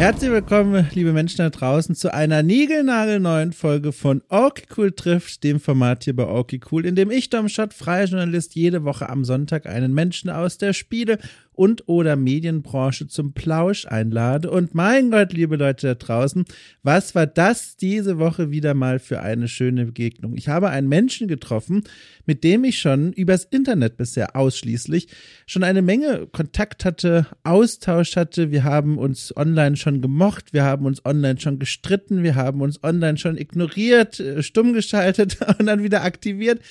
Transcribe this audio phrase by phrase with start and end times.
[0.00, 5.60] Herzlich willkommen, liebe Menschen da draußen, zu einer niegelnagelneuen Folge von Okay Cool trifft, dem
[5.60, 9.26] Format hier bei Okay Cool, in dem ich, Dom Schott, freier Journalist, jede Woche am
[9.26, 11.18] Sonntag einen Menschen aus der Spiele-
[11.60, 14.50] und oder Medienbranche zum Plausch einlade.
[14.50, 16.46] Und mein Gott, liebe Leute da draußen,
[16.82, 20.38] was war das diese Woche wieder mal für eine schöne Begegnung?
[20.38, 21.84] Ich habe einen Menschen getroffen,
[22.24, 25.08] mit dem ich schon übers Internet bisher ausschließlich
[25.44, 28.50] schon eine Menge Kontakt hatte, Austausch hatte.
[28.50, 32.82] Wir haben uns online schon gemocht, wir haben uns online schon gestritten, wir haben uns
[32.82, 36.62] online schon ignoriert, äh, stumm geschaltet und dann wieder aktiviert.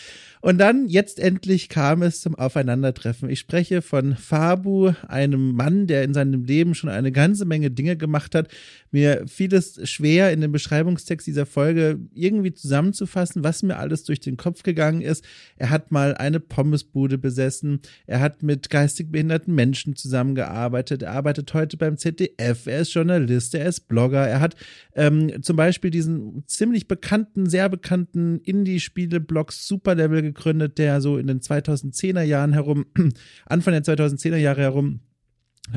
[0.42, 3.30] Und dann, jetzt endlich kam es zum Aufeinandertreffen.
[3.30, 7.98] Ich spreche von Fabu, einem Mann, der in seinem Leben schon eine ganze Menge Dinge
[7.98, 8.50] gemacht hat.
[8.92, 14.20] Mir fiel es schwer, in dem Beschreibungstext dieser Folge irgendwie zusammenzufassen, was mir alles durch
[14.20, 15.24] den Kopf gegangen ist.
[15.58, 17.82] Er hat mal eine Pommesbude besessen.
[18.08, 21.04] Er hat mit geistig behinderten Menschen zusammengearbeitet.
[21.04, 22.66] Er arbeitet heute beim ZDF.
[22.66, 23.54] Er ist Journalist.
[23.56, 24.28] Er ist Blogger.
[24.28, 24.56] Er hat
[24.96, 31.40] ähm, zum Beispiel diesen ziemlich bekannten, sehr bekannten Indie-Spiele-Blog Superlevel gegründet, der so in den
[31.40, 32.86] 2010er Jahren herum,
[33.46, 35.00] Anfang der 2010er Jahre herum,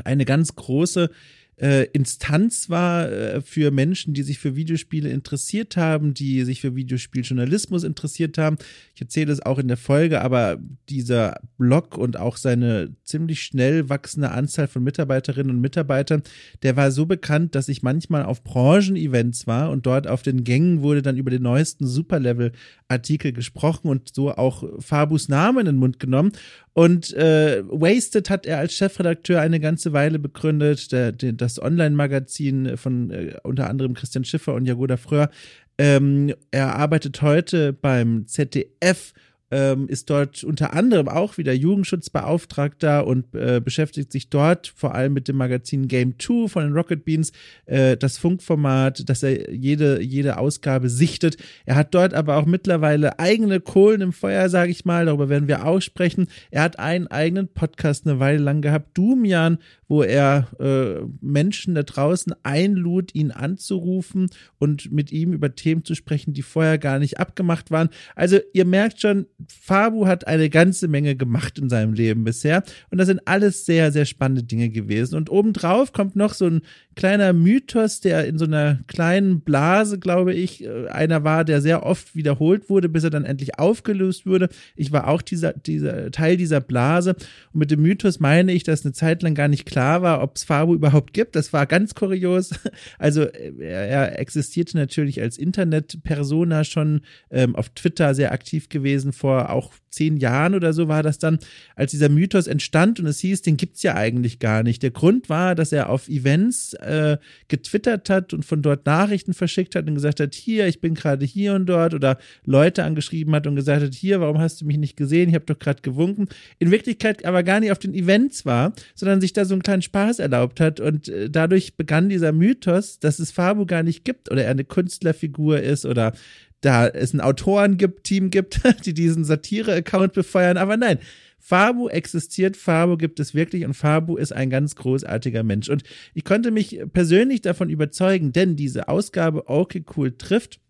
[0.03, 1.09] eine ganz große
[1.57, 6.75] äh, Instanz war äh, für Menschen, die sich für Videospiele interessiert haben, die sich für
[6.75, 8.57] Videospieljournalismus interessiert haben.
[8.95, 10.57] Ich erzähle es auch in der Folge, aber
[10.89, 16.23] dieser Blog und auch seine ziemlich schnell wachsende Anzahl von Mitarbeiterinnen und Mitarbeitern,
[16.63, 20.81] der war so bekannt, dass ich manchmal auf Branchen-Events war und dort auf den Gängen
[20.81, 25.99] wurde dann über den neuesten Superlevel-Artikel gesprochen und so auch Fabus Name in den Mund
[25.99, 26.31] genommen.
[26.73, 32.77] Und äh, Wasted hat er als Chefredakteur eine ganze Weile begründet, der, der, das Online-Magazin
[32.77, 35.29] von äh, unter anderem Christian Schiffer und Jagoda Fröhr.
[35.77, 39.13] Ähm, er arbeitet heute beim ZDF
[39.53, 45.13] ähm, ist dort unter anderem auch wieder Jugendschutzbeauftragter und äh, beschäftigt sich dort vor allem
[45.13, 47.31] mit dem Magazin Game 2 von den Rocket Beans,
[47.67, 51.37] äh, das Funkformat, das er jede, jede Ausgabe sichtet.
[51.67, 55.47] Er hat dort aber auch mittlerweile eigene Kohlen im Feuer, sage ich mal, darüber werden
[55.47, 56.27] wir auch sprechen.
[56.49, 61.83] Er hat einen eigenen Podcast eine Weile lang gehabt, Doomjan, wo er äh, Menschen da
[61.83, 67.19] draußen einlud, ihn anzurufen und mit ihm über Themen zu sprechen, die vorher gar nicht
[67.19, 67.89] abgemacht waren.
[68.15, 72.97] Also ihr merkt schon, Fabu hat eine ganze Menge gemacht in seinem Leben bisher und
[72.97, 75.15] das sind alles sehr, sehr spannende Dinge gewesen.
[75.15, 76.61] Und obendrauf kommt noch so ein
[76.95, 81.85] kleiner Mythos, der in so einer kleinen Blase, glaube ich, äh, einer war, der sehr
[81.85, 84.49] oft wiederholt wurde, bis er dann endlich aufgelöst wurde.
[84.75, 87.15] Ich war auch dieser, dieser Teil dieser Blase
[87.53, 90.35] und mit dem Mythos meine ich, dass eine Zeit lang gar nicht klar war, ob
[90.35, 91.35] es Fabu überhaupt gibt.
[91.35, 92.51] Das war ganz kurios.
[92.99, 99.49] Also er, er existierte natürlich als Internet-Persona schon ähm, auf Twitter sehr aktiv gewesen vor
[99.49, 101.39] auch zehn Jahren oder so war das dann,
[101.75, 104.83] als dieser Mythos entstand und es hieß, den gibt es ja eigentlich gar nicht.
[104.83, 107.17] Der Grund war, dass er auf Events äh,
[107.47, 111.25] getwittert hat und von dort Nachrichten verschickt hat und gesagt hat, hier, ich bin gerade
[111.25, 114.77] hier und dort oder Leute angeschrieben hat und gesagt hat, hier, warum hast du mich
[114.77, 115.29] nicht gesehen?
[115.29, 116.27] Ich habe doch gerade gewunken.
[116.59, 119.81] In Wirklichkeit aber gar nicht auf den Events war, sondern sich da so einen kleinen
[119.81, 124.31] Spaß erlaubt hat und äh, dadurch begann dieser Mythos, dass es Fabu gar nicht gibt
[124.31, 126.13] oder er eine Künstlerfigur ist oder
[126.63, 130.57] da es ein Autoren gibt, Team gibt, die diesen Satire-Account befeuern.
[130.57, 130.99] Aber nein,
[131.37, 135.67] Fabu existiert, Fabu gibt es wirklich und Fabu ist ein ganz großartiger Mensch.
[135.67, 135.83] Und
[136.13, 140.61] ich konnte mich persönlich davon überzeugen, denn diese Ausgabe Okay Cool trifft.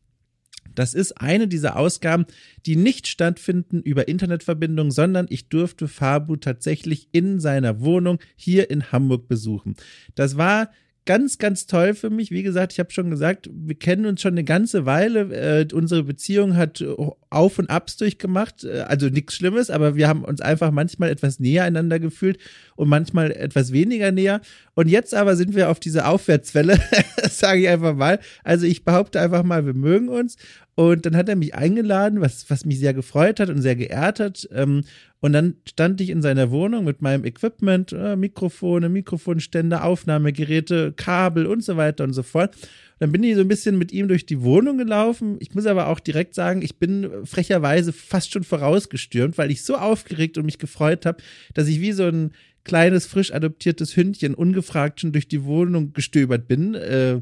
[0.74, 2.26] Das ist eine dieser Ausgaben,
[2.66, 8.92] die nicht stattfinden über Internetverbindung, sondern ich durfte Fabu tatsächlich in seiner Wohnung hier in
[8.92, 9.76] Hamburg besuchen.
[10.16, 10.72] Das war
[11.06, 12.32] ganz, ganz toll für mich.
[12.32, 15.34] Wie gesagt, ich habe schon gesagt, wir kennen uns schon eine ganze Weile.
[15.34, 16.84] Äh, unsere Beziehung hat
[17.34, 18.64] Auf und Abs durchgemacht.
[18.64, 22.38] Äh, also nichts Schlimmes, aber wir haben uns einfach manchmal etwas näher einander gefühlt
[22.76, 24.42] und manchmal etwas weniger näher.
[24.76, 26.80] Und jetzt aber sind wir auf dieser Aufwärtswelle,
[27.30, 28.20] sage ich einfach mal.
[28.44, 30.38] Also ich behaupte einfach mal, wir mögen uns.
[30.76, 34.20] Und dann hat er mich eingeladen, was, was mich sehr gefreut hat und sehr geehrt
[34.20, 34.48] hat.
[34.52, 34.84] Ähm,
[35.20, 41.46] und dann stand ich in seiner Wohnung mit meinem Equipment, äh, Mikrofone, Mikrofonständer, Aufnahmegeräte, Kabel
[41.46, 42.56] und so weiter und so fort.
[43.00, 45.38] Dann bin ich so ein bisschen mit ihm durch die Wohnung gelaufen.
[45.40, 49.76] Ich muss aber auch direkt sagen, ich bin frecherweise fast schon vorausgestürmt, weil ich so
[49.76, 51.22] aufgeregt und mich gefreut habe,
[51.54, 52.32] dass ich wie so ein
[52.64, 56.76] kleines, frisch adoptiertes Hündchen ungefragt schon durch die Wohnung gestöbert bin.
[56.76, 57.22] Äh,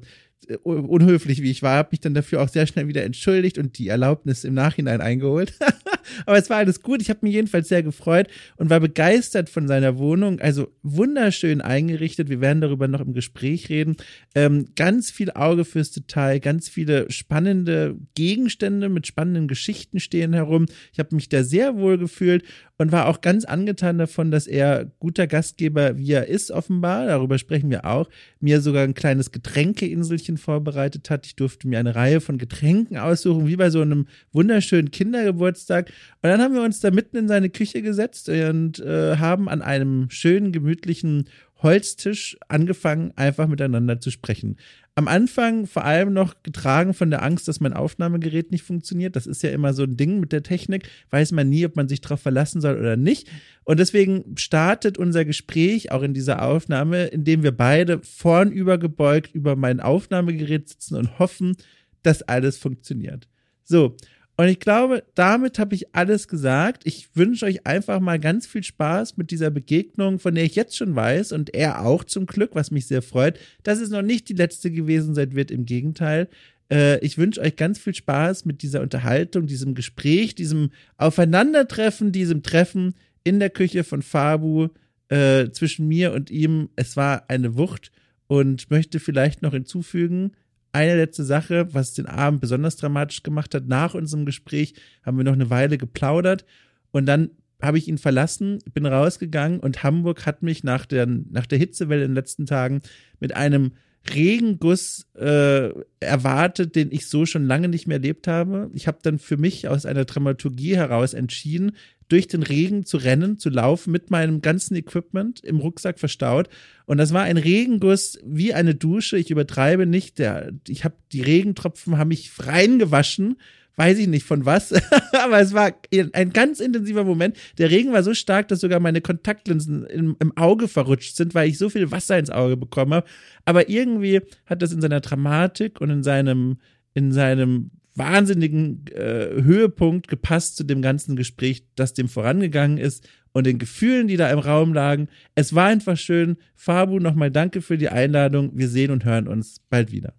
[0.64, 3.88] unhöflich wie ich war, habe mich dann dafür auch sehr schnell wieder entschuldigt und die
[3.88, 5.54] Erlaubnis im Nachhinein eingeholt.
[6.26, 7.02] Aber es war alles gut.
[7.02, 8.28] Ich habe mich jedenfalls sehr gefreut
[8.58, 10.40] und war begeistert von seiner Wohnung.
[10.40, 12.30] Also wunderschön eingerichtet.
[12.30, 13.98] Wir werden darüber noch im Gespräch reden.
[14.36, 20.66] Ähm, ganz viel Auge fürs Detail, ganz viele spannende Gegenstände mit spannenden Geschichten stehen herum.
[20.94, 22.44] Ich habe mich da sehr wohl gefühlt
[22.82, 27.38] und war auch ganz angetan davon, dass er guter Gastgeber, wie er ist, offenbar, darüber
[27.38, 31.28] sprechen wir auch, mir sogar ein kleines Getränkeinselchen vorbereitet hat.
[31.28, 35.92] Ich durfte mir eine Reihe von Getränken aussuchen, wie bei so einem wunderschönen Kindergeburtstag.
[36.24, 39.62] Und dann haben wir uns da mitten in seine Küche gesetzt und äh, haben an
[39.62, 41.26] einem schönen, gemütlichen
[41.64, 44.58] Holztisch angefangen, einfach miteinander zu sprechen.
[44.96, 49.16] Am Anfang vor allem noch getragen von der Angst, dass mein Aufnahmegerät nicht funktioniert.
[49.16, 50.90] Das ist ja immer so ein Ding mit der Technik.
[51.12, 53.30] Weiß man nie, ob man sich darauf verlassen soll oder nicht.
[53.64, 59.80] Und deswegen startet unser Gespräch auch in dieser Aufnahme, indem wir beide vornübergebeugt über mein
[59.80, 61.56] Aufnahmegerät sitzen und hoffen,
[62.04, 63.28] dass alles funktioniert.
[63.64, 63.96] So,
[64.42, 66.82] und ich glaube, damit habe ich alles gesagt.
[66.88, 70.76] Ich wünsche euch einfach mal ganz viel Spaß mit dieser Begegnung, von der ich jetzt
[70.76, 73.38] schon weiß und er auch zum Glück, was mich sehr freut.
[73.62, 76.28] Das ist noch nicht die letzte gewesen seit wird, im Gegenteil.
[76.72, 82.42] Äh, ich wünsche euch ganz viel Spaß mit dieser Unterhaltung, diesem Gespräch, diesem Aufeinandertreffen, diesem
[82.42, 84.70] Treffen in der Küche von Fabu
[85.10, 86.70] äh, zwischen mir und ihm.
[86.76, 87.92] Es war eine Wucht
[88.26, 90.32] und möchte vielleicht noch hinzufügen,
[90.72, 93.68] eine letzte Sache, was den Abend besonders dramatisch gemacht hat.
[93.68, 94.74] Nach unserem Gespräch
[95.04, 96.46] haben wir noch eine Weile geplaudert
[96.92, 97.32] und dann
[97.62, 102.04] habe ich ihn verlassen, bin rausgegangen und Hamburg hat mich nach der, nach der Hitzewelle
[102.04, 102.82] in den letzten Tagen
[103.20, 103.74] mit einem
[104.10, 105.70] Regenguss äh,
[106.00, 108.72] erwartet, den ich so schon lange nicht mehr erlebt habe.
[108.74, 111.74] Ich habe dann für mich aus einer Dramaturgie heraus entschieden,
[112.12, 116.50] durch den Regen zu rennen, zu laufen mit meinem ganzen Equipment im Rucksack verstaut.
[116.86, 119.18] Und das war ein Regenguss wie eine Dusche.
[119.18, 120.20] Ich übertreibe nicht.
[120.20, 123.38] Der, ich habe die Regentropfen haben mich reingewaschen.
[123.78, 124.74] Weiß ich nicht von was,
[125.14, 125.72] aber es war
[126.12, 127.38] ein ganz intensiver Moment.
[127.58, 131.50] Der Regen war so stark, dass sogar meine Kontaktlinsen im, im Auge verrutscht sind, weil
[131.50, 133.08] ich so viel Wasser ins Auge bekommen habe.
[133.46, 136.58] Aber irgendwie hat das in seiner Dramatik und in seinem,
[136.94, 143.46] in seinem wahnsinnigen äh, Höhepunkt gepasst zu dem ganzen Gespräch, das dem vorangegangen ist und
[143.46, 145.08] den Gefühlen, die da im Raum lagen.
[145.36, 146.38] Es war einfach schön.
[146.56, 148.52] Fabu, nochmal danke für die Einladung.
[148.54, 150.14] Wir sehen und hören uns bald wieder.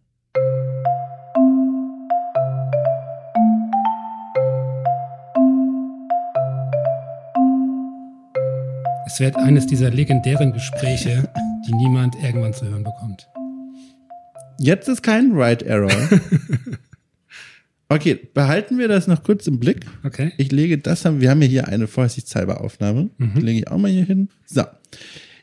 [9.07, 11.31] Es wird eines dieser legendären Gespräche,
[11.67, 13.29] die niemand irgendwann zu hören bekommt.
[14.59, 15.91] Jetzt ist kein Right Error.
[17.93, 19.85] Okay, behalten wir das noch kurz im Blick.
[20.03, 20.33] Okay.
[20.39, 23.11] Ich lege das, wir haben ja hier eine vorsichtshalber Aufnahme.
[23.19, 23.35] Mhm.
[23.37, 24.31] Die lege ich auch mal hier hin.
[24.47, 24.63] So.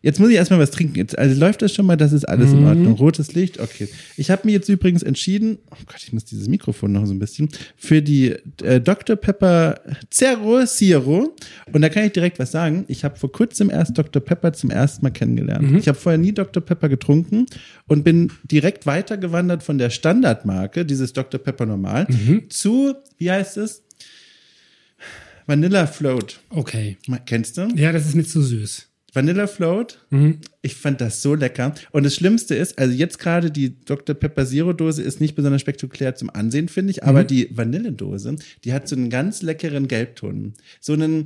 [0.01, 0.96] Jetzt muss ich erstmal was trinken.
[0.96, 2.60] Jetzt, also läuft das schon mal, das ist alles mhm.
[2.60, 2.94] in Ordnung.
[2.94, 3.88] Rotes Licht, okay.
[4.18, 7.19] Ich habe mir jetzt übrigens entschieden, oh Gott, ich muss dieses Mikrofon noch so ein
[7.19, 9.16] bisschen, für die äh, Dr.
[9.16, 11.36] Pepper Zero Zero.
[11.72, 12.86] Und da kann ich direkt was sagen.
[12.88, 14.22] Ich habe vor kurzem erst Dr.
[14.22, 15.72] Pepper zum ersten Mal kennengelernt.
[15.72, 15.78] Mhm.
[15.78, 16.63] Ich habe vorher nie Dr.
[16.63, 17.46] Pepper getrunken
[17.88, 21.40] und bin direkt weitergewandert von der Standardmarke, dieses Dr.
[21.40, 22.50] Pepper normal, mhm.
[22.50, 23.84] zu, wie heißt es?
[25.46, 26.40] Vanilla Float.
[26.51, 26.98] Okay.
[27.25, 27.68] Kennst du?
[27.75, 28.88] Ja, das ist nicht zu süß.
[29.19, 30.00] Vanilla Float.
[30.12, 30.39] Mhm.
[30.61, 31.73] Ich fand das so lecker.
[31.91, 34.13] Und das Schlimmste ist, also jetzt gerade die Dr.
[34.13, 37.27] Pepper Zero Dose ist nicht besonders spektakulär zum Ansehen, finde ich, aber mhm.
[37.27, 38.35] die Vanilledose,
[38.65, 40.53] die hat so einen ganz leckeren Gelbton.
[40.81, 41.25] So einen,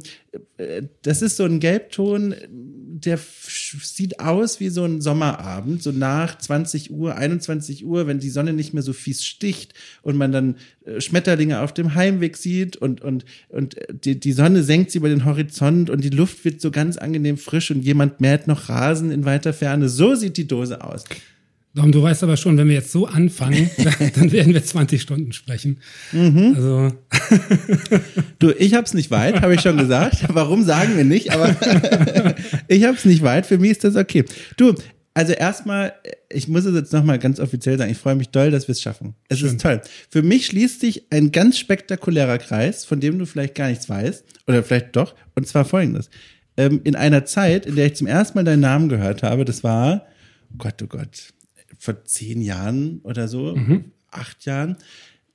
[0.58, 6.38] äh, das ist so ein Gelbton, der sieht aus wie so ein Sommerabend, so nach
[6.38, 10.58] 20 Uhr, 21 Uhr, wenn die Sonne nicht mehr so fies sticht und man dann
[10.86, 15.10] äh, Schmetterlinge auf dem Heimweg sieht und, und, und die, die Sonne senkt sie über
[15.10, 19.12] den Horizont und die Luft wird so ganz angenehm frisch und jemand mäht noch Rasen
[19.12, 19.90] in weiter Ferne.
[19.90, 21.04] So sieht die Dose aus.
[21.76, 23.68] Dom, du weißt aber schon, wenn wir jetzt so anfangen,
[24.16, 25.80] dann werden wir 20 Stunden sprechen.
[26.12, 26.54] Mhm.
[26.56, 26.92] Also.
[28.40, 30.24] du, ich hab's nicht weit, habe ich schon gesagt.
[30.28, 31.32] Warum sagen wir nicht?
[31.32, 31.56] Aber
[32.68, 33.48] ich hab's nicht weit.
[33.48, 34.24] Für mich ist das okay.
[34.56, 34.76] Du,
[35.16, 35.94] also erstmal,
[36.30, 38.82] ich muss es jetzt nochmal ganz offiziell sagen, ich freue mich doll, dass wir es
[38.82, 39.16] schaffen.
[39.30, 39.50] Es Schön.
[39.50, 39.82] ist toll.
[40.12, 44.24] Für mich schließt sich ein ganz spektakulärer Kreis, von dem du vielleicht gar nichts weißt,
[44.46, 46.12] oder vielleicht doch, und zwar folgendes
[46.58, 49.64] ähm, in einer Zeit, in der ich zum ersten Mal deinen Namen gehört habe, das
[49.64, 50.06] war,
[50.54, 51.34] oh Gott, oh Gott,
[51.78, 53.86] vor zehn Jahren oder so, mhm.
[54.12, 54.78] acht Jahren,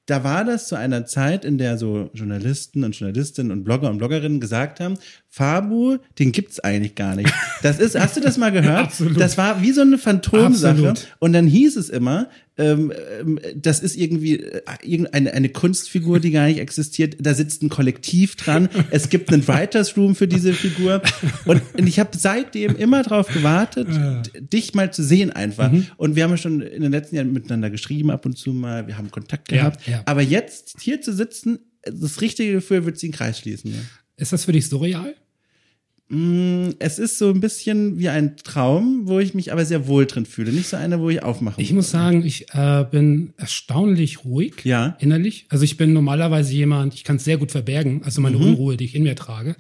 [0.08, 3.98] da war das zu einer Zeit, in der so Journalisten und Journalistinnen und Blogger und
[3.98, 4.96] Bloggerinnen gesagt haben,
[5.28, 7.30] Fabu, den gibt's eigentlich gar nicht.
[7.62, 8.78] Das ist, hast du das mal gehört?
[8.86, 9.20] Absolut.
[9.20, 10.88] Das war wie so eine Phantomsache.
[10.88, 11.16] Absolut.
[11.18, 16.32] Und dann hieß es immer, ähm, ähm, das ist irgendwie äh, irgendeine eine Kunstfigur, die
[16.32, 17.16] gar nicht existiert.
[17.20, 18.68] Da sitzt ein Kollektiv dran.
[18.90, 21.02] Es gibt einen Writers Room für diese Figur.
[21.44, 23.88] Und, ich habe seitdem immer darauf gewartet,
[24.38, 25.70] dich mal zu sehen einfach.
[25.70, 25.86] Mhm.
[25.96, 28.86] Und wir haben ja schon in den letzten Jahren miteinander geschrieben, ab und zu mal.
[28.86, 29.86] Wir haben Kontakt gehabt.
[29.86, 30.02] Ja, ja.
[30.04, 33.72] Aber jetzt hier zu sitzen, das richtige Gefühl wird sie den Kreis schließen.
[33.72, 33.78] Ja.
[34.16, 35.10] Ist das für dich so real?
[35.10, 35.27] Mm,
[36.10, 40.24] es ist so ein bisschen wie ein Traum, wo ich mich aber sehr wohl drin
[40.24, 40.52] fühle.
[40.52, 41.60] Nicht so einer, wo ich aufmache.
[41.60, 44.96] Ich muss sagen, ich äh, bin erstaunlich ruhig ja.
[45.00, 45.44] innerlich.
[45.50, 48.44] Also ich bin normalerweise jemand, ich kann es sehr gut verbergen, also meine mhm.
[48.44, 49.54] Unruhe, die ich in mir trage.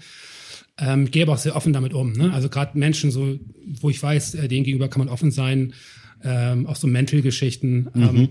[0.78, 2.12] ähm, gehe aber auch sehr offen damit um.
[2.12, 2.32] Ne?
[2.32, 3.38] Also gerade Menschen, so,
[3.80, 5.74] wo ich weiß, äh, denen gegenüber kann man offen sein,
[6.24, 7.88] ähm, auch so Mental-Geschichten.
[7.94, 8.28] Ähm, mhm.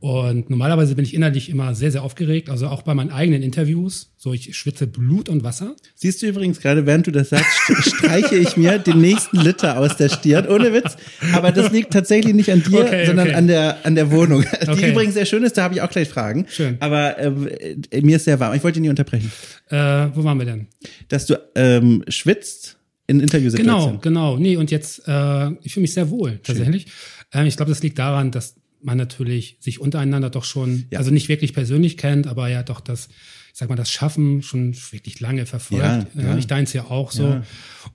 [0.00, 4.12] Und normalerweise bin ich innerlich immer sehr, sehr aufgeregt, also auch bei meinen eigenen Interviews.
[4.16, 5.76] So, ich schwitze Blut und Wasser.
[5.94, 7.46] Siehst du übrigens gerade, während du das sagst,
[7.80, 10.96] streiche ich mir den nächsten Liter aus der Stirn, ohne Witz.
[11.32, 13.36] Aber das liegt tatsächlich nicht an dir, okay, sondern okay.
[13.36, 14.90] an der an der Wohnung, die okay.
[14.90, 15.56] übrigens sehr schön ist.
[15.56, 16.46] Da habe ich auch gleich Fragen.
[16.48, 16.76] Schön.
[16.80, 18.54] Aber äh, mir ist sehr warm.
[18.54, 19.30] Ich wollte nie unterbrechen.
[19.68, 19.76] Äh,
[20.14, 20.68] wo waren wir denn?
[21.08, 22.76] Dass du ähm, schwitzt
[23.06, 24.00] in Interviewsituationen.
[24.00, 24.38] Genau, genau.
[24.38, 26.82] Nee, und jetzt, äh, ich fühle mich sehr wohl, tatsächlich.
[26.82, 26.92] Schön.
[27.32, 30.98] Ähm, ich glaube, das liegt daran, dass man natürlich sich untereinander doch schon, ja.
[30.98, 33.08] also nicht wirklich persönlich kennt, aber ja doch das,
[33.52, 35.84] ich sag mal, das Schaffen schon wirklich lange verfolgt.
[36.14, 36.34] Ja, ja.
[36.34, 37.24] Äh, ich deins ja auch so.
[37.24, 37.42] Ja.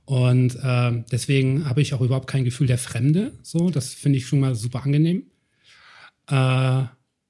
[0.05, 3.33] Und äh, deswegen habe ich auch überhaupt kein Gefühl der Fremde.
[3.43, 5.27] So, das finde ich schon mal super angenehm.
[6.27, 6.83] Äh,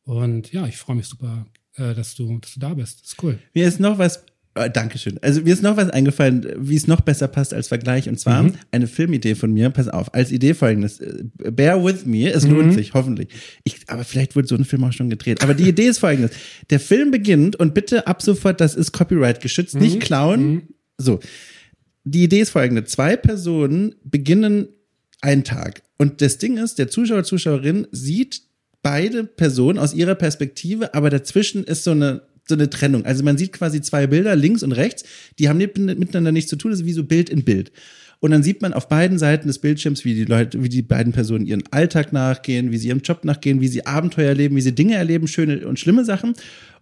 [0.04, 3.02] und ja, ich freue mich super, äh, dass du, dass du da bist.
[3.02, 3.38] Das ist cool.
[3.54, 5.18] Mir ist noch was Oh, Dankeschön.
[5.22, 8.10] Also mir ist noch was eingefallen, wie es noch besser passt als Vergleich.
[8.10, 8.54] Und zwar mhm.
[8.72, 9.70] eine Filmidee von mir.
[9.70, 11.00] Pass auf, als Idee folgendes.
[11.38, 12.52] Bear with me, es mhm.
[12.52, 13.30] lohnt sich, hoffentlich.
[13.64, 15.42] Ich, aber vielleicht wurde so ein Film auch schon gedreht.
[15.42, 16.32] Aber die Idee ist folgendes.
[16.70, 19.82] Der Film beginnt und bitte ab sofort, das ist Copyright geschützt, mhm.
[19.82, 20.54] nicht klauen.
[20.54, 20.62] Mhm.
[20.98, 21.20] So.
[22.04, 22.84] Die Idee ist folgende.
[22.84, 24.68] Zwei Personen beginnen
[25.22, 25.82] einen Tag.
[25.98, 28.42] Und das Ding ist, der Zuschauer, Zuschauerin sieht
[28.82, 33.06] beide Personen aus ihrer Perspektive, aber dazwischen ist so eine so eine Trennung.
[33.06, 35.04] Also man sieht quasi zwei Bilder, links und rechts,
[35.40, 37.72] die haben miteinander nichts zu tun, das ist wie so Bild in Bild.
[38.20, 41.12] Und dann sieht man auf beiden Seiten des Bildschirms, wie die Leute, wie die beiden
[41.12, 44.76] Personen ihren Alltag nachgehen, wie sie ihrem Job nachgehen, wie sie Abenteuer erleben, wie sie
[44.76, 46.36] Dinge erleben, schöne und schlimme Sachen.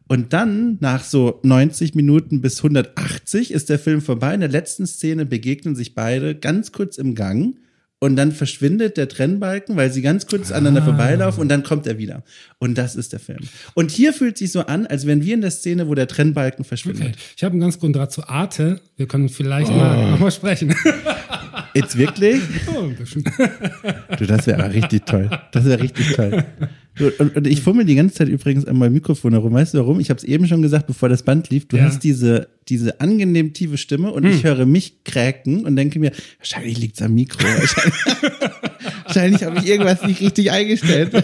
[0.09, 4.33] Und dann, nach so 90 Minuten bis 180, ist der Film vorbei.
[4.33, 7.55] In der letzten Szene begegnen sich beide ganz kurz im Gang
[8.00, 10.56] und dann verschwindet der Trennbalken, weil sie ganz kurz ah.
[10.56, 12.24] aneinander vorbeilaufen und dann kommt er wieder.
[12.58, 13.39] Und das ist der Film.
[13.74, 16.63] Und hier fühlt sich so an, als wären wir in der Szene, wo der Trennbalken
[16.63, 17.10] verschwindet.
[17.10, 17.15] Okay.
[17.36, 18.79] Ich habe einen ganz guten Draht zu Arte.
[18.96, 19.75] Wir können vielleicht oh.
[19.75, 20.74] mal nochmal sprechen.
[21.74, 22.41] Jetzt wirklich?
[22.74, 23.24] Oh, ein bisschen.
[24.18, 25.29] Du, das wäre richtig toll.
[25.51, 26.44] Das wäre richtig toll.
[27.20, 29.53] Und, und ich fummel die ganze Zeit übrigens an meinem Mikrofon herum.
[29.53, 30.00] Weißt du warum?
[30.00, 31.68] Ich habe es eben schon gesagt, bevor das Band lief.
[31.68, 31.84] Du ja.
[31.84, 34.31] hast diese, diese angenehm tiefe Stimme und hm.
[34.31, 37.43] ich höre mich kräken und denke mir, wahrscheinlich liegt's am Mikro.
[39.03, 41.11] Wahrscheinlich, habe ich irgendwas nicht richtig eingestellt.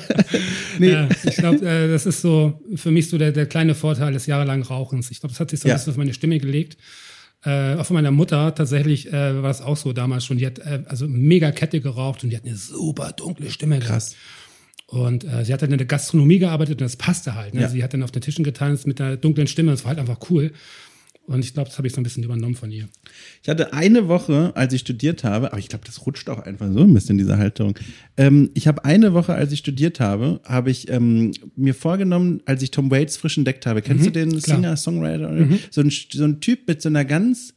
[0.79, 0.91] nee.
[0.91, 4.25] Ja, ich glaube, äh, das ist so für mich so der, der kleine Vorteil des
[4.25, 5.11] jahrelangen Rauchens.
[5.11, 6.77] Ich glaube, das hat sich so ein bisschen auf meine Stimme gelegt.
[7.43, 10.37] Äh, auch von meiner Mutter tatsächlich äh, war das auch so damals schon.
[10.37, 13.79] Die hat äh, also mega Kette geraucht und die hat eine super dunkle Stimme.
[13.79, 14.11] Krass.
[14.11, 14.21] Gehabt.
[14.87, 17.53] Und äh, sie hat dann in der Gastronomie gearbeitet und das passte halt.
[17.53, 17.61] Ne?
[17.61, 17.69] Ja.
[17.69, 19.71] Sie hat dann auf den Tischen getanzt mit einer dunklen Stimme.
[19.71, 20.51] Das war halt einfach cool.
[21.27, 22.87] Und ich glaube, das habe ich so ein bisschen übernommen von ihr.
[23.41, 26.71] Ich hatte eine Woche, als ich studiert habe, aber ich glaube, das rutscht auch einfach
[26.71, 27.77] so ein bisschen, diese Halterung.
[28.15, 32.61] Ähm, ich habe eine Woche, als ich studiert habe, habe ich ähm, mir vorgenommen, als
[32.61, 33.81] ich Tom Waits frisch entdeckt habe.
[33.81, 34.57] Kennst mhm, du den klar.
[34.57, 35.31] Singer, Songwriter?
[35.31, 35.59] Mhm.
[35.71, 37.55] So, ein, so ein Typ mit so einer ganz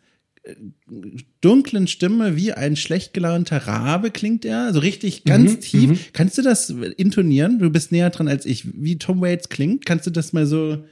[1.40, 5.90] dunklen Stimme wie ein schlecht gelaunter Rabe klingt er, so richtig ganz mhm, tief.
[5.90, 5.98] Mhm.
[6.12, 7.58] Kannst du das intonieren?
[7.58, 8.64] Du bist näher dran als ich.
[8.74, 10.84] Wie Tom Waits klingt, kannst du das mal so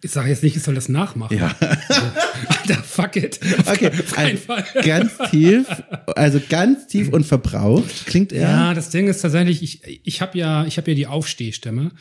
[0.00, 1.36] ich sage jetzt nicht, ich soll das nachmachen.
[1.36, 1.54] Ja.
[1.60, 3.40] Alter, fuck it.
[3.66, 5.66] Okay, also ganz tief,
[6.16, 8.48] also ganz tief und verbraucht klingt er.
[8.48, 11.92] Ja, das Ding ist tatsächlich, ich, ich habe ja, ich habe ja die Aufstehstimme.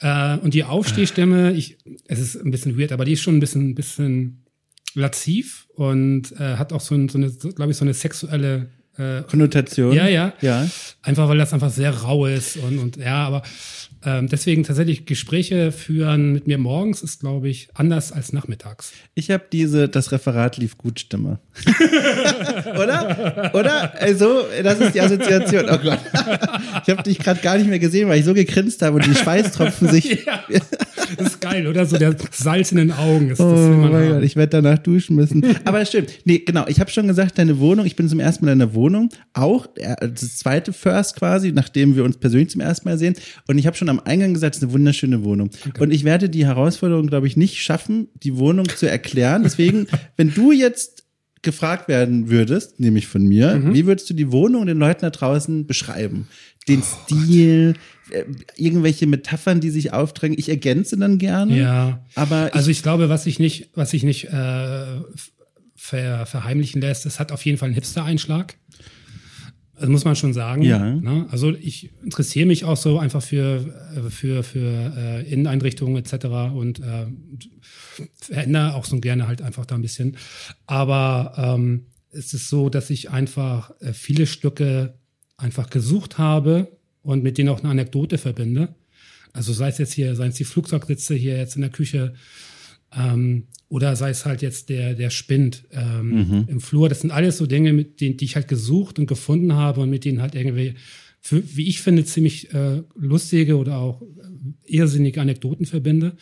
[0.00, 3.40] Äh, und die Aufstehstimme, ich, es ist ein bisschen weird, aber die ist schon ein
[3.40, 4.44] bisschen, bisschen
[4.94, 9.22] lativ und äh, hat auch so, ein, so eine, glaube ich, so eine sexuelle äh,
[9.22, 9.94] Konnotation.
[9.94, 10.68] Ja, ja, ja.
[11.02, 13.42] Einfach weil das einfach sehr rau ist und, und ja, aber
[14.04, 18.92] ähm, deswegen tatsächlich Gespräche führen mit mir morgens ist, glaube ich, anders als nachmittags.
[19.14, 21.38] Ich habe diese, das Referat lief gut Stimme.
[22.74, 23.50] Oder?
[23.54, 24.00] Oder?
[24.00, 25.66] Also, das ist die Assoziation.
[25.70, 25.98] Oh Gott.
[26.82, 29.14] Ich habe dich gerade gar nicht mehr gesehen, weil ich so gegrinst habe und die
[29.14, 30.24] Schweißtropfen sich.
[30.48, 30.60] Ja,
[31.18, 31.86] das ist geil, oder?
[31.86, 33.30] So der Salz in den Augen.
[33.30, 35.44] Ist, oh mein Gott, ich werde danach duschen müssen.
[35.64, 36.10] Aber stimmt.
[36.24, 36.66] Nee, genau.
[36.66, 39.10] Ich habe schon gesagt, deine Wohnung, ich bin zum ersten Mal in der Wohnung.
[39.32, 43.14] Auch äh, das zweite First quasi, nachdem wir uns persönlich zum ersten Mal sehen.
[43.46, 45.50] Und ich habe schon am Eingang gesagt, es ist eine wunderschöne Wohnung.
[45.68, 45.82] Okay.
[45.82, 49.42] Und ich werde die Herausforderung, glaube ich, nicht schaffen, die Wohnung zu erklären.
[49.42, 49.86] Deswegen,
[50.16, 51.04] wenn du jetzt
[51.42, 53.74] gefragt werden würdest, nämlich von mir, mhm.
[53.74, 56.26] wie würdest du die Wohnung den Leuten da draußen beschreiben?
[56.66, 57.74] Den oh, Stil,
[58.10, 58.24] äh,
[58.56, 60.38] irgendwelche Metaphern, die sich aufdrängen.
[60.38, 61.56] Ich ergänze dann gerne.
[61.56, 62.04] Ja.
[62.14, 64.86] Aber ich, also ich glaube, was ich nicht, was ich nicht äh,
[65.76, 68.56] ver, verheimlichen lässt, es hat auf jeden Fall einen Hipster-Einschlag.
[69.78, 70.62] Das muss man schon sagen.
[70.62, 70.78] Ja.
[70.78, 71.26] Ne?
[71.30, 76.26] Also ich interessiere mich auch so einfach für, äh, für, für äh, Inneneinrichtungen etc.
[76.54, 77.06] und äh,
[78.20, 80.16] verändere auch so gerne halt einfach da ein bisschen.
[80.66, 84.94] Aber ähm, es ist so, dass ich einfach äh, viele Stücke
[85.36, 88.74] einfach gesucht habe und mit denen auch eine Anekdote verbinde.
[89.32, 92.14] Also sei es jetzt hier, seien es die Flugzeugsitze hier jetzt in der Küche
[92.96, 96.44] ähm, oder sei es halt jetzt der, der Spind ähm, mhm.
[96.46, 96.88] im Flur.
[96.88, 99.90] Das sind alles so Dinge, mit denen, die ich halt gesucht und gefunden habe und
[99.90, 100.74] mit denen halt irgendwie,
[101.20, 104.06] für, wie ich finde, ziemlich äh, lustige oder auch äh,
[104.64, 106.12] irrsinnige Anekdoten verbinde.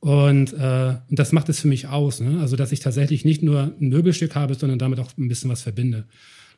[0.00, 2.20] Und, äh, und das macht es für mich aus.
[2.20, 2.38] Ne?
[2.38, 5.62] Also, dass ich tatsächlich nicht nur ein Möbelstück habe, sondern damit auch ein bisschen was
[5.62, 6.04] verbinde.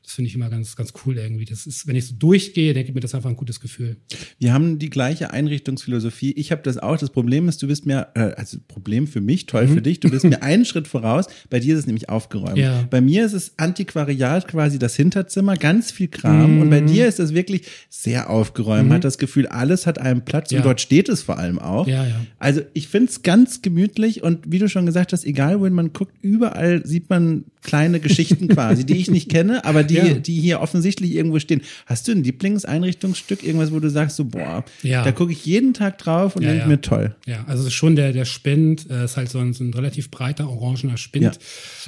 [0.06, 1.46] Das finde ich immer ganz, ganz cool irgendwie.
[1.46, 3.96] Das ist, wenn ich so durchgehe, denke ich mir, das ist einfach ein gutes Gefühl.
[4.38, 6.30] Wir haben die gleiche Einrichtungsphilosophie.
[6.36, 6.96] Ich habe das auch.
[6.96, 9.74] Das Problem ist, du bist mir, äh, also Problem für mich, toll mhm.
[9.74, 11.26] für dich, du bist mir einen Schritt voraus.
[11.50, 12.56] Bei dir ist es nämlich aufgeräumt.
[12.56, 12.86] Ja.
[12.88, 16.54] Bei mir ist es Antiquariat quasi das Hinterzimmer, ganz viel Kram.
[16.54, 16.62] Mhm.
[16.62, 18.82] Und bei dir ist es wirklich sehr aufgeräumt.
[18.82, 18.94] Man mhm.
[18.94, 20.58] hat das Gefühl, alles hat einen Platz ja.
[20.58, 21.88] und dort steht es vor allem auch.
[21.88, 22.24] Ja, ja.
[22.38, 25.92] Also ich finde es ganz gemütlich und wie du schon gesagt hast, egal wohin man
[25.92, 30.14] guckt, überall sieht man kleine Geschichten quasi, die ich nicht kenne, aber die, ja.
[30.14, 31.62] die hier offensichtlich irgendwo stehen.
[31.86, 35.02] Hast du ein Lieblingseinrichtungsstück, irgendwas, wo du sagst, so, boah, ja.
[35.02, 37.14] da gucke ich jeden Tag drauf und ja, denke mir toll.
[37.26, 40.48] Ja, also schon der, der Spind, äh, ist halt so ein, so ein relativ breiter
[40.48, 41.38] orangener Spind,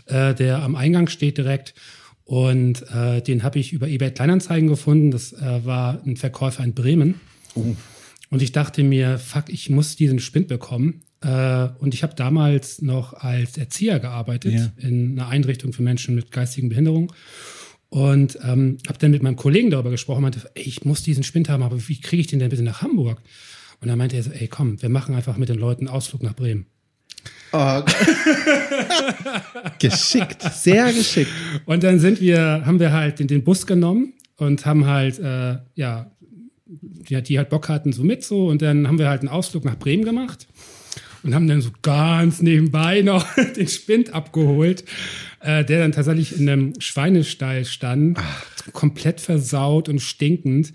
[0.06, 1.74] äh, der am Eingang steht direkt.
[2.24, 5.10] Und äh, den habe ich über eBay Kleinanzeigen gefunden.
[5.10, 7.14] Das äh, war ein Verkäufer in Bremen.
[7.54, 7.74] Oh.
[8.30, 11.00] Und ich dachte mir, fuck, ich muss diesen Spind bekommen.
[11.22, 14.72] Äh, und ich habe damals noch als Erzieher gearbeitet ja.
[14.76, 17.10] in einer Einrichtung für Menschen mit geistigen Behinderungen.
[17.90, 21.48] Und ähm, habe dann mit meinem Kollegen darüber gesprochen, meinte, ey, ich muss diesen Spind
[21.48, 23.22] haben, aber wie kriege ich den denn bitte nach Hamburg?
[23.80, 26.22] Und dann meinte er so, ey, komm, wir machen einfach mit den Leuten einen Ausflug
[26.22, 26.66] nach Bremen.
[27.52, 27.82] Oh.
[29.78, 31.30] geschickt, sehr geschickt.
[31.64, 35.56] Und dann sind wir, haben wir halt den, den Bus genommen und haben halt, äh,
[35.74, 36.10] ja,
[36.66, 38.48] die, die halt Bock hatten, so mit so.
[38.48, 40.46] Und dann haben wir halt einen Ausflug nach Bremen gemacht
[41.22, 44.84] und haben dann so ganz nebenbei noch den Spind abgeholt,
[45.40, 48.72] äh, der dann tatsächlich in einem Schweinestall stand, Ach.
[48.72, 50.72] komplett versaut und stinkend.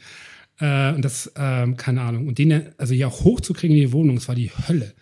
[0.59, 2.27] Äh, und das, äh, keine Ahnung.
[2.27, 4.93] Und den, also hier auch hochzukriegen in die Wohnung, das war die Hölle.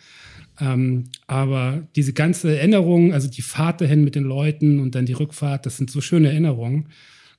[0.60, 5.13] Ähm, aber diese ganze Erinnerung, also die Fahrt dahin mit den Leuten und dann die
[5.13, 6.89] Rückfahrt, das sind so schöne Erinnerungen.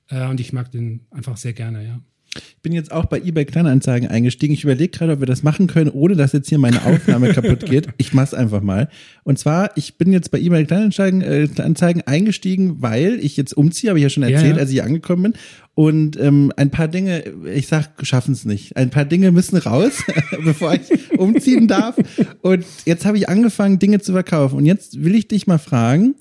[0.09, 2.01] Äh, und ich mag den einfach sehr gerne, ja.
[2.35, 4.53] Ich bin jetzt auch bei eBay Kleinanzeigen eingestiegen.
[4.53, 7.65] Ich überlege gerade, ob wir das machen können, ohne dass jetzt hier meine Aufnahme kaputt
[7.65, 7.87] geht.
[7.97, 8.89] Ich mach's einfach mal.
[9.23, 13.89] Und zwar, ich bin jetzt bei eBay Kleinanzeigen äh, Anzeigen eingestiegen, weil ich jetzt umziehe,
[13.89, 14.57] habe ich ja schon erzählt, ja, ja.
[14.57, 15.33] als ich hier angekommen bin.
[15.75, 18.77] Und ähm, ein paar Dinge, ich sag, schaffen es nicht.
[18.77, 20.03] Ein paar Dinge müssen raus,
[20.43, 21.95] bevor ich umziehen darf.
[22.41, 24.57] Und jetzt habe ich angefangen, Dinge zu verkaufen.
[24.57, 26.15] Und jetzt will ich dich mal fragen,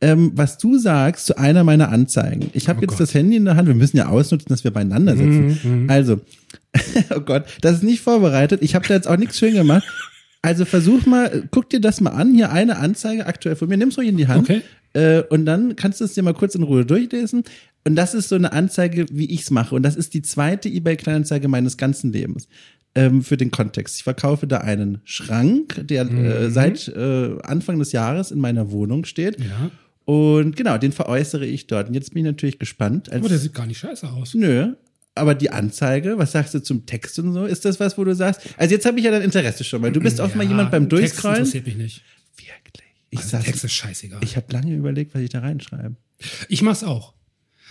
[0.00, 2.50] ähm, was du sagst zu einer meiner Anzeigen.
[2.52, 3.00] Ich habe oh jetzt Gott.
[3.00, 3.66] das Handy in der Hand.
[3.66, 5.58] Wir müssen ja ausnutzen, dass wir beieinander sitzen.
[5.62, 5.90] Mhm, mhm.
[5.90, 6.20] also,
[7.14, 8.62] oh Gott, das ist nicht vorbereitet.
[8.62, 9.84] Ich habe da jetzt auch nichts schön gemacht.
[10.40, 12.32] Also versuch mal, guck dir das mal an.
[12.32, 13.76] Hier eine Anzeige aktuell von mir.
[13.76, 14.48] Nimm's ruhig in die Hand.
[14.48, 14.62] Okay.
[14.92, 17.42] Äh, und dann kannst du es dir mal kurz in Ruhe durchlesen.
[17.84, 19.74] Und das ist so eine Anzeige, wie ich's mache.
[19.74, 22.48] Und das ist die zweite eBay-Kleinanzeige meines ganzen Lebens
[22.94, 23.96] ähm, für den Kontext.
[23.96, 26.24] Ich verkaufe da einen Schrank, der äh, mhm.
[26.24, 29.38] äh, seit äh, Anfang des Jahres in meiner Wohnung steht.
[29.40, 29.70] Ja.
[30.08, 31.88] Und genau, den veräußere ich dort.
[31.88, 33.12] Und jetzt bin ich natürlich gespannt.
[33.12, 34.32] Aber der sieht gar nicht scheiße aus.
[34.32, 34.72] Nö.
[35.14, 37.44] Aber die Anzeige, was sagst du zum Text und so?
[37.44, 38.40] Ist das was, wo du sagst?
[38.56, 40.70] Also jetzt habe ich ja dein Interesse schon, weil du bist oft ja, mal jemand
[40.70, 41.44] beim Durchscrollen.
[41.44, 42.02] Text interessiert mich nicht.
[42.38, 42.88] Wirklich.
[43.10, 44.20] Ich also, Text ist scheißegal.
[44.24, 45.96] Ich habe lange überlegt, was ich da reinschreibe.
[46.48, 47.12] Ich mach's auch.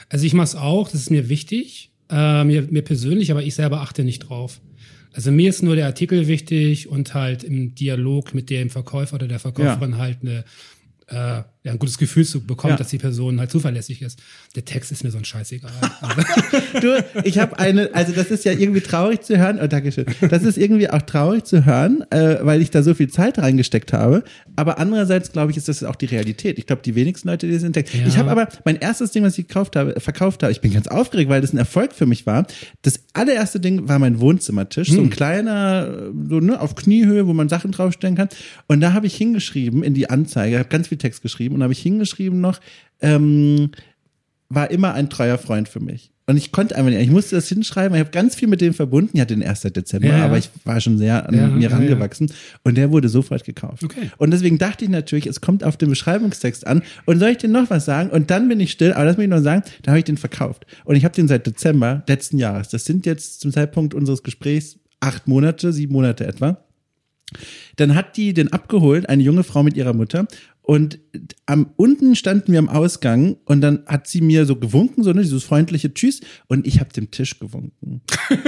[0.07, 3.81] Also ich mach's auch, das ist mir wichtig, äh, mir, mir persönlich, aber ich selber
[3.81, 4.61] achte nicht drauf.
[5.11, 9.27] Also mir ist nur der Artikel wichtig und halt im Dialog mit dem Verkäufer oder
[9.27, 9.97] der Verkäuferin ja.
[9.97, 10.43] halt eine
[11.07, 12.77] äh, ja, ein gutes Gefühl zu bekommen, ja.
[12.77, 14.19] dass die Person halt zuverlässig ist.
[14.55, 15.69] Der Text ist mir so ein Scheißegal.
[16.81, 20.05] du, ich habe eine, also das ist ja irgendwie traurig zu hören, oh, Dankeschön.
[20.29, 23.91] Das ist irgendwie auch traurig zu hören, äh, weil ich da so viel Zeit reingesteckt
[23.91, 24.23] habe.
[24.55, 26.57] Aber andererseits, glaube ich, ist das auch die Realität.
[26.57, 27.93] Ich glaube, die wenigsten Leute lesen den Text.
[27.93, 28.07] Ja.
[28.07, 30.87] Ich habe aber mein erstes Ding, was ich gekauft habe, verkauft habe, ich bin ganz
[30.87, 32.47] aufgeregt, weil das ein Erfolg für mich war.
[32.81, 34.95] Das allererste Ding war mein Wohnzimmertisch, hm.
[34.95, 35.11] so ein hm.
[35.11, 38.29] kleiner, so ne, auf Kniehöhe, wo man Sachen draufstellen kann.
[38.67, 41.73] Und da habe ich hingeschrieben in die Anzeige, habe ganz viel Text geschrieben und habe
[41.73, 42.59] ich hingeschrieben noch,
[43.01, 43.71] ähm,
[44.49, 46.11] war immer ein treuer Freund für mich.
[46.29, 48.73] Und ich konnte einfach nicht, ich musste das hinschreiben, ich habe ganz viel mit dem
[48.73, 49.61] verbunden, ich hatte den 1.
[49.61, 50.25] Dezember, ja, ja.
[50.25, 52.29] aber ich war schon sehr an ja, mir rangewachsen
[52.65, 53.85] und der wurde sofort gekauft.
[53.85, 54.11] Okay.
[54.17, 57.47] Und deswegen dachte ich natürlich, es kommt auf den Beschreibungstext an und soll ich dir
[57.47, 58.09] noch was sagen?
[58.09, 60.17] Und dann bin ich still, aber das muss ich noch sagen, da habe ich den
[60.17, 60.65] verkauft.
[60.83, 64.79] Und ich habe den seit Dezember letzten Jahres, das sind jetzt zum Zeitpunkt unseres Gesprächs
[64.99, 66.57] acht Monate, sieben Monate etwa.
[67.77, 70.27] Dann hat die den abgeholt, eine junge Frau mit ihrer Mutter.
[70.67, 70.99] Und
[71.45, 75.21] am unten standen wir am Ausgang und dann hat sie mir so gewunken, so ne,
[75.21, 78.01] dieses freundliche Tschüss und ich habe dem Tisch gewunken.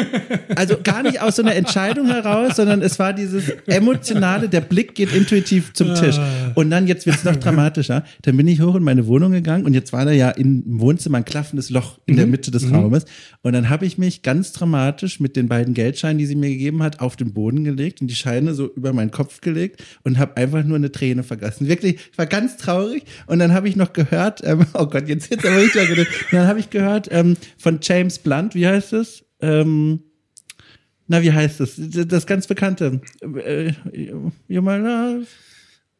[0.57, 4.95] also gar nicht aus so einer Entscheidung heraus, sondern es war dieses emotionale, der Blick
[4.95, 6.17] geht intuitiv zum Tisch.
[6.17, 6.51] Ah.
[6.55, 8.03] Und dann jetzt wird's noch dramatischer.
[8.23, 11.19] Dann bin ich hoch in meine Wohnung gegangen und jetzt war da ja im Wohnzimmer
[11.19, 12.17] ein klaffendes Loch in mhm.
[12.17, 12.75] der Mitte des mhm.
[12.75, 13.05] Raumes
[13.43, 16.83] und dann habe ich mich ganz dramatisch mit den beiden Geldscheinen, die sie mir gegeben
[16.83, 20.35] hat, auf den Boden gelegt und die Scheine so über meinen Kopf gelegt und habe
[20.35, 21.69] einfach nur eine Träne vergessen.
[21.69, 25.29] Wirklich ich war ganz traurig und dann habe ich noch gehört, ähm, oh Gott, jetzt
[25.29, 29.25] jetzt aber richtig und dann habe ich gehört ähm, von James Blunt, wie heißt es?
[29.41, 30.01] Ähm,
[31.07, 31.75] na, wie heißt es?
[31.77, 33.01] Das, das ganz bekannte.
[33.21, 33.73] Äh,
[34.47, 35.25] you my love.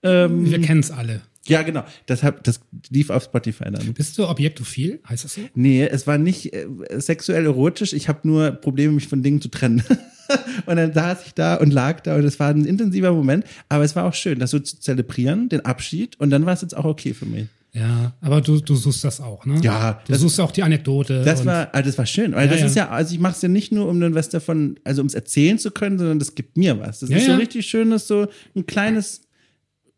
[0.04, 1.22] Ähm, Wir kennen es alle.
[1.50, 1.84] Ja, genau.
[2.06, 3.94] Das, hab, das lief auf Spotify dann.
[3.94, 5.00] Bist du objektophil?
[5.08, 5.42] Heißt das so?
[5.56, 7.94] Nee, es war nicht äh, sexuell erotisch.
[7.94, 9.84] Ich habe nur Probleme, mich von Dingen zu trennen.
[10.66, 13.46] und dann saß ich da und lag da und es war ein intensiver Moment.
[13.68, 16.20] Aber es war auch schön, das so zu zelebrieren, den Abschied.
[16.20, 17.48] Und dann war es jetzt auch okay für mich.
[17.72, 19.60] Ja, aber du, du suchst das auch, ne?
[19.62, 20.02] Ja.
[20.06, 21.24] Du das, suchst auch die Anekdote.
[21.24, 22.66] Das war, also das war schön, weil ja, das ja.
[22.66, 25.08] ist ja, also ich mache es ja nicht nur, um dann was davon, also um
[25.08, 27.02] es erzählen zu können, sondern das gibt mir was.
[27.02, 29.22] Das ja, ist so richtig schönes, so ein kleines,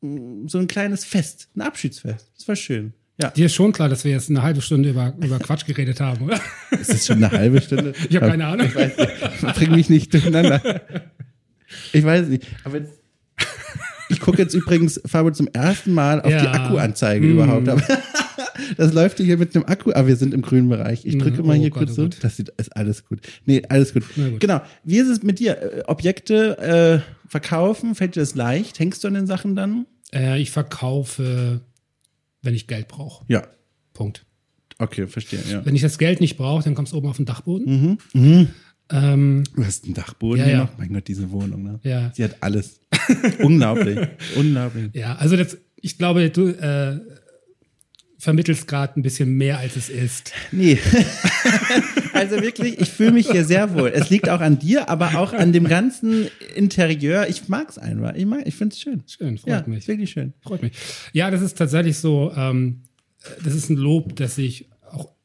[0.01, 2.31] so ein kleines Fest, ein Abschiedsfest.
[2.35, 2.93] Das war schön.
[3.21, 3.29] Ja.
[3.29, 6.25] Dir ist schon klar, dass wir jetzt eine halbe Stunde über, über Quatsch geredet haben,
[6.25, 6.39] oder?
[6.71, 7.93] Ist das schon eine halbe Stunde?
[8.09, 8.67] ich habe keine Ahnung.
[8.67, 9.55] Ich weiß nicht.
[9.55, 10.81] Bring mich nicht durcheinander.
[11.93, 12.47] Ich weiß nicht.
[12.63, 13.01] Aber jetzt,
[14.09, 16.41] ich gucke jetzt übrigens, Fabio, zum ersten Mal auf ja.
[16.41, 17.31] die Akkuanzeige mm.
[17.31, 17.69] überhaupt.
[17.69, 17.81] Aber
[18.77, 21.05] das läuft hier mit einem Akku, aber wir sind im grünen Bereich.
[21.05, 22.21] Ich drücke mm, mal hier oh kurz Gott, so.
[22.21, 23.19] Das sieht, ist alles gut.
[23.45, 24.03] Nee, alles gut.
[24.15, 24.39] gut.
[24.39, 24.61] Genau.
[24.83, 25.61] Wie ist es mit dir?
[25.61, 28.79] Äh, Objekte äh, verkaufen, fällt dir das leicht?
[28.79, 29.85] Hängst du an den Sachen dann?
[30.13, 31.61] Äh, ich verkaufe,
[32.41, 33.25] wenn ich Geld brauche.
[33.27, 33.47] Ja.
[33.93, 34.25] Punkt.
[34.77, 35.65] Okay, verstehe, ja.
[35.65, 37.97] Wenn ich das Geld nicht brauche, dann kommst du oben auf den Dachboden.
[38.13, 38.21] Mhm.
[38.21, 38.47] Mhm.
[38.89, 40.69] Ähm, du hast einen Dachboden ja, ja.
[40.77, 41.79] Mein Gott, diese Wohnung, ne?
[41.83, 42.11] Ja.
[42.13, 42.79] Sie hat alles.
[43.39, 43.99] Unglaublich.
[44.35, 44.89] Unglaublich.
[44.93, 46.99] Ja, also das, ich glaube, du äh,
[48.21, 50.31] vermittelst gerade ein bisschen mehr, als es ist.
[50.51, 50.77] Nee.
[52.13, 53.89] also wirklich, ich fühle mich hier sehr wohl.
[53.89, 57.27] Es liegt auch an dir, aber auch an dem ganzen Interieur.
[57.29, 58.13] Ich mag es einfach.
[58.13, 59.01] Ich, mag, ich finde es schön.
[59.07, 59.87] Schön, freut ja, mich.
[59.87, 60.33] Wirklich schön.
[60.41, 60.73] Freut mich.
[61.13, 62.83] Ja, das ist tatsächlich so, ähm,
[63.43, 64.69] das ist ein Lob, das ich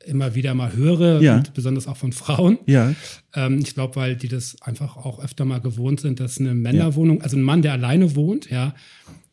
[0.07, 1.37] immer wieder mal höre, ja.
[1.37, 2.59] und besonders auch von Frauen.
[2.65, 2.95] Ja.
[3.35, 7.19] Ähm, ich glaube, weil die das einfach auch öfter mal gewohnt sind, dass eine Männerwohnung,
[7.19, 7.25] ja.
[7.25, 8.75] also ein Mann, der alleine wohnt, ja,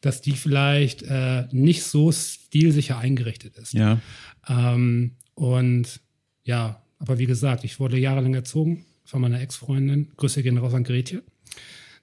[0.04, 3.74] dass die vielleicht äh, nicht so stilsicher eingerichtet ist.
[3.74, 4.02] Ja.
[4.48, 6.02] Ähm, und
[6.44, 10.84] ja, aber wie gesagt, ich wurde jahrelang erzogen von meiner Ex-Freundin, Grüße gehen raus an
[10.84, 11.24] Gretje,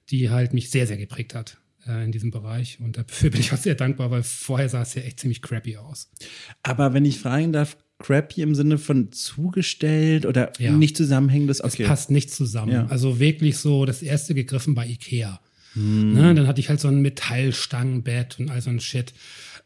[0.09, 2.79] die halt mich sehr, sehr geprägt hat äh, in diesem Bereich.
[2.81, 5.77] Und dafür bin ich auch sehr dankbar, weil vorher sah es ja echt ziemlich crappy
[5.77, 6.11] aus.
[6.63, 10.73] Aber wenn ich fragen darf, crappy im Sinne von zugestellt oder ja.
[10.73, 11.63] nicht zusammenhängendes?
[11.63, 11.83] Okay.
[11.83, 12.73] Es passt nicht zusammen.
[12.73, 12.87] Ja.
[12.87, 15.39] Also wirklich so das erste gegriffen bei Ikea.
[15.75, 16.15] Hm.
[16.15, 19.13] Ne, dann hatte ich halt so ein Metallstangenbett und all so ein Shit.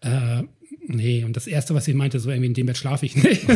[0.00, 0.42] Äh,
[0.86, 3.46] nee, und das erste, was ich meinte, so irgendwie in dem Bett schlafe ich nicht.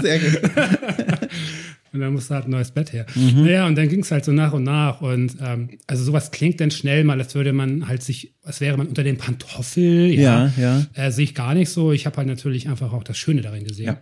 [0.00, 0.40] Sehr gut.
[1.92, 3.04] Und dann musste halt ein neues Bett her.
[3.16, 3.46] Mhm.
[3.46, 5.00] Naja, und dann ging es halt so nach und nach.
[5.00, 8.76] Und ähm, also sowas klingt dann schnell mal, als würde man halt sich, als wäre
[8.76, 10.14] man unter dem Pantoffel.
[10.14, 10.86] Ja, ja.
[10.94, 11.06] ja.
[11.06, 11.90] Äh, sehe ich gar nicht so.
[11.90, 13.86] Ich habe halt natürlich einfach auch das Schöne darin gesehen.
[13.86, 13.98] Ja.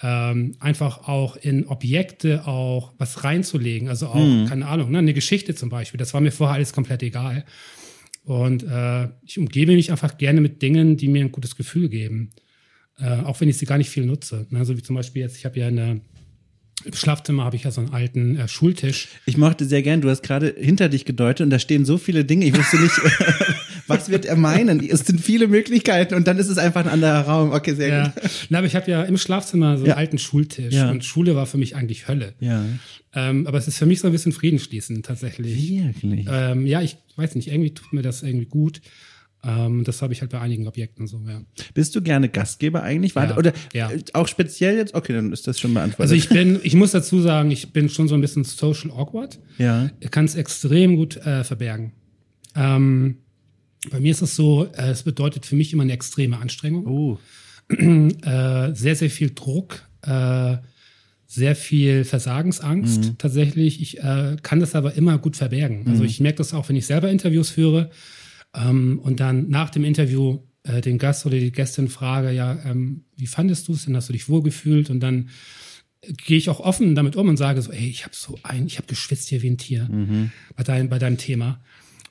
[0.00, 3.88] Ähm, einfach auch in Objekte auch was reinzulegen.
[3.88, 4.46] Also auch, mhm.
[4.46, 5.98] keine Ahnung, ne, eine Geschichte zum Beispiel.
[5.98, 7.44] Das war mir vorher alles komplett egal.
[8.24, 12.30] Und äh, ich umgebe mich einfach gerne mit Dingen, die mir ein gutes Gefühl geben.
[12.98, 14.46] Äh, auch wenn ich sie gar nicht viel nutze.
[14.50, 14.64] Ne?
[14.64, 16.00] So wie zum Beispiel jetzt, ich habe ja eine
[16.84, 19.08] im Schlafzimmer habe ich ja so einen alten äh, Schultisch.
[19.26, 22.24] Ich mochte sehr gern, du hast gerade hinter dich gedeutet und da stehen so viele
[22.24, 22.46] Dinge.
[22.46, 22.94] Ich wusste nicht,
[23.88, 24.86] was wird er meinen?
[24.88, 27.52] Es sind viele Möglichkeiten und dann ist es einfach ein anderer Raum.
[27.52, 28.08] Okay, sehr ja.
[28.08, 28.30] gut.
[28.50, 29.96] Na, aber ich habe ja im Schlafzimmer so einen ja.
[29.96, 30.90] alten Schultisch ja.
[30.90, 32.34] und Schule war für mich eigentlich Hölle.
[32.40, 32.64] Ja.
[33.14, 34.60] Ähm, aber es ist für mich so ein bisschen Frieden
[35.02, 35.70] tatsächlich.
[35.70, 36.26] Wirklich?
[36.30, 38.80] Ähm, ja, ich weiß nicht, irgendwie tut mir das irgendwie gut.
[39.44, 41.40] Ähm, das habe ich halt bei einigen Objekten so, ja.
[41.72, 43.14] Bist du gerne Gastgeber eigentlich?
[43.14, 43.90] Ja, oder ja.
[44.14, 44.94] auch speziell jetzt?
[44.94, 46.00] Okay, dann ist das schon beantwortet.
[46.00, 49.38] Also ich bin, ich muss dazu sagen, ich bin schon so ein bisschen social awkward.
[49.58, 49.90] Ja.
[50.00, 51.92] Ich kann es extrem gut äh, verbergen.
[52.56, 53.18] Ähm,
[53.90, 56.86] bei mir ist es so, äh, es bedeutet für mich immer eine extreme Anstrengung.
[56.86, 57.18] Oh.
[57.70, 60.56] äh, sehr, sehr viel Druck, äh,
[61.26, 63.18] sehr viel Versagensangst mhm.
[63.18, 63.82] tatsächlich.
[63.82, 65.86] Ich äh, kann das aber immer gut verbergen.
[65.86, 66.08] Also mhm.
[66.08, 67.90] ich merke das auch, wenn ich selber Interviews führe
[68.54, 73.04] ähm, und dann nach dem Interview äh, den Gast oder die Gästin frage, ja, ähm,
[73.16, 73.96] wie fandest du es denn?
[73.96, 74.88] Hast du dich wohlgefühlt?
[74.88, 75.28] Und dann
[76.02, 78.78] gehe ich auch offen damit um und sage so, ey, ich habe so ein, ich
[78.78, 80.30] habe geschwitzt hier wie ein Tier mhm.
[80.56, 81.60] bei, dein, bei deinem Thema.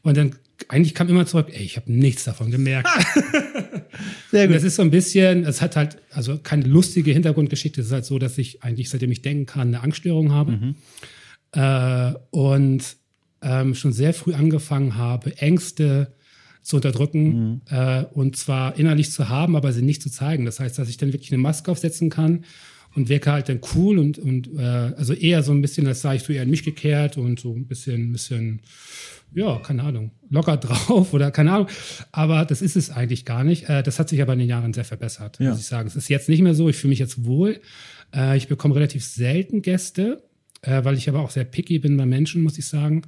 [0.03, 0.35] Und dann
[0.69, 2.87] eigentlich kam immer zurück, ey, ich habe nichts davon gemerkt.
[4.31, 4.55] Sehr gut.
[4.55, 8.05] Das ist so ein bisschen, es hat halt, also keine lustige Hintergrundgeschichte, es ist halt
[8.05, 10.51] so, dass ich eigentlich, seitdem ich denken kann, eine Angststörung habe.
[10.51, 10.75] Mhm.
[11.53, 12.97] Äh, und
[13.41, 16.15] ähm, schon sehr früh angefangen habe, Ängste
[16.63, 17.61] zu unterdrücken mhm.
[17.69, 20.45] äh, und zwar innerlich zu haben, aber sie nicht zu zeigen.
[20.45, 22.43] Das heißt, dass ich dann wirklich eine Maske aufsetzen kann
[22.95, 26.15] und wirke halt dann cool und, und äh, also eher so ein bisschen, als sei
[26.15, 28.61] ich so eher in mich gekehrt und so ein bisschen, ein bisschen,
[29.33, 31.67] ja, keine Ahnung, locker drauf oder keine Ahnung.
[32.11, 33.69] Aber das ist es eigentlich gar nicht.
[33.69, 35.51] Äh, das hat sich aber in den Jahren sehr verbessert, ja.
[35.51, 35.87] muss ich sagen.
[35.87, 37.59] Es ist jetzt nicht mehr so, ich fühle mich jetzt wohl.
[38.13, 40.23] Äh, ich bekomme relativ selten Gäste,
[40.61, 43.03] äh, weil ich aber auch sehr picky bin bei Menschen, muss ich sagen.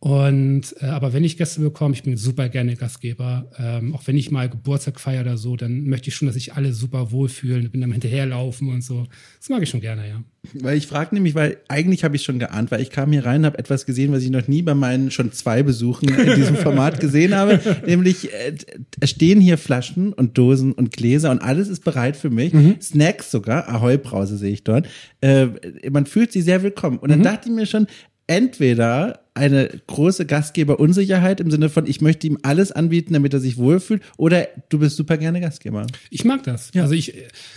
[0.00, 3.50] Und äh, aber wenn ich Gäste bekomme, ich bin super gerne Gastgeber.
[3.58, 6.54] Ähm, auch wenn ich mal Geburtstag feiere oder so, dann möchte ich schon, dass sich
[6.54, 9.06] alle super wohlfühlen, bin dann hinterherlaufen und so.
[9.40, 10.22] Das mag ich schon gerne, ja.
[10.54, 13.44] Weil ich frage nämlich, weil eigentlich habe ich schon geahnt, weil ich kam hier rein,
[13.44, 17.00] habe etwas gesehen, was ich noch nie bei meinen schon zwei Besuchen in diesem Format
[17.00, 17.60] gesehen habe.
[17.84, 18.54] nämlich äh,
[19.00, 22.52] es stehen hier Flaschen und Dosen und Gläser und alles ist bereit für mich.
[22.52, 22.76] Mhm.
[22.80, 24.86] Snacks sogar, Ahoi Brause sehe ich dort.
[25.22, 25.48] Äh,
[25.90, 26.98] man fühlt sich sehr willkommen.
[26.98, 27.24] Und dann mhm.
[27.24, 27.88] dachte ich mir schon,
[28.28, 33.56] entweder eine große Gastgeberunsicherheit im Sinne von, ich möchte ihm alles anbieten, damit er sich
[33.56, 35.86] wohlfühlt, oder du bist super gerne Gastgeber.
[36.10, 36.70] Ich mag das.
[36.74, 36.82] Ja.
[36.82, 37.14] Also ich,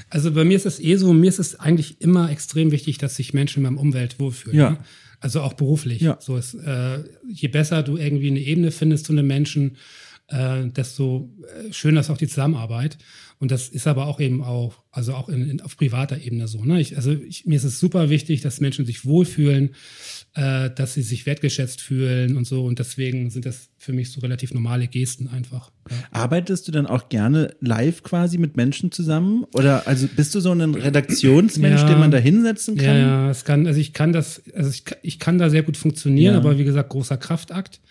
[0.09, 3.15] also bei mir ist es eh so, mir ist es eigentlich immer extrem wichtig, dass
[3.15, 4.57] sich Menschen in meinem Umwelt wohlfühlen.
[4.57, 4.69] Ja.
[4.71, 4.77] Ne?
[5.19, 6.01] Also auch beruflich.
[6.01, 6.17] Ja.
[6.19, 9.77] So ist, äh, je besser du irgendwie eine Ebene findest zu einem Menschen,
[10.27, 12.97] äh, desto äh, schöner ist auch die Zusammenarbeit.
[13.39, 16.63] Und das ist aber auch eben auch, also auch in, in, auf privater Ebene so.
[16.63, 16.79] Ne?
[16.79, 19.71] Ich, also ich, mir ist es super wichtig, dass Menschen sich wohlfühlen,
[20.33, 22.63] äh, dass sie sich wertgeschätzt fühlen und so.
[22.63, 25.71] Und deswegen sind das für mich so relativ normale Gesten einfach.
[25.89, 25.97] Ja.
[26.11, 29.45] Arbeitest du dann auch gerne live quasi mit Menschen zusammen?
[29.53, 32.97] Oder also bist du so ein Redaktionsmensch, ja, den man da hinsetzen kann?
[32.97, 36.33] Ja, es kann, also ich kann das, also ich, ich kann da sehr gut funktionieren,
[36.33, 36.39] ja.
[36.39, 37.81] aber wie gesagt, großer Kraftakt.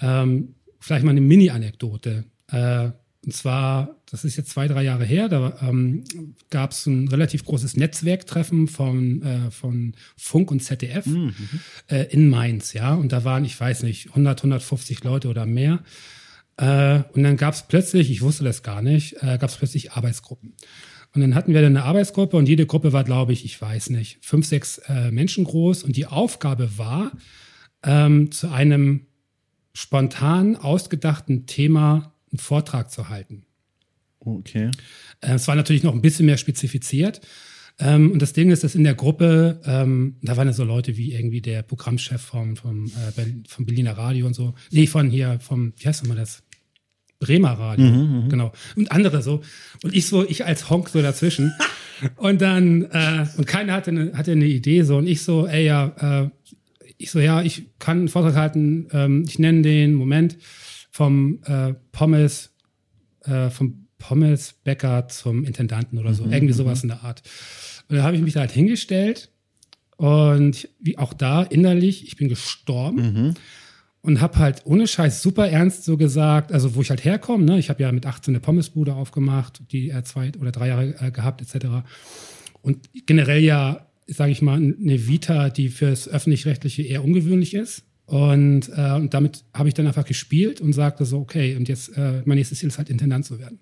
[0.00, 2.24] Ähm, vielleicht mal eine Mini-Anekdote.
[2.50, 2.90] Äh,
[3.24, 6.04] und zwar, das ist jetzt zwei, drei Jahre her, da ähm,
[6.50, 11.34] gab es ein relativ großes Netzwerktreffen von, äh, von Funk und ZDF mhm.
[11.88, 12.94] äh, in Mainz, ja.
[12.94, 15.82] Und da waren, ich weiß nicht, 100, 150 Leute oder mehr.
[16.56, 19.92] Äh, und dann gab es plötzlich, ich wusste das gar nicht, äh, gab es plötzlich
[19.92, 20.54] Arbeitsgruppen.
[21.14, 23.90] Und dann hatten wir dann eine Arbeitsgruppe und jede Gruppe war, glaube ich, ich weiß
[23.90, 25.82] nicht, fünf, sechs äh, Menschen groß.
[25.82, 27.10] Und die Aufgabe war,
[27.82, 29.06] ähm, zu einem
[29.72, 33.45] spontan ausgedachten Thema einen Vortrag zu halten.
[34.26, 34.70] Okay.
[35.20, 37.20] Äh, es war natürlich noch ein bisschen mehr spezifiziert.
[37.78, 40.96] Ähm, und das Ding ist, dass in der Gruppe, ähm, da waren ja so Leute
[40.96, 44.54] wie irgendwie der Programmchef vom, vom, äh, vom Berliner Radio und so.
[44.70, 46.42] Nee, von hier, vom, wie heißt nochmal das?
[47.18, 48.52] Bremer Radio, mhm, mhm, genau.
[48.76, 49.42] Und andere so.
[49.82, 51.52] Und ich so, ich als Honk so dazwischen.
[52.16, 54.98] und dann, äh, und keiner hatte eine, hatte eine Idee so.
[54.98, 56.30] Und ich so, ey, ja, äh,
[56.98, 60.38] ich so, ja, ich kann einen Vortrag halten, ähm, ich nenne den, Moment,
[60.90, 62.54] vom äh, Pommes,
[63.24, 66.24] äh, vom Pommesbäcker zum Intendanten oder so.
[66.24, 66.90] Mhm, Irgendwie sowas mhm.
[66.90, 67.22] in der Art.
[67.88, 69.30] Und da habe ich mich da halt hingestellt
[69.96, 72.96] und wie auch da innerlich, ich bin gestorben.
[72.96, 73.34] Mhm.
[74.02, 77.58] Und habe halt ohne Scheiß super ernst so gesagt, also wo ich halt herkomme, ne?
[77.58, 81.10] ich habe ja mit 18 eine Pommesbude aufgemacht, die er zwei oder drei Jahre äh,
[81.10, 81.66] gehabt etc.
[82.62, 87.85] Und generell ja, sage ich mal, eine Vita, die fürs öffentlich-rechtliche eher ungewöhnlich ist.
[88.06, 91.96] Und, äh, und damit habe ich dann einfach gespielt und sagte so, okay, und jetzt,
[91.96, 93.58] äh, mein nächstes Ziel ist halt Intendant zu werden.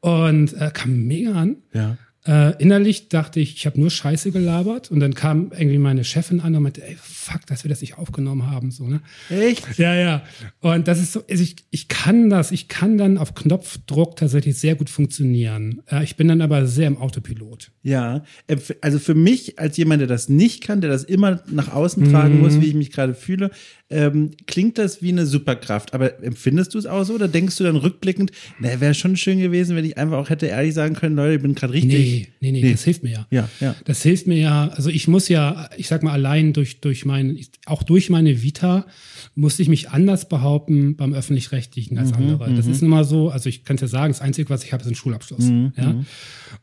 [0.00, 1.56] Und äh, kam mega an.
[1.72, 1.98] Ja.
[2.26, 6.40] Äh, innerlich dachte ich, ich habe nur Scheiße gelabert und dann kam irgendwie meine Chefin
[6.40, 9.00] an und meinte, ey, fuck, dass wir das nicht aufgenommen haben, so, ne?
[9.30, 9.78] Echt?
[9.78, 10.22] Ja, ja.
[10.60, 14.58] Und das ist so, also ich, ich kann das, ich kann dann auf Knopfdruck tatsächlich
[14.58, 15.82] sehr gut funktionieren.
[15.90, 17.70] Äh, ich bin dann aber sehr im Autopilot.
[17.82, 21.72] Ja, äh, also für mich als jemand, der das nicht kann, der das immer nach
[21.72, 22.40] außen tragen mhm.
[22.40, 23.50] muss, wie ich mich gerade fühle,
[23.88, 25.94] ähm, klingt das wie eine Superkraft.
[25.94, 29.38] Aber empfindest du es auch so oder denkst du dann rückblickend, na, wäre schon schön
[29.38, 31.92] gewesen, wenn ich einfach auch hätte ehrlich sagen können, Leute, ich bin gerade richtig.
[31.92, 33.26] Nee, nee, nee, nee, das hilft mir ja.
[33.30, 33.74] Ja, ja.
[33.84, 34.68] Das hilft mir ja.
[34.68, 38.86] Also ich muss ja, ich sag mal, allein durch, durch mein, auch durch meine Vita
[39.34, 42.54] musste ich mich anders behaupten beim Öffentlich-Rechtlichen als mhm, andere.
[42.54, 42.72] Das mhm.
[42.72, 44.82] ist nun mal so, also ich kann es ja sagen, das Einzige, was ich habe,
[44.82, 45.44] ist ein Schulabschluss.
[45.44, 45.92] Mhm, ja.
[45.92, 46.06] Mhm.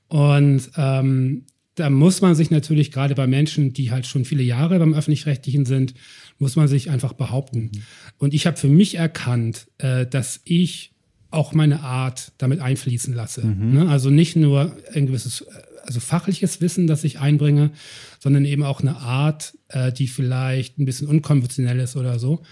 [0.07, 4.77] Und ähm, da muss man sich natürlich gerade bei Menschen, die halt schon viele Jahre
[4.79, 5.93] beim öffentlich-rechtlichen sind,
[6.37, 7.71] muss man sich einfach behaupten.
[7.73, 7.81] Mhm.
[8.17, 10.92] Und ich habe für mich erkannt, äh, dass ich
[11.33, 13.45] auch meine Art damit einfließen lasse.
[13.45, 13.73] Mhm.
[13.73, 13.89] Ne?
[13.89, 15.45] Also nicht nur ein gewisses, äh,
[15.83, 17.71] also fachliches Wissen, das ich einbringe,
[18.19, 22.43] sondern eben auch eine Art, äh, die vielleicht ein bisschen unkonventionell ist oder so.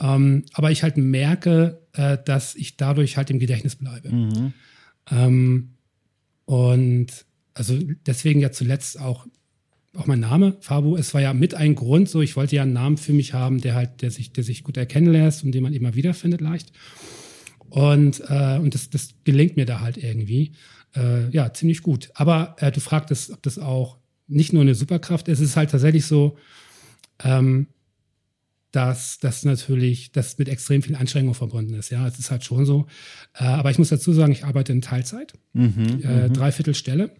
[0.00, 4.10] Ähm, aber ich halt merke, äh, dass ich dadurch halt im Gedächtnis bleibe.
[4.10, 4.52] Mhm.
[5.10, 5.70] Ähm,
[6.44, 7.08] und
[7.54, 9.26] also deswegen ja zuletzt auch
[9.96, 12.72] auch mein Name, Fabu, es war ja mit ein Grund, so ich wollte ja einen
[12.72, 15.64] Namen für mich haben, der halt, der sich, der sich gut erkennen lässt und den
[15.64, 16.70] man immer wiederfindet leicht.
[17.70, 20.52] Und, äh, und das, das gelingt mir da halt irgendwie.
[20.94, 22.10] Äh, ja, ziemlich gut.
[22.14, 25.70] Aber äh, du fragtest, ob das auch nicht nur eine Superkraft ist, es ist halt
[25.70, 26.36] tatsächlich so,
[27.22, 27.68] ähm,
[28.72, 31.90] dass das natürlich, das mit extrem viel Anstrengung verbunden ist.
[31.90, 32.86] Ja, es ist halt schon so.
[33.34, 36.32] Äh, aber ich muss dazu sagen, ich arbeite in Teilzeit, mhm, äh, mhm.
[36.32, 37.10] Dreiviertelstelle.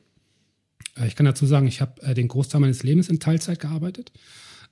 [0.96, 4.12] Äh, ich kann dazu sagen, ich habe äh, den Großteil meines Lebens in Teilzeit gearbeitet.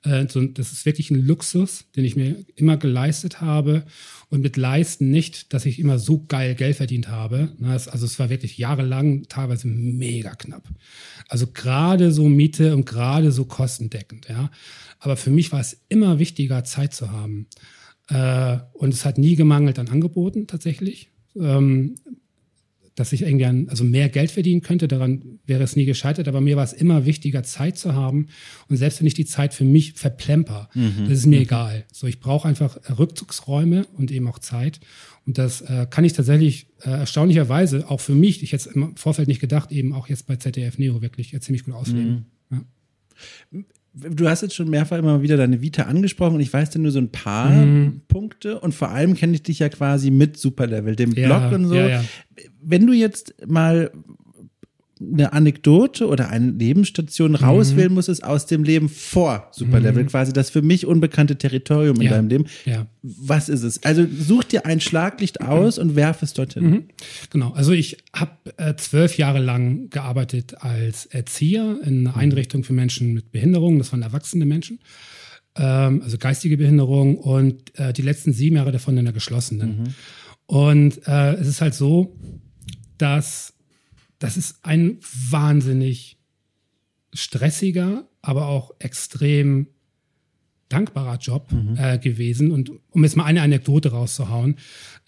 [0.02, 3.84] Äh, das ist wirklich ein Luxus, den ich mir immer geleistet habe.
[4.30, 7.52] Und mit leisten nicht, dass ich immer so geil Geld verdient habe.
[7.62, 10.68] Also es war wirklich jahrelang teilweise mega knapp.
[11.28, 14.50] Also gerade so Miete und gerade so kostendeckend, ja.
[14.98, 17.46] Aber für mich war es immer wichtiger, Zeit zu haben.
[18.08, 21.10] Äh, und es hat nie gemangelt an Angeboten tatsächlich.
[22.98, 26.40] Dass ich irgendwie an, also mehr Geld verdienen könnte, daran wäre es nie gescheitert, aber
[26.40, 28.26] mir war es immer wichtiger, Zeit zu haben.
[28.68, 31.04] Und selbst wenn ich die Zeit für mich verplemper, mhm.
[31.08, 31.42] das ist mir mhm.
[31.42, 31.84] egal.
[31.92, 34.80] So, ich brauche einfach Rückzugsräume und eben auch Zeit.
[35.26, 39.28] Und das äh, kann ich tatsächlich äh, erstaunlicherweise auch für mich, ich jetzt im Vorfeld
[39.28, 42.26] nicht gedacht, eben auch jetzt bei ZDF Neo wirklich äh, ziemlich gut ausleben.
[42.50, 42.64] Mhm.
[43.52, 43.60] Ja
[44.00, 46.92] du hast jetzt schon mehrfach immer wieder deine Vita angesprochen und ich weiß dir nur
[46.92, 48.02] so ein paar mhm.
[48.08, 51.66] Punkte und vor allem kenne ich dich ja quasi mit Superlevel, dem ja, Blog und
[51.66, 51.74] so.
[51.74, 52.04] Ja, ja.
[52.62, 53.90] Wenn du jetzt mal
[55.00, 57.36] eine Anekdote oder eine Lebensstation mhm.
[57.36, 60.08] rauswählen musstest aus dem Leben vor Superlevel, mhm.
[60.08, 62.10] quasi das für mich unbekannte Territorium in ja.
[62.10, 62.46] deinem Leben.
[62.64, 62.86] Ja.
[63.02, 63.82] Was ist es?
[63.82, 66.70] Also such dir ein Schlaglicht aus und werf es dorthin.
[66.70, 66.84] Mhm.
[67.30, 72.20] Genau, also ich habe äh, zwölf Jahre lang gearbeitet als Erzieher in einer mhm.
[72.20, 73.78] Einrichtung für Menschen mit Behinderung.
[73.78, 74.80] Das waren erwachsene Menschen,
[75.56, 79.68] ähm, also geistige Behinderung und äh, die letzten sieben Jahre davon in der geschlossenen.
[79.68, 79.84] Mhm.
[80.46, 82.16] Und äh, es ist halt so,
[82.96, 83.52] dass
[84.18, 84.98] das ist ein
[85.30, 86.18] wahnsinnig
[87.12, 89.68] stressiger, aber auch extrem
[90.68, 91.76] dankbarer Job mhm.
[91.78, 92.50] äh, gewesen.
[92.50, 94.56] Und um jetzt mal eine Anekdote rauszuhauen,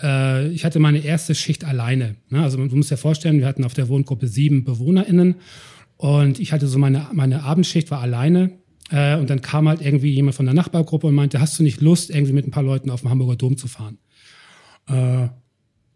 [0.01, 2.17] äh, ich hatte meine erste Schicht alleine.
[2.31, 2.43] Ne?
[2.43, 5.37] Also du musst dir vorstellen, wir hatten auf der Wohngruppe sieben BewohnerInnen
[5.97, 8.53] und ich hatte so meine, meine Abendschicht war alleine.
[8.91, 11.81] Äh, und dann kam halt irgendwie jemand von der Nachbargruppe und meinte, hast du nicht
[11.81, 13.99] Lust, irgendwie mit ein paar Leuten auf den Hamburger Dom zu fahren?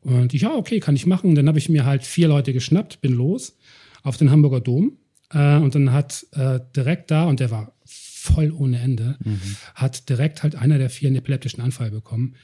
[0.04, 1.34] Und ich, ja, okay, kann ich machen.
[1.34, 3.56] Dann habe ich mir halt vier Leute geschnappt, bin los
[4.02, 4.98] auf den Hamburger Dom.
[5.30, 9.40] Äh, und dann hat äh, direkt da, und der war voll ohne Ende, mhm.
[9.74, 12.36] hat direkt halt einer der vier einen epileptischen Anfall bekommen.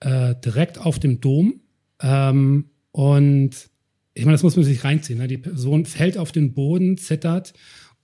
[0.00, 1.60] Äh, direkt auf dem Dom.
[2.00, 3.50] Ähm, und
[4.14, 5.18] ich meine, das muss man sich reinziehen.
[5.18, 5.28] Ne?
[5.28, 7.52] Die Person fällt auf den Boden, zittert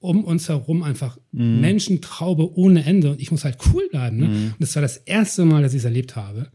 [0.04, 1.62] um uns herum einfach mhm.
[1.62, 4.18] Menschentraube ohne Ende und ich muss halt cool bleiben.
[4.18, 4.28] Ne?
[4.28, 4.46] Mhm.
[4.48, 6.50] Und das war das erste Mal, dass ich es erlebt habe.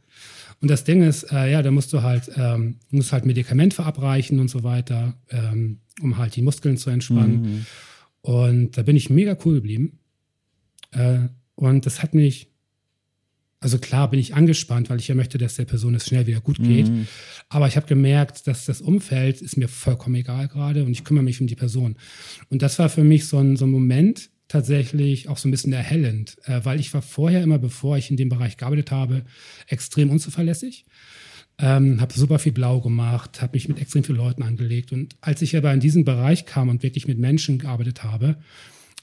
[0.62, 4.40] Und das Ding ist, äh, ja, da musst du halt, ähm, musst halt Medikament verabreichen
[4.40, 7.42] und so weiter, ähm, um halt die Muskeln zu entspannen.
[7.42, 7.66] Mhm.
[8.22, 10.00] Und da bin ich mega cool geblieben.
[10.92, 12.52] Äh, und das hat mich,
[13.62, 16.42] also klar bin ich angespannt, weil ich ja möchte, dass der Person es schnell wieder
[16.42, 16.90] gut geht.
[16.90, 17.08] Mhm.
[17.48, 21.24] Aber ich habe gemerkt, dass das Umfeld ist mir vollkommen egal gerade und ich kümmere
[21.24, 21.96] mich um die Person.
[22.50, 25.72] Und das war für mich so ein, so ein Moment, tatsächlich auch so ein bisschen
[25.72, 29.24] erhellend, äh, weil ich war vorher immer, bevor ich in dem Bereich gearbeitet habe,
[29.68, 30.86] extrem unzuverlässig.
[31.58, 34.92] Ähm, habe super viel blau gemacht, habe mich mit extrem vielen Leuten angelegt.
[34.92, 38.38] Und als ich aber in diesen Bereich kam und wirklich mit Menschen gearbeitet habe,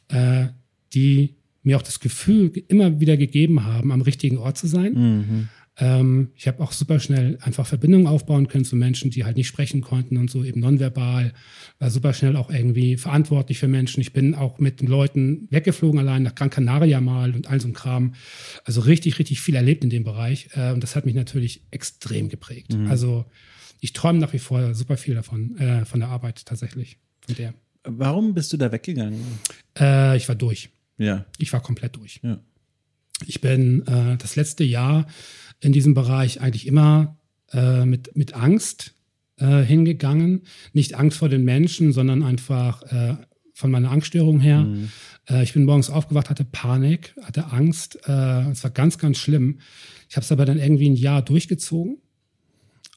[0.09, 0.47] äh,
[0.93, 5.49] die mir auch das Gefühl immer wieder gegeben haben, am richtigen Ort zu sein, mhm.
[5.79, 9.49] Ähm, ich habe auch super schnell einfach Verbindungen aufbauen können zu Menschen, die halt nicht
[9.49, 11.33] sprechen konnten und so eben nonverbal.
[11.79, 14.01] War super schnell auch irgendwie verantwortlich für Menschen.
[14.01, 17.69] Ich bin auch mit den Leuten weggeflogen allein nach Gran Canaria mal und all so
[17.69, 18.15] ein Kram.
[18.65, 20.49] Also richtig, richtig viel erlebt in dem Bereich.
[20.55, 22.75] Äh, und das hat mich natürlich extrem geprägt.
[22.75, 22.87] Mhm.
[22.87, 23.27] Also
[23.81, 26.99] ich träume nach wie vor super viel davon, äh, von der Arbeit tatsächlich.
[27.21, 27.55] Von der.
[27.85, 29.21] Warum bist du da weggegangen?
[29.79, 30.71] Äh, ich war durch.
[30.99, 31.27] Ja.
[31.39, 32.21] Ich war komplett durch.
[32.23, 32.41] Ja.
[33.25, 35.07] Ich bin äh, das letzte Jahr
[35.61, 37.17] in diesem Bereich eigentlich immer
[37.53, 38.95] äh, mit, mit Angst
[39.39, 40.43] äh, hingegangen.
[40.73, 43.17] Nicht Angst vor den Menschen, sondern einfach äh,
[43.55, 44.65] von meiner Angststörung her.
[44.65, 44.91] Mhm.
[45.29, 47.99] Äh, ich bin morgens aufgewacht, hatte Panik, hatte Angst.
[48.07, 49.61] Äh, es war ganz, ganz schlimm.
[50.09, 51.99] Ich habe es aber dann irgendwie ein Jahr durchgezogen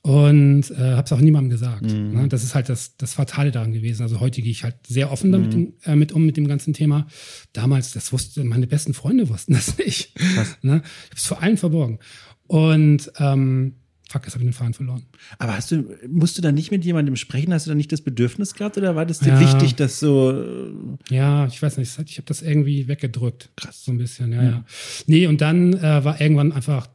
[0.01, 1.83] und äh, habe es auch niemandem gesagt.
[1.83, 2.13] Mhm.
[2.13, 2.27] Ne?
[2.29, 4.03] Das ist halt das, das Fatale daran gewesen.
[4.03, 5.73] Also heute gehe ich halt sehr offen damit mhm.
[5.83, 7.07] äh, mit um mit dem ganzen Thema.
[7.53, 10.17] Damals, das wusste meine besten Freunde wussten das nicht.
[10.61, 10.81] Ne?
[10.83, 11.99] Ich habe es vor allen verborgen.
[12.47, 13.75] Und ähm,
[14.09, 15.05] fuck, jetzt habe ich den Faden verloren.
[15.37, 17.53] Aber hast du, musst du da nicht mit jemandem sprechen?
[17.53, 19.39] Hast du da nicht das Bedürfnis gehabt oder war das dir ja.
[19.39, 20.31] wichtig, dass so.
[20.31, 23.49] Äh, ja, ich weiß nicht, ich habe das irgendwie weggedrückt.
[23.55, 23.83] Krass.
[23.85, 24.49] So ein bisschen, ja, ja.
[24.49, 24.65] ja.
[25.05, 26.87] Nee, und dann äh, war irgendwann einfach,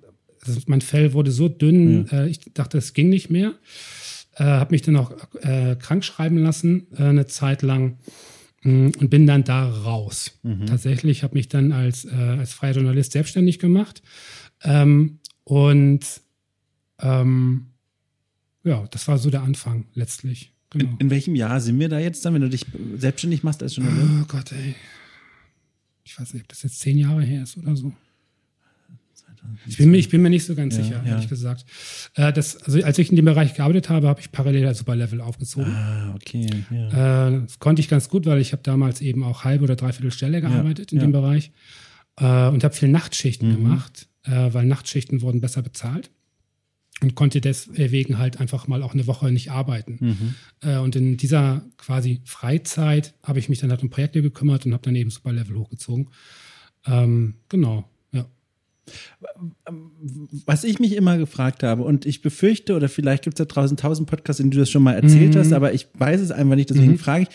[0.46, 2.24] also mein Fell wurde so dünn, ja.
[2.24, 3.54] äh, ich dachte, es ging nicht mehr.
[4.36, 7.98] Äh, habe mich dann auch äh, krank schreiben lassen, äh, eine Zeit lang
[8.62, 10.38] mm, und bin dann da raus.
[10.42, 10.66] Mhm.
[10.66, 14.02] Tatsächlich habe mich dann als, äh, als freier Journalist selbstständig gemacht.
[14.62, 16.04] Ähm, und
[17.00, 17.66] ähm,
[18.64, 20.52] ja, das war so der Anfang letztlich.
[20.70, 20.90] Genau.
[20.90, 22.66] In, in, welchem Jahr sind wir da jetzt dann, wenn du dich
[22.96, 24.10] selbstständig machst als Journalist?
[24.22, 24.74] Oh Gott, ey.
[26.02, 27.92] Ich weiß nicht, ob das jetzt zehn Jahre her ist oder so.
[29.66, 31.12] Ich bin, mir, ich bin mir nicht so ganz ja, sicher, ja.
[31.12, 31.64] ehrlich gesagt.
[32.14, 35.20] Äh, das, also als ich in dem Bereich gearbeitet habe, habe ich parallel als Superlevel
[35.20, 35.72] aufgezogen.
[35.72, 36.46] Ah, okay.
[36.70, 37.28] Ja.
[37.28, 40.10] Äh, das konnte ich ganz gut, weil ich habe damals eben auch halbe oder dreiviertel
[40.10, 41.52] Stelle gearbeitet in dem Bereich.
[42.16, 43.54] äh, und habe viel Nachtschichten mhm.
[43.56, 46.10] gemacht, äh, weil Nachtschichten wurden besser bezahlt
[47.02, 49.98] und konnte deswegen halt einfach mal auch eine Woche nicht arbeiten.
[50.00, 50.34] Mhm.
[50.60, 54.72] Äh, und in dieser quasi Freizeit habe ich mich dann halt um Projekte gekümmert und
[54.72, 56.10] habe dann eben Super Level hochgezogen.
[56.86, 57.88] Ähm, genau.
[60.46, 63.76] Was ich mich immer gefragt habe, und ich befürchte, oder vielleicht gibt es da draußen
[63.76, 65.38] tausend Podcasts, in denen du das schon mal erzählt mhm.
[65.38, 66.98] hast, aber ich weiß es einfach nicht, deswegen mhm.
[66.98, 67.28] frage ich,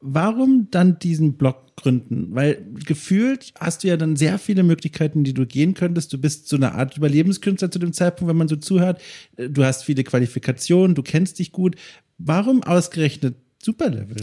[0.00, 2.28] warum dann diesen Blog gründen?
[2.30, 6.12] Weil gefühlt hast du ja dann sehr viele Möglichkeiten, die du gehen könntest.
[6.12, 9.00] Du bist so eine Art Überlebenskünstler zu dem Zeitpunkt, wenn man so zuhört.
[9.36, 11.76] Du hast viele Qualifikationen, du kennst dich gut.
[12.18, 14.16] Warum ausgerechnet Superlevel?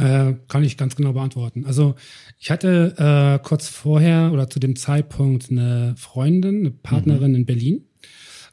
[0.00, 1.66] Äh, kann ich ganz genau beantworten.
[1.66, 1.94] Also
[2.38, 7.36] ich hatte äh, kurz vorher oder zu dem Zeitpunkt eine Freundin, eine Partnerin mhm.
[7.36, 7.84] in Berlin.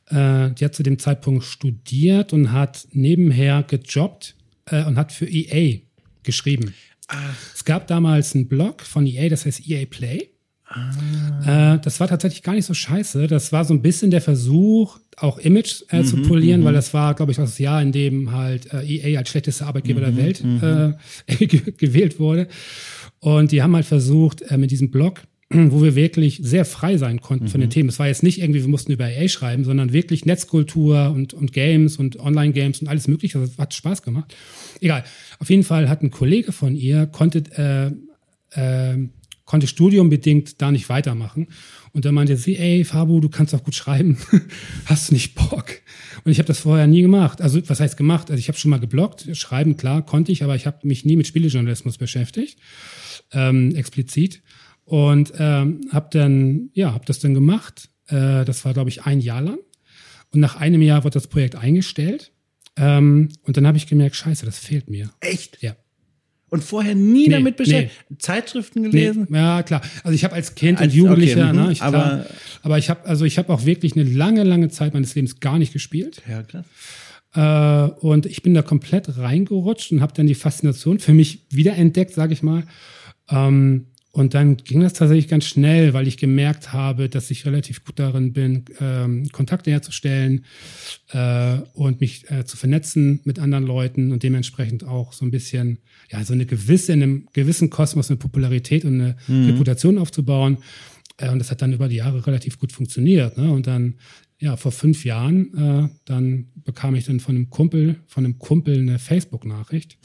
[0.08, 4.36] Äh, die hat zu dem Zeitpunkt studiert und hat nebenher gejobbt
[4.66, 5.80] äh, und hat für EA
[6.24, 6.74] geschrieben.
[7.08, 7.36] Ach.
[7.56, 10.30] Es gab damals einen Blog von EA, das heißt EA Play.
[10.70, 11.76] Ah.
[11.76, 13.28] Äh, das war tatsächlich gar nicht so scheiße.
[13.28, 16.78] Das war so ein bisschen der Versuch, auch Image äh, mhm, zu polieren, weil mhm.
[16.78, 20.04] das war, glaube ich, das Jahr, in dem halt äh, EA als schlechtester Arbeitgeber mhm,
[20.04, 20.96] der Welt mhm.
[21.28, 21.46] äh,
[21.78, 22.48] gewählt wurde.
[23.20, 27.22] Und die haben halt versucht, äh, mit diesem Blog wo wir wirklich sehr frei sein
[27.22, 27.50] konnten mhm.
[27.50, 27.90] von den Themen.
[27.90, 31.54] Es war jetzt nicht irgendwie, wir mussten über EA schreiben, sondern wirklich Netzkultur und, und
[31.54, 33.40] Games und Online-Games und alles mögliche.
[33.40, 34.36] Das hat Spaß gemacht.
[34.82, 35.06] Egal.
[35.40, 39.08] Auf jeden Fall hat ein Kollege von ihr, konnte, äh, äh,
[39.48, 41.48] konnte studiumbedingt da nicht weitermachen.
[41.94, 44.18] Und dann meinte sie, ey, Fabu, du kannst doch gut schreiben.
[44.86, 45.72] Hast du nicht Bock?
[46.24, 47.42] Und ich habe das vorher nie gemacht.
[47.42, 48.30] Also was heißt gemacht?
[48.30, 49.36] Also ich habe schon mal geblockt.
[49.36, 52.60] Schreiben, klar, konnte ich, aber ich habe mich nie mit Spielejournalismus beschäftigt.
[53.32, 54.44] Ähm, explizit.
[54.84, 57.90] Und ähm, habe dann, ja, habe das dann gemacht.
[58.08, 59.60] Äh, das war, glaube ich, ein Jahr lang.
[60.34, 62.34] Und nach einem Jahr wurde das Projekt eingestellt.
[62.76, 65.10] Ähm, und dann habe ich gemerkt, scheiße, das fehlt mir.
[65.22, 65.62] Echt?
[65.62, 65.78] Ja.
[66.50, 68.06] Und vorher nie nee, damit beschäftigt?
[68.10, 68.18] Nee.
[68.20, 69.28] Zeitschriften gelesen?
[69.30, 69.38] Nee.
[69.38, 69.82] Ja, klar.
[70.04, 72.26] Also ich habe als Kind als, und Jugendlicher, okay, ne, ich, aber, klar,
[72.64, 75.60] aber ich habe also ich habe auch wirklich eine lange, lange Zeit meines Lebens gar
[75.60, 76.22] nicht gespielt.
[76.30, 76.64] Ja, klar.
[77.36, 82.14] Äh, und ich bin da komplett reingerutscht und habe dann die Faszination für mich wiederentdeckt,
[82.14, 82.64] sage ich mal.
[83.30, 83.88] Ähm,
[84.18, 88.00] und dann ging das tatsächlich ganz schnell, weil ich gemerkt habe, dass ich relativ gut
[88.00, 90.44] darin bin, ähm, Kontakte herzustellen
[91.12, 95.78] äh, und mich äh, zu vernetzen mit anderen Leuten und dementsprechend auch so ein bisschen,
[96.10, 99.52] ja, so eine gewisse, in einem gewissen Kosmos eine Popularität und eine mhm.
[99.52, 100.58] Reputation aufzubauen.
[101.18, 103.38] Äh, und das hat dann über die Jahre relativ gut funktioniert.
[103.38, 103.52] Ne?
[103.52, 104.00] Und dann,
[104.40, 108.80] ja, vor fünf Jahren, äh, dann bekam ich dann von einem Kumpel, von einem Kumpel
[108.80, 110.00] eine Facebook-Nachricht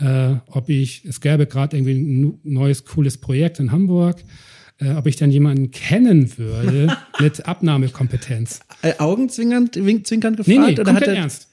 [0.00, 4.22] äh, ob ich, es gäbe gerade irgendwie ein neues, cooles Projekt in Hamburg,
[4.78, 8.60] äh, ob ich dann jemanden kennen würde mit Abnahmekompetenz.
[8.82, 10.48] Äh, Augenzwinkernd zwinkernd gefragt?
[10.48, 11.48] Nee, nee, oder komplett ernst.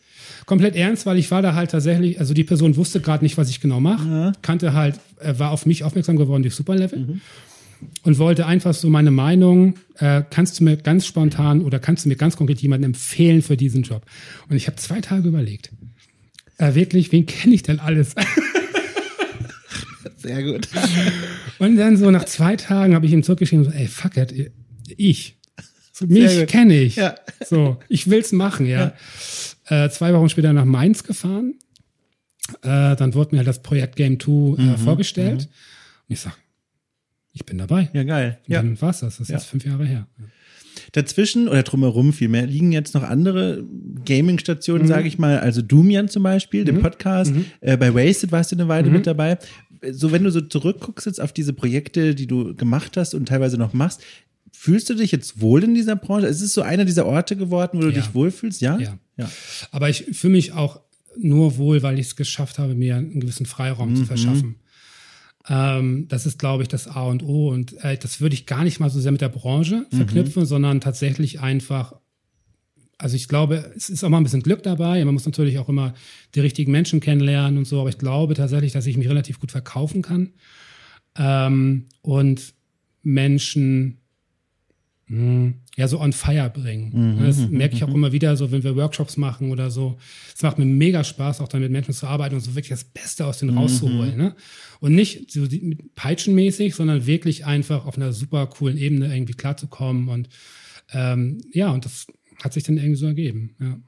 [0.45, 3.49] Komplett ernst, weil ich war da halt tatsächlich, also die Person wusste gerade nicht, was
[3.49, 4.31] ich genau mache, ja.
[4.41, 6.99] kannte halt, äh, war auf mich aufmerksam geworden durch Superlevel.
[6.99, 7.21] Mhm
[8.03, 12.09] und wollte einfach so meine Meinung, äh, kannst du mir ganz spontan oder kannst du
[12.09, 14.05] mir ganz konkret jemanden empfehlen für diesen Job?
[14.49, 15.71] Und ich habe zwei Tage überlegt.
[16.57, 18.15] Äh, wirklich, wen kenne ich denn alles?
[20.17, 20.67] Sehr gut.
[21.59, 24.51] Und dann so nach zwei Tagen habe ich ihm zurückgeschrieben, so, ey, fuck it,
[24.87, 25.37] ich.
[25.91, 26.95] So, mich kenne ich.
[26.95, 27.15] Ja.
[27.45, 28.93] So, ich will's machen, ja.
[29.69, 29.85] ja.
[29.85, 31.55] Äh, zwei Wochen später nach Mainz gefahren.
[32.61, 35.41] Äh, dann wurde mir halt das Projekt Game 2 äh, mhm, vorgestellt.
[35.41, 35.47] Mhm.
[36.07, 36.37] Und ich sag,
[37.31, 37.89] ich bin dabei.
[37.93, 38.39] Ja, geil.
[38.47, 39.17] Und dann war's das.
[39.17, 40.07] Das ist jetzt fünf Jahre her.
[40.93, 43.63] Dazwischen oder drumherum vielmehr liegen jetzt noch andere
[44.05, 44.87] Gaming-Stationen, mhm.
[44.87, 46.65] sage ich mal, also Doomian zum Beispiel, mhm.
[46.65, 47.33] den Podcast.
[47.33, 47.45] Mhm.
[47.61, 48.93] Äh, bei Wasted warst du eine Weile mhm.
[48.93, 49.37] mit dabei.
[49.91, 53.57] So, wenn du so zurückguckst jetzt auf diese Projekte, die du gemacht hast und teilweise
[53.57, 54.01] noch machst,
[54.55, 56.27] Fühlst du dich jetzt wohl in dieser Branche?
[56.27, 57.95] Ist es so einer dieser Orte geworden, wo du ja.
[57.95, 58.61] dich wohlfühlst?
[58.61, 58.77] Ja?
[58.77, 58.97] ja.
[59.17, 59.29] ja.
[59.71, 60.79] Aber ich fühle mich auch
[61.17, 63.95] nur wohl, weil ich es geschafft habe, mir einen gewissen Freiraum mhm.
[63.97, 64.55] zu verschaffen.
[65.49, 67.49] Ähm, das ist, glaube ich, das A und O.
[67.49, 69.95] Und äh, das würde ich gar nicht mal so sehr mit der Branche mhm.
[69.95, 70.47] verknüpfen, mhm.
[70.47, 71.93] sondern tatsächlich einfach.
[72.97, 75.03] Also ich glaube, es ist auch mal ein bisschen Glück dabei.
[75.03, 75.93] Man muss natürlich auch immer
[76.35, 77.81] die richtigen Menschen kennenlernen und so.
[77.81, 80.31] Aber ich glaube tatsächlich, dass ich mich relativ gut verkaufen kann
[81.17, 82.53] ähm, und
[83.01, 83.97] Menschen
[85.07, 87.17] mh, ja so on fire bringen.
[87.17, 87.95] Mhm, das mhm, merke ich auch mhm.
[87.95, 89.97] immer wieder so, wenn wir Workshops machen oder so.
[90.35, 92.83] Es macht mir mega Spaß, auch dann mit Menschen zu arbeiten und so wirklich das
[92.83, 94.15] Beste aus denen rauszuholen.
[94.15, 94.35] Ne?
[94.79, 95.47] Und nicht so
[95.95, 100.09] peitschenmäßig, sondern wirklich einfach auf einer super coolen Ebene irgendwie klarzukommen.
[100.09, 100.29] Und
[100.91, 102.05] ähm, ja, und das
[102.43, 103.55] hat sich dann irgendwie so ergeben.
[103.59, 103.79] Ja.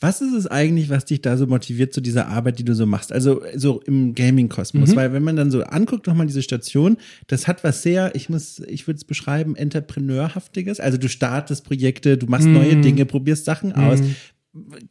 [0.00, 2.86] Was ist es eigentlich, was dich da so motiviert zu dieser Arbeit, die du so
[2.86, 3.12] machst?
[3.12, 4.96] Also so im Gaming-Kosmos, mhm.
[4.96, 6.96] weil wenn man dann so anguckt nochmal diese Station,
[7.26, 10.80] das hat was sehr, ich muss, ich würde es beschreiben, Entrepreneurhaftiges.
[10.80, 12.54] Also du startest Projekte, du machst mhm.
[12.54, 13.74] neue Dinge, probierst Sachen mhm.
[13.76, 14.00] aus.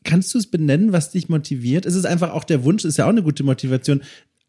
[0.04, 1.86] Kannst du es benennen, was dich motiviert?
[1.86, 4.02] Ist es einfach auch der Wunsch, ist ja auch eine gute Motivation,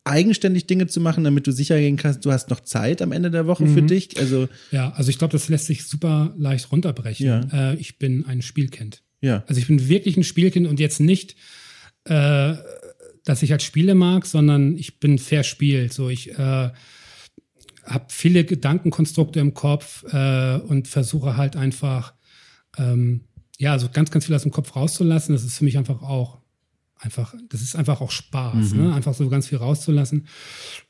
[0.06, 3.30] eigenständig Dinge zu machen, damit du sicher gehen kannst, du hast noch Zeit am Ende
[3.30, 3.74] der Woche mhm.
[3.74, 4.18] für dich.
[4.18, 7.26] Also ja, also ich glaube, das lässt sich super leicht runterbrechen.
[7.26, 7.72] Ja.
[7.72, 9.02] Äh, ich bin ein Spielkind.
[9.20, 9.44] Ja.
[9.46, 11.36] Also ich bin wirklich ein Spielkind und jetzt nicht,
[12.04, 12.54] äh,
[13.24, 15.92] dass ich halt Spiele mag, sondern ich bin verspielt.
[15.92, 16.70] So ich äh,
[17.84, 22.14] habe viele Gedankenkonstrukte im Kopf äh, und versuche halt einfach
[22.78, 23.22] ähm,
[23.58, 25.34] ja, so ganz, ganz viel aus dem Kopf rauszulassen.
[25.34, 26.38] Das ist für mich einfach auch
[26.98, 28.84] einfach, das ist einfach auch Spaß, mhm.
[28.84, 28.94] ne?
[28.94, 30.26] einfach so ganz viel rauszulassen.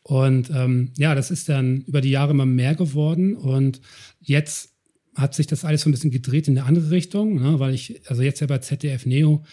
[0.03, 3.81] Und ähm, ja, das ist dann über die Jahre immer mehr geworden und
[4.21, 4.76] jetzt
[5.17, 7.59] hat sich das alles so ein bisschen gedreht in eine andere Richtung, ne?
[7.59, 9.45] weil ich, also jetzt ja bei ZDF Neo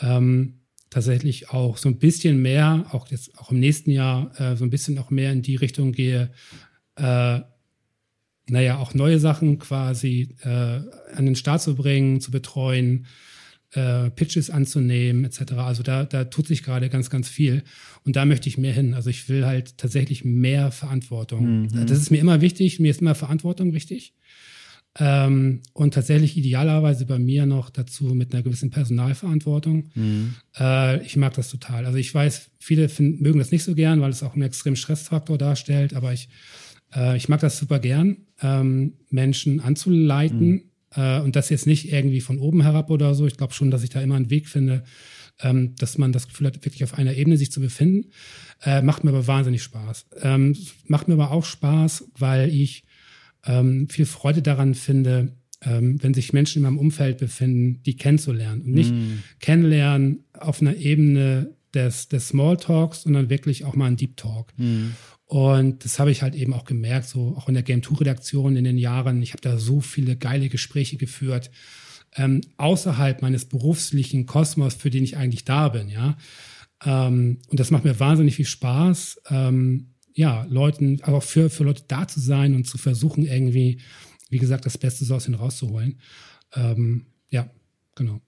[0.00, 4.64] ähm, tatsächlich auch so ein bisschen mehr, auch jetzt auch im nächsten Jahr, äh, so
[4.64, 6.30] ein bisschen auch mehr in die Richtung gehe,
[6.96, 7.40] äh,
[8.48, 13.06] naja, auch neue Sachen quasi äh, an den Start zu bringen, zu betreuen,
[13.72, 15.52] äh, Pitches anzunehmen, etc.
[15.52, 17.62] Also da, da tut sich gerade ganz, ganz viel.
[18.04, 18.94] Und da möchte ich mehr hin.
[18.94, 21.62] Also ich will halt tatsächlich mehr Verantwortung.
[21.62, 21.86] Mhm.
[21.86, 22.80] Das ist mir immer wichtig.
[22.80, 24.14] Mir ist immer Verantwortung wichtig.
[24.98, 29.90] Ähm, und tatsächlich idealerweise bei mir noch dazu mit einer gewissen Personalverantwortung.
[29.94, 30.34] Mhm.
[30.58, 31.86] Äh, ich mag das total.
[31.86, 34.76] Also ich weiß, viele finden, mögen das nicht so gern, weil es auch einen extremen
[34.76, 36.28] Stressfaktor darstellt, aber ich,
[36.94, 40.48] äh, ich mag das super gern, ähm, Menschen anzuleiten.
[40.48, 40.62] Mhm
[40.94, 43.26] äh, und das jetzt nicht irgendwie von oben herab oder so.
[43.26, 44.82] Ich glaube schon, dass ich da immer einen Weg finde,
[45.40, 48.10] ähm, dass man das Gefühl hat, wirklich auf einer Ebene sich zu befinden.
[48.62, 50.06] Äh, macht mir aber wahnsinnig Spaß.
[50.22, 52.84] Ähm, macht mir aber auch Spaß, weil ich
[53.46, 58.62] ähm, viel Freude daran finde, ähm, wenn sich Menschen in meinem Umfeld befinden, die kennenzulernen.
[58.62, 59.22] Und nicht mm.
[59.40, 64.52] kennenlernen auf einer Ebene des, des Smalltalks, sondern wirklich auch mal ein Deep Talk.
[64.56, 64.90] Mm.
[65.26, 68.56] Und das habe ich halt eben auch gemerkt, so auch in der Game 2 Redaktion
[68.56, 69.22] in den Jahren.
[69.22, 71.50] Ich habe da so viele geile Gespräche geführt,
[72.16, 76.16] ähm, außerhalb meines beruflichen Kosmos, für den ich eigentlich da bin, ja.
[76.84, 81.64] Ähm, und das macht mir wahnsinnig viel Spaß, ähm, ja, Leuten, aber auch für, für
[81.64, 83.80] Leute da zu sein und zu versuchen, irgendwie,
[84.28, 85.98] wie gesagt, das Beste so aus ihnen rauszuholen.
[86.54, 87.48] Ähm, ja,
[87.94, 88.20] genau.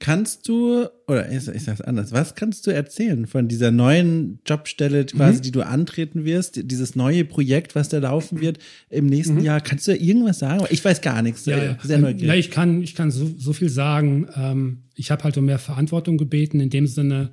[0.00, 5.06] Kannst du, oder ich, ich sag's anders, was kannst du erzählen von dieser neuen Jobstelle
[5.06, 5.42] quasi, mhm.
[5.42, 8.58] die du antreten wirst, dieses neue Projekt, was da laufen wird
[8.88, 9.44] im nächsten mhm.
[9.44, 9.60] Jahr?
[9.60, 10.64] Kannst du irgendwas sagen?
[10.70, 11.46] Ich weiß gar nichts.
[11.46, 11.78] Ja, ja.
[11.80, 12.26] Sehr neugierig.
[12.26, 14.26] Ja, ich kann, ich kann so, so viel sagen.
[14.34, 17.30] Ähm, ich habe halt um mehr Verantwortung gebeten, in dem Sinne,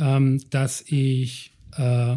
[0.00, 2.16] ähm, dass ich äh,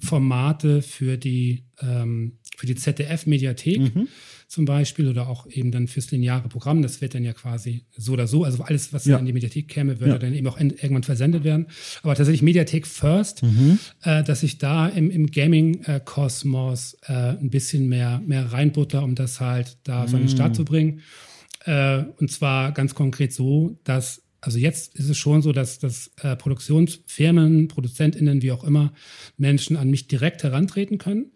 [0.00, 4.08] Formate für die, ähm, für die ZDF-Mediathek mhm
[4.48, 6.80] zum Beispiel oder auch eben dann fürs lineare Programm.
[6.80, 8.44] Das wird dann ja quasi so oder so.
[8.44, 9.18] Also alles, was ja.
[9.18, 10.18] in die Mediathek käme, würde ja.
[10.18, 11.66] dann eben auch irgendwann versendet werden.
[12.02, 13.78] Aber tatsächlich Mediathek First, mhm.
[14.02, 19.38] äh, dass ich da im, im Gaming-Kosmos äh, ein bisschen mehr, mehr reinbutter, um das
[19.38, 20.08] halt da mhm.
[20.08, 21.02] so an den Start zu bringen.
[21.64, 26.12] Äh, und zwar ganz konkret so, dass also jetzt ist es schon so, dass, dass
[26.22, 28.92] äh, Produktionsfirmen, ProduzentInnen, wie auch immer,
[29.36, 31.32] Menschen an mich direkt herantreten können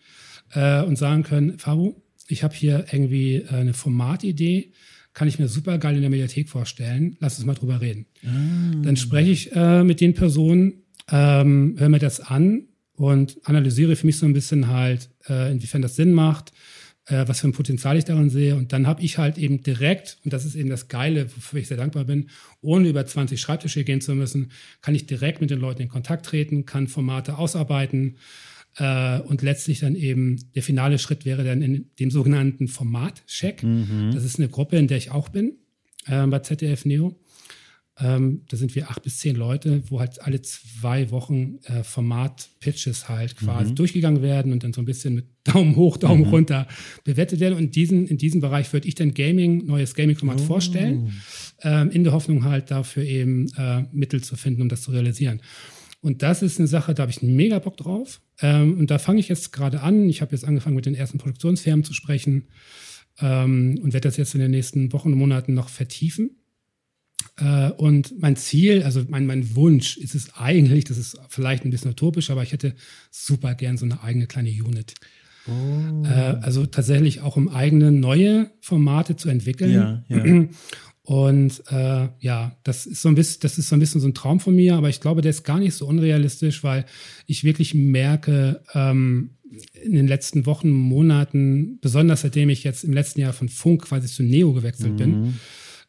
[0.52, 1.94] äh, und sagen können, Fabu,
[2.28, 4.72] ich habe hier irgendwie äh, eine Formatidee,
[5.14, 7.16] kann ich mir super geil in der Mediathek vorstellen.
[7.20, 8.06] Lass uns mal drüber reden.
[8.24, 8.82] Ah.
[8.82, 14.06] Dann spreche ich äh, mit den Personen, ähm, höre mir das an und analysiere für
[14.06, 16.52] mich so ein bisschen halt, äh, inwiefern das Sinn macht,
[17.06, 18.56] äh, was für ein Potenzial ich daran sehe.
[18.56, 21.68] Und dann habe ich halt eben direkt, und das ist eben das Geile, wofür ich
[21.68, 22.28] sehr dankbar bin,
[22.60, 26.26] ohne über 20 Schreibtische gehen zu müssen, kann ich direkt mit den Leuten in Kontakt
[26.26, 28.16] treten, kann Formate ausarbeiten
[28.76, 33.62] äh, und letztlich dann eben der finale Schritt wäre dann in dem sogenannten Format-Check.
[33.62, 34.10] Mhm.
[34.14, 35.56] Das ist eine Gruppe, in der ich auch bin,
[36.06, 37.18] äh, bei ZDF Neo.
[38.00, 43.08] Ähm, da sind wir acht bis zehn Leute, wo halt alle zwei Wochen äh, Format-Pitches
[43.08, 43.74] halt quasi mhm.
[43.74, 46.30] durchgegangen werden und dann so ein bisschen mit Daumen hoch, Daumen mhm.
[46.30, 46.68] runter
[47.04, 47.58] bewertet werden.
[47.58, 50.44] Und diesen, in diesem Bereich würde ich dann Gaming, neues Gaming-Format oh.
[50.44, 51.12] vorstellen,
[51.62, 55.42] ähm, in der Hoffnung halt dafür eben äh, Mittel zu finden, um das zu realisieren.
[56.00, 58.20] Und das ist eine Sache, da habe ich einen mega Bock drauf.
[58.40, 60.08] Ähm, und da fange ich jetzt gerade an.
[60.08, 62.48] Ich habe jetzt angefangen, mit den ersten Produktionsfirmen zu sprechen
[63.20, 66.41] ähm, und werde das jetzt in den nächsten Wochen und Monaten noch vertiefen.
[67.36, 71.70] Äh, und mein Ziel, also mein, mein Wunsch ist es eigentlich, das ist vielleicht ein
[71.70, 72.74] bisschen utopisch, aber ich hätte
[73.10, 74.94] super gern so eine eigene kleine Unit.
[75.48, 76.04] Oh.
[76.04, 79.72] Äh, also tatsächlich auch um eigene neue Formate zu entwickeln.
[79.72, 80.46] Ja, ja.
[81.04, 84.14] Und äh, ja, das ist so ein bisschen, das ist so ein bisschen so ein
[84.14, 86.86] Traum von mir, aber ich glaube, der ist gar nicht so unrealistisch, weil
[87.26, 89.30] ich wirklich merke, ähm,
[89.82, 94.06] in den letzten Wochen, Monaten, besonders seitdem ich jetzt im letzten Jahr von Funk quasi
[94.06, 94.96] zu Neo gewechselt mhm.
[94.96, 95.34] bin,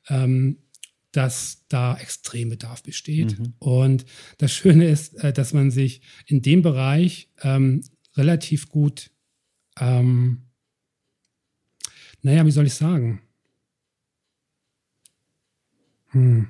[0.10, 0.58] ähm,
[1.14, 3.40] dass da extrem Bedarf besteht.
[3.40, 3.54] Mhm.
[3.60, 4.06] Und
[4.40, 7.82] das Schöne ist, äh, dass man sich in dem Bereich ähm,
[8.18, 9.12] relativ gut,
[9.80, 10.42] ähm,
[12.22, 13.22] naja, wie soll ich sagen?
[16.10, 16.48] Hm.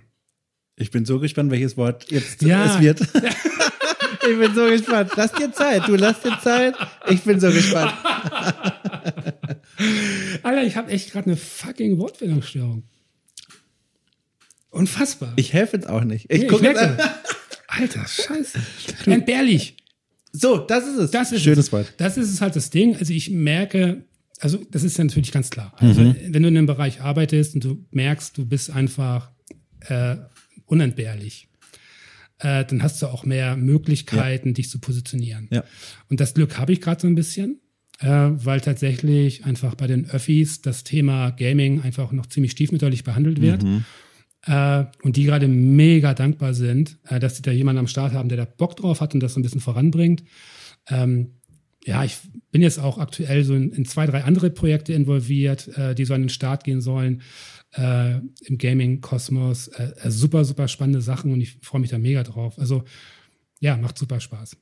[0.76, 2.76] Ich bin so gespannt, welches Wort jetzt ja.
[2.76, 3.02] es wird.
[4.26, 5.12] Ich bin so gespannt.
[5.18, 5.86] Lass dir Zeit.
[5.86, 6.76] Du lass dir Zeit.
[7.10, 7.94] Ich bin so gespannt.
[10.44, 12.84] Alter, ich habe echt gerade eine fucking Wortfindungsstörung.
[14.74, 15.34] Unfassbar.
[15.36, 16.26] Ich helfe jetzt auch nicht.
[16.30, 16.98] Ich Nee, gucke merke.
[17.68, 18.60] Alter, scheiße.
[19.06, 19.78] Entbehrlich.
[20.32, 21.12] So, das ist es.
[21.12, 21.72] Das ist Schönes es.
[21.72, 21.94] Wort.
[21.98, 22.96] Das ist es halt das Ding.
[22.96, 24.04] Also ich merke,
[24.40, 25.74] also das ist ja natürlich ganz klar.
[25.78, 26.16] Also Mhm.
[26.30, 29.32] wenn du in einem Bereich arbeitest und du merkst, du bist einfach
[29.90, 30.16] äh,
[30.66, 31.50] unentbehrlich,
[32.40, 35.48] äh, dann hast du auch mehr Möglichkeiten, dich zu positionieren.
[35.52, 35.64] Ja.
[36.10, 37.60] Und das Glück habe ich gerade so ein bisschen,
[38.00, 43.40] äh, weil tatsächlich einfach bei den Öffis das Thema Gaming einfach noch ziemlich stiefmütterlich behandelt
[43.42, 43.64] wird.
[44.46, 48.30] Äh, und die gerade mega dankbar sind, äh, dass sie da jemanden am Start haben,
[48.30, 50.24] der da Bock drauf hat und das so ein bisschen voranbringt.
[50.90, 51.36] Ähm,
[51.86, 52.18] ja, ich
[52.52, 56.14] bin jetzt auch aktuell so in, in zwei, drei andere Projekte involviert, äh, die so
[56.14, 57.22] an den Start gehen sollen
[57.76, 58.16] äh,
[58.46, 59.70] im Gaming-Kosmos.
[59.70, 62.60] Äh, äh, super, super spannende Sachen und ich freue mich da mega drauf.
[62.60, 62.84] Also
[63.60, 64.58] ja, macht super Spaß.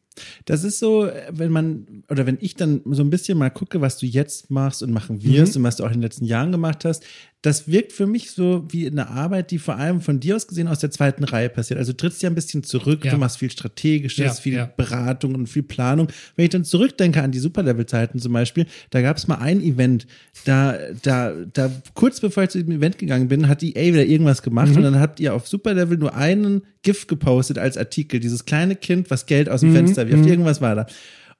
[0.45, 3.97] Das ist so, wenn man, oder wenn ich dann so ein bisschen mal gucke, was
[3.97, 6.83] du jetzt machst und machen wirst und was du auch in den letzten Jahren gemacht
[6.85, 7.03] hast,
[7.43, 10.67] das wirkt für mich so wie eine Arbeit, die vor allem von dir aus gesehen
[10.67, 11.79] aus der zweiten Reihe passiert.
[11.79, 13.11] Also du trittst ja ein bisschen zurück, Ja.
[13.11, 14.65] du machst viel Strategisches, Ja, viel ja.
[14.77, 16.07] Beratung und viel Planung.
[16.35, 20.05] Wenn ich dann zurückdenke an die Superlevel-Zeiten zum Beispiel, da gab es mal ein Event,
[20.45, 24.43] da, da, da, kurz bevor ich zu dem Event gegangen bin, hat EA wieder irgendwas
[24.43, 28.75] gemacht und dann habt ihr auf Superlevel nur einen GIF gepostet als Artikel, dieses kleine
[28.75, 30.85] Kind, was Geld aus dem Fenster wirft, irgendwas war da.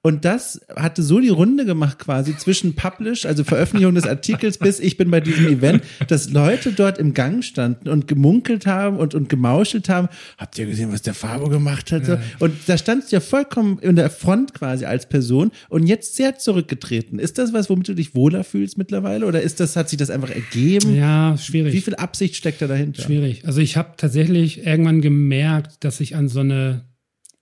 [0.04, 4.80] Und das hatte so die Runde gemacht quasi zwischen Publish, also Veröffentlichung des Artikels, bis
[4.80, 9.14] ich bin bei diesem Event, dass Leute dort im Gang standen und gemunkelt haben und,
[9.14, 10.10] und gemauschelt haben.
[10.40, 12.08] Habt ihr gesehen, was der Fabo gemacht hat?
[12.08, 12.18] So.
[12.40, 16.40] Und da standst du ja vollkommen in der Front quasi als Person und jetzt sehr
[16.40, 17.20] zurückgetreten.
[17.20, 19.28] Ist das was, womit du dich wohler fühlst mittlerweile?
[19.28, 20.96] Oder ist das, hat sich das einfach ergeben?
[20.96, 21.74] Ja, schwierig.
[21.74, 23.04] Wie viel Absicht steckt da dahinter?
[23.04, 23.46] Schwierig.
[23.46, 26.86] Also ich habe tatsächlich irgendwann gemerkt, dass ich an so eine,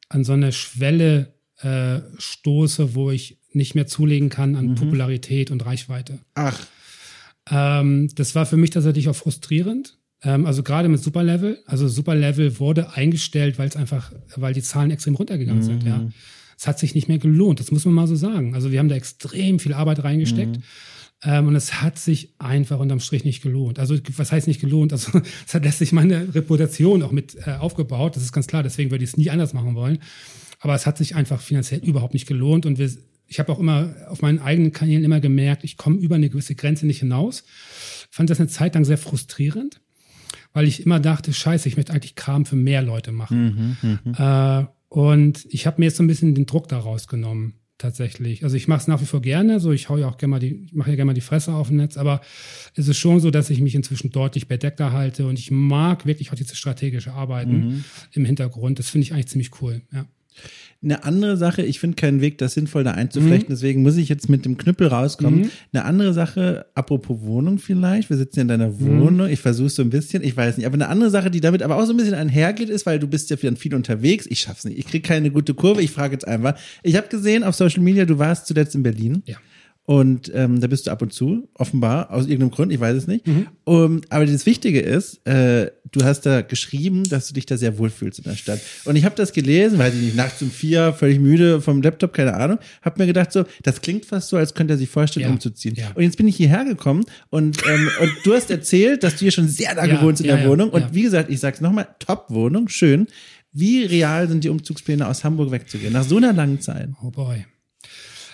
[0.09, 4.55] an so eine Schwelle äh, stoße, wo ich nicht mehr zulegen kann Mhm.
[4.57, 6.19] an Popularität und Reichweite.
[6.35, 6.59] Ach,
[7.51, 9.97] Ähm, das war für mich tatsächlich auch frustrierend.
[10.21, 11.59] Ähm, also gerade mit Superlevel.
[11.65, 15.83] Also Superlevel wurde eingestellt, weil es einfach, weil die Zahlen extrem runtergegangen sind.
[15.83, 16.07] Ja,
[16.57, 17.59] es hat sich nicht mehr gelohnt.
[17.59, 18.53] Das muss man mal so sagen.
[18.53, 20.59] Also wir haben da extrem viel Arbeit reingesteckt.
[21.23, 23.77] Ähm, und es hat sich einfach unterm Strich nicht gelohnt.
[23.77, 24.93] Also, was heißt nicht gelohnt?
[24.93, 28.15] Also, es hat letztlich meine Reputation auch mit äh, aufgebaut.
[28.15, 28.63] Das ist ganz klar.
[28.63, 29.99] Deswegen würde ich es nie anders machen wollen.
[30.59, 32.65] Aber es hat sich einfach finanziell überhaupt nicht gelohnt.
[32.65, 32.89] Und wir,
[33.27, 36.55] ich habe auch immer auf meinen eigenen Kanälen immer gemerkt, ich komme über eine gewisse
[36.55, 37.43] Grenze nicht hinaus.
[38.09, 39.81] Fand das eine Zeit lang sehr frustrierend,
[40.53, 43.77] weil ich immer dachte, scheiße, ich möchte eigentlich Kram für mehr Leute machen.
[44.17, 48.43] Äh, und ich habe mir jetzt so ein bisschen den Druck da rausgenommen, tatsächlich.
[48.43, 50.39] Also ich mache es nach wie vor gerne, so ich hau ja auch gerne mal
[50.39, 52.21] die, ich mache ja gerne mal die Fresse auf dem Netz, aber
[52.75, 56.31] es ist schon so, dass ich mich inzwischen deutlich bedeckter halte und ich mag wirklich
[56.31, 58.77] auch diese strategische Arbeiten im Hintergrund.
[58.77, 60.05] Das finde ich eigentlich ziemlich cool, ja.
[60.81, 64.29] Eine andere Sache, ich finde keinen Weg, das sinnvoll da einzuflechten, deswegen muss ich jetzt
[64.29, 65.51] mit dem Knüppel rauskommen.
[65.73, 69.89] Eine andere Sache, apropos Wohnung vielleicht, wir sitzen in deiner Wohnung, ich versuche so ein
[69.89, 72.13] bisschen, ich weiß nicht, aber eine andere Sache, die damit aber auch so ein bisschen
[72.13, 75.31] einhergeht, ist, weil du bist ja dann viel unterwegs, ich schaff's nicht, ich kriege keine
[75.31, 76.57] gute Kurve, ich frage jetzt einfach.
[76.81, 79.21] Ich habe gesehen auf Social Media, du warst zuletzt in Berlin.
[79.25, 79.35] Ja.
[79.89, 83.07] Und ähm, da bist du ab und zu, offenbar, aus irgendeinem Grund, ich weiß es
[83.07, 83.25] nicht.
[83.63, 87.79] Um, aber das Wichtige ist, äh, du hast da geschrieben, dass du dich da sehr
[87.79, 88.61] wohlfühlst in der Stadt.
[88.85, 92.13] Und ich habe das gelesen, weiß ich nicht, nachts um vier, völlig müde vom Laptop,
[92.13, 95.25] keine Ahnung, habe mir gedacht so, das klingt fast so, als könnte er sich vorstellen,
[95.25, 95.73] Ja, umzuziehen.
[95.73, 95.89] ja.
[95.95, 99.31] Und jetzt bin ich hierher gekommen und, ähm, und du hast erzählt, dass du hier
[99.31, 100.69] schon sehr lange Ja, wohnst in der Wohnung.
[100.69, 103.07] Und wie gesagt, ich sag's nochmal, Top-Wohnung, schön.
[103.51, 106.89] Wie real sind die Umzugspläne aus Hamburg wegzugehen, nach so einer langen Zeit?
[107.01, 107.47] Oh boy.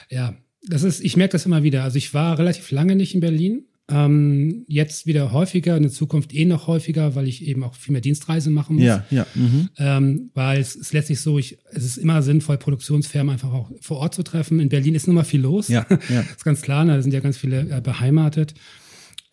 [0.10, 0.34] Ja,
[0.68, 1.84] das ist, ich merke das immer wieder.
[1.84, 3.66] Also ich war relativ lange nicht in Berlin.
[3.88, 8.02] Ähm, jetzt wieder häufiger, in Zukunft eh noch häufiger, weil ich eben auch viel mehr
[8.02, 8.86] Dienstreisen machen muss.
[8.86, 9.28] Ja, ja.
[9.36, 9.70] Mhm.
[9.78, 13.98] Ähm, weil es ist letztlich so, ich, es ist immer sinnvoll, Produktionsfirmen einfach auch vor
[13.98, 14.60] Ort zu treffen.
[14.60, 15.68] In Berlin ist nun mal viel los.
[15.68, 16.22] Ja, ja.
[16.22, 18.56] Ist ganz klar, da sind ja ganz viele äh, beheimatet.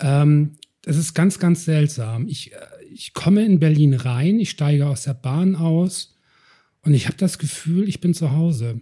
[0.00, 2.28] Ähm, das ist ganz, ganz seltsam.
[2.28, 2.56] Ich, äh,
[2.92, 6.11] ich komme in Berlin rein, ich steige aus der Bahn aus
[6.84, 8.76] und ich habe das Gefühl, ich bin zu Hause.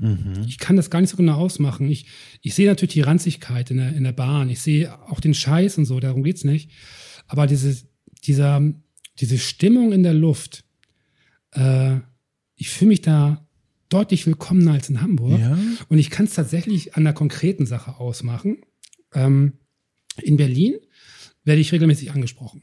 [0.46, 1.88] Ich kann das gar nicht so genau ausmachen.
[1.90, 2.07] Ich,
[2.40, 4.48] ich sehe natürlich die Ranzigkeit in der, in der Bahn.
[4.48, 6.70] Ich sehe auch den Scheiß und so, darum geht's nicht.
[7.26, 7.76] Aber diese,
[8.24, 8.62] dieser,
[9.18, 10.64] diese Stimmung in der Luft,
[11.53, 11.96] äh,
[12.57, 13.46] ich fühle mich da
[13.90, 15.38] deutlich willkommener als in Hamburg.
[15.38, 15.59] Ja.
[15.88, 18.59] Und ich kann es tatsächlich an einer konkreten Sache ausmachen.
[19.12, 19.55] Ähm,
[20.22, 20.76] in Berlin
[21.44, 22.62] werde ich regelmäßig angesprochen.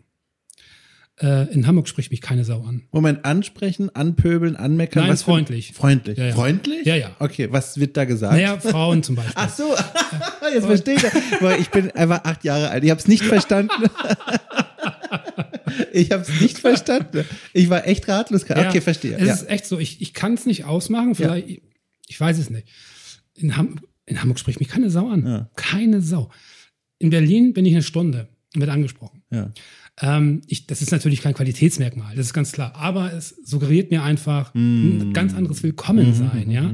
[1.19, 2.83] Äh, in Hamburg spricht mich keine Sau an.
[2.91, 5.03] Moment, ansprechen, anpöbeln, anmeckern.
[5.03, 5.73] Nein, was freundlich.
[5.73, 6.17] Freundlich.
[6.17, 6.35] Ja, ja.
[6.35, 6.85] Freundlich?
[6.85, 7.15] Ja, ja.
[7.17, 8.33] Okay, was wird da gesagt?
[8.33, 9.33] Naja, Frauen zum Beispiel.
[9.35, 9.73] Ach so,
[10.53, 11.13] jetzt verstehe ich das.
[11.39, 12.83] Boah, ich bin einfach acht Jahre alt.
[12.83, 13.71] Ich habe es nicht verstanden.
[15.91, 17.25] ich habe es nicht verstanden.
[17.51, 18.43] Ich war echt ratlos.
[18.43, 19.17] Okay, ja, verstehe.
[19.17, 19.79] Es ist echt so.
[19.79, 21.15] Ich, ich kann es nicht ausmachen.
[21.15, 21.61] Vielleicht, ich,
[22.05, 22.67] ich weiß es nicht.
[23.33, 25.47] In, Ham in Hamburg spricht mich keine Sau an.
[25.55, 26.29] Keine Sau.
[26.99, 29.23] In Berlin bin ich eine Stunde und wird angesprochen.
[29.31, 29.51] Ja.
[29.99, 32.75] Ähm, ich, das ist natürlich kein Qualitätsmerkmal, das ist ganz klar.
[32.75, 36.73] Aber es suggeriert mir einfach ein ganz anderes Willkommensein, ja.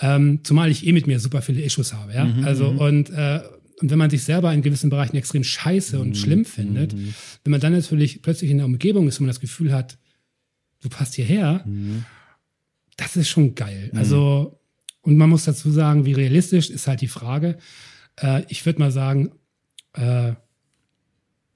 [0.00, 2.28] Ähm, zumal ich eh mit mir super viele Issues habe, ja.
[2.42, 3.40] Also und äh,
[3.80, 7.60] und wenn man sich selber in gewissen Bereichen extrem scheiße und schlimm findet, wenn man
[7.60, 9.98] dann natürlich plötzlich in der Umgebung ist, wo man das Gefühl hat,
[10.82, 11.64] du passt hierher,
[12.96, 13.90] das ist schon geil.
[13.94, 14.60] Also,
[15.00, 17.58] und man muss dazu sagen, wie realistisch ist halt die Frage.
[18.20, 19.32] Äh, ich würde mal sagen,
[19.94, 20.34] äh,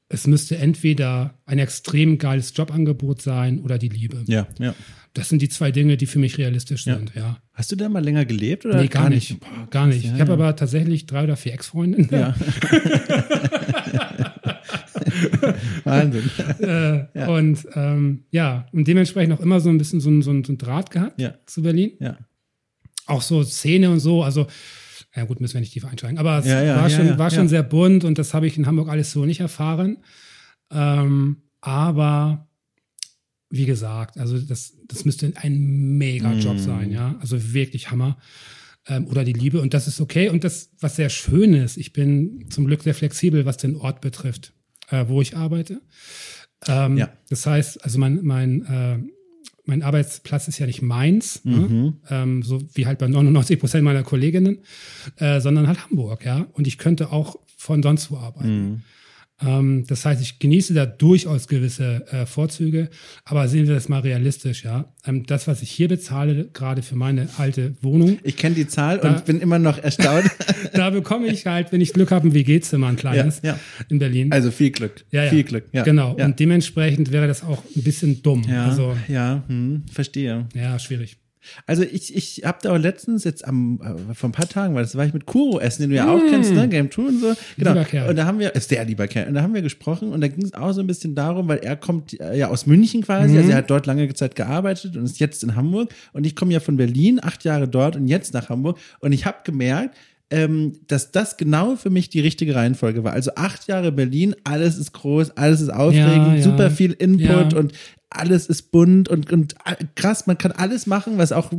[0.09, 4.23] es müsste entweder ein extrem geiles Jobangebot sein oder die Liebe.
[4.27, 4.75] Ja, ja.
[5.15, 7.39] Das sind die zwei Dinge, die für mich realistisch sind, ja.
[7.55, 9.41] Hast du da mal länger gelebt oder Nee, gar, nicht.
[9.41, 10.05] Boah, gar nicht.
[10.05, 10.35] ja, ich habe ja.
[10.35, 12.09] aber tatsächlich drei oder vier Ex-Freundinnen.
[12.13, 12.35] Ja.
[15.85, 16.31] Wahnsinn.
[16.61, 20.43] äh, Und ähm, ja, und dementsprechend auch immer so ein bisschen so ein, so ein,
[20.59, 21.35] Draht gehabt Ja.
[21.47, 21.93] zu Berlin.
[22.01, 22.19] Ja.
[23.07, 24.47] Auch so Szene und so, also
[25.17, 26.19] ja gut, müssen wir nicht tief einsteigen.
[26.19, 28.57] Aber es Ja, ja, war, ja, schon, war schon sehr bunt und das habe ich
[28.57, 29.99] in Hamburg alles so nicht erfahren.
[30.71, 32.49] Ähm, aber
[33.51, 36.39] wie gesagt, also das, das müsste ein mega Mm.
[36.41, 37.17] Job sein, ja.
[37.21, 38.19] Also wirklich Hammer.
[38.89, 39.61] Ähm, oder die Liebe.
[39.61, 40.29] Und das ist okay.
[40.29, 44.01] Und das, was sehr schön ist, ich bin zum Glück sehr flexibel, was den Ort
[44.01, 44.53] betrifft,
[44.91, 45.81] äh, wo ich arbeite.
[46.69, 47.13] Ähm, Ja.
[47.29, 48.99] Das heißt, also mein, mein, äh,
[49.67, 51.53] mein Arbeitsplatz ist ja nicht meins, Mhm.
[51.55, 51.95] ne?
[52.11, 54.59] ähm, so wie halt bei 99 Prozent meiner Kolleginnen,
[55.17, 56.47] äh, sondern halt Hamburg, ja.
[56.53, 58.69] Und ich könnte auch von sonst wo arbeiten.
[58.71, 58.83] Mhm.
[59.45, 62.89] Ähm, das heißt, ich genieße da durchaus gewisse äh, Vorzüge,
[63.25, 64.93] aber sehen wir das mal realistisch, ja.
[65.05, 68.99] Ähm, das, was ich hier bezahle, gerade für meine alte Wohnung, Ich kenne die Zahl
[68.99, 70.31] Da- und bin immer noch erstaunt.
[70.73, 73.59] da bekomme ich halt, wenn ich Glück habe, ein WG-Zimmer, ein kleines, Ja, ja.
[73.91, 74.33] in Berlin.
[74.33, 75.05] Also viel Glück.
[75.11, 75.31] ja, ja.
[75.31, 75.65] Viel Glück.
[75.73, 75.83] Ja.
[75.83, 76.15] Genau.
[76.15, 78.43] Und dementsprechend wäre das auch ein bisschen dumm.
[78.49, 80.47] ja, Also, ja hm, verstehe.
[80.55, 81.19] ja, schwierig.
[81.67, 83.81] Also ich, ich habe da auch letztens jetzt am
[84.11, 86.09] äh, vor ein paar Tagen, weil das war ich mit Kuro essen, den du ja
[86.09, 87.35] auch kennst, ne, Game Two und so.
[87.57, 87.71] Genau.
[87.71, 87.75] Mm.
[87.75, 88.11] Lieber Kerl.
[88.11, 89.29] Und da haben wir, ist der lieber Kerl.
[89.29, 91.59] Und da haben wir gesprochen und da ging es auch so ein bisschen darum, weil
[91.59, 93.39] er kommt äh, ja aus München quasi, Mhm.
[93.39, 95.91] also er hat dort lange Zeit gearbeitet und ist jetzt in Hamburg.
[96.13, 98.79] Und ich komme ja von Berlin, acht Jahre dort und jetzt nach Hamburg.
[99.01, 99.97] Und ich habe gemerkt,
[100.29, 103.13] ähm, dass das genau für mich die richtige Reihenfolge war.
[103.13, 106.43] Also acht Jahre Berlin, alles ist groß, alles ist aufregend, Ja, ja.
[106.43, 107.59] super viel Input Ja.
[107.59, 107.73] und
[108.09, 109.57] alles ist bunt und, und
[109.97, 111.51] krass, man kann alles machen, was auch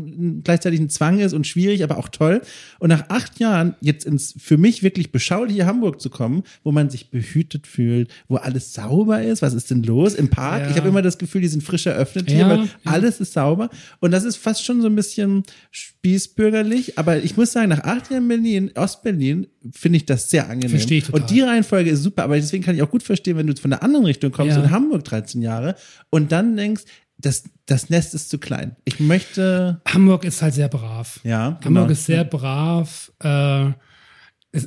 [0.44, 2.42] gleichzeitig ein Zwang ist und schwierig, aber auch toll.
[2.80, 6.90] Und nach acht Jahren jetzt ins für mich wirklich beschauliche Hamburg zu kommen, wo man
[6.90, 10.64] sich behütet fühlt, wo alles sauber ist, was ist denn los im Park?
[10.64, 10.70] Ja.
[10.72, 12.70] Ich habe immer das Gefühl, die sind frisch eröffnet hier, Ja, weil ja.
[12.86, 13.70] alles ist sauber.
[14.00, 18.10] Und das ist fast schon so ein bisschen spießbürgerlich, aber ich muss sagen, nach acht
[18.10, 20.70] Jahren Berlin, Ostberlin, finde ich das sehr angenehm.
[20.72, 21.22] Verstehe ich total.
[21.22, 23.72] Und die Reihenfolge ist super, aber deswegen kann ich auch gut verstehen, wenn du von
[23.72, 24.64] der anderen Richtung kommst, Ja.
[24.64, 25.76] in Hamburg 13 Jahre
[26.10, 26.84] und dann denkst,
[27.20, 28.76] das, das Nest ist zu klein.
[28.86, 31.20] Ich möchte, Hamburg ist halt sehr brav.
[31.24, 31.86] ja, Hamburg genau.
[31.88, 33.12] ist sehr brav.
[33.24, 33.72] Äh,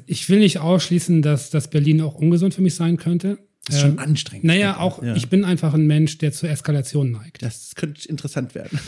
[0.06, 3.38] ich will nicht ausschließen, dass, dass Berlin auch ungesund für mich sein könnte.
[3.66, 4.44] Das ist schon Äh, anstrengend.
[4.44, 5.14] Naja, auch, Ja.
[5.14, 7.42] ich bin einfach ein Mensch, der zur Eskalation neigt.
[7.42, 8.78] Das könnte interessant werden.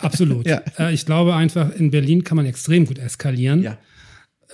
[0.00, 0.46] Absolut.
[0.48, 0.62] Ja.
[0.78, 3.62] Äh, ich glaube einfach, in Berlin kann man extrem gut eskalieren.
[3.62, 3.78] ja.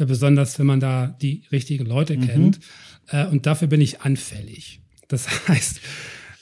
[0.01, 2.20] Äh, besonders wenn man da die richtigen Leute Mhm.
[2.26, 2.61] kennt.
[3.09, 4.80] Äh, und dafür bin ich anfällig.
[5.09, 5.80] Das heißt,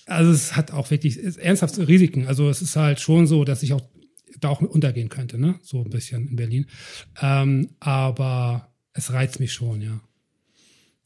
[0.07, 2.27] also es hat auch wirklich ernsthafte Risiken.
[2.27, 3.83] Also es ist halt schon so, dass ich auch
[4.41, 5.57] da auch untergehen könnte, ne?
[5.63, 6.67] So ein bisschen in Berlin.
[7.21, 10.01] Ähm, aber es reizt mich schon, ja.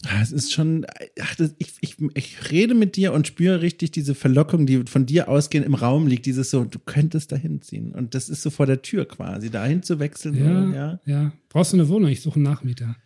[0.06, 0.84] Ah, Es ist schon,
[1.20, 5.06] ach, das, ich, ich, ich rede mit dir und spüre richtig diese Verlockung, die von
[5.06, 6.26] dir ausgehend im Raum liegt.
[6.26, 7.92] Dieses so, du könntest da hinziehen.
[7.92, 10.34] Und das ist so vor der Tür quasi, dahin zu wechseln.
[10.34, 11.00] Ja, ja.
[11.06, 11.32] ja.
[11.48, 12.10] Brauchst du eine Wohnung?
[12.10, 12.96] Ich suche einen Nachmieter.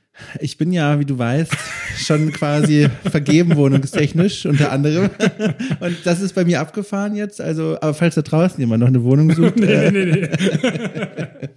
[0.40, 1.53] Ich bin ja, wie du weißt,
[1.99, 5.11] schon quasi vergeben wohnungstechnisch unter anderem.
[5.80, 7.40] Und das ist bei mir abgefahren jetzt.
[7.40, 9.61] Also, aber falls da draußen jemand noch eine Wohnung sucht.
[9.61, 10.28] äh, nee, nee.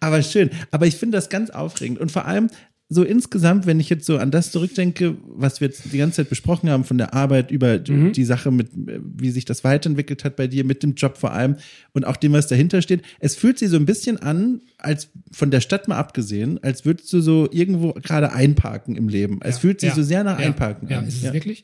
[0.00, 0.50] aber schön.
[0.70, 1.98] Aber ich finde das ganz aufregend.
[1.98, 2.50] Und vor allem
[2.90, 6.28] so insgesamt, wenn ich jetzt so an das zurückdenke, was wir jetzt die ganze Zeit
[6.28, 8.12] besprochen haben, von der Arbeit über Mhm.
[8.12, 11.56] die Sache mit, wie sich das weiterentwickelt hat bei dir, mit dem Job vor allem
[11.92, 13.02] und auch dem, was dahinter steht.
[13.20, 17.10] Es fühlt sich so ein bisschen an, als von der Stadt mal abgesehen, als würdest
[17.12, 19.40] du so irgendwo gerade einparken im Leben.
[19.42, 21.08] Es Ja, fühlt sich ja, so sehr nach ja, Einparken ja, an.
[21.08, 21.62] Ist es wirklich?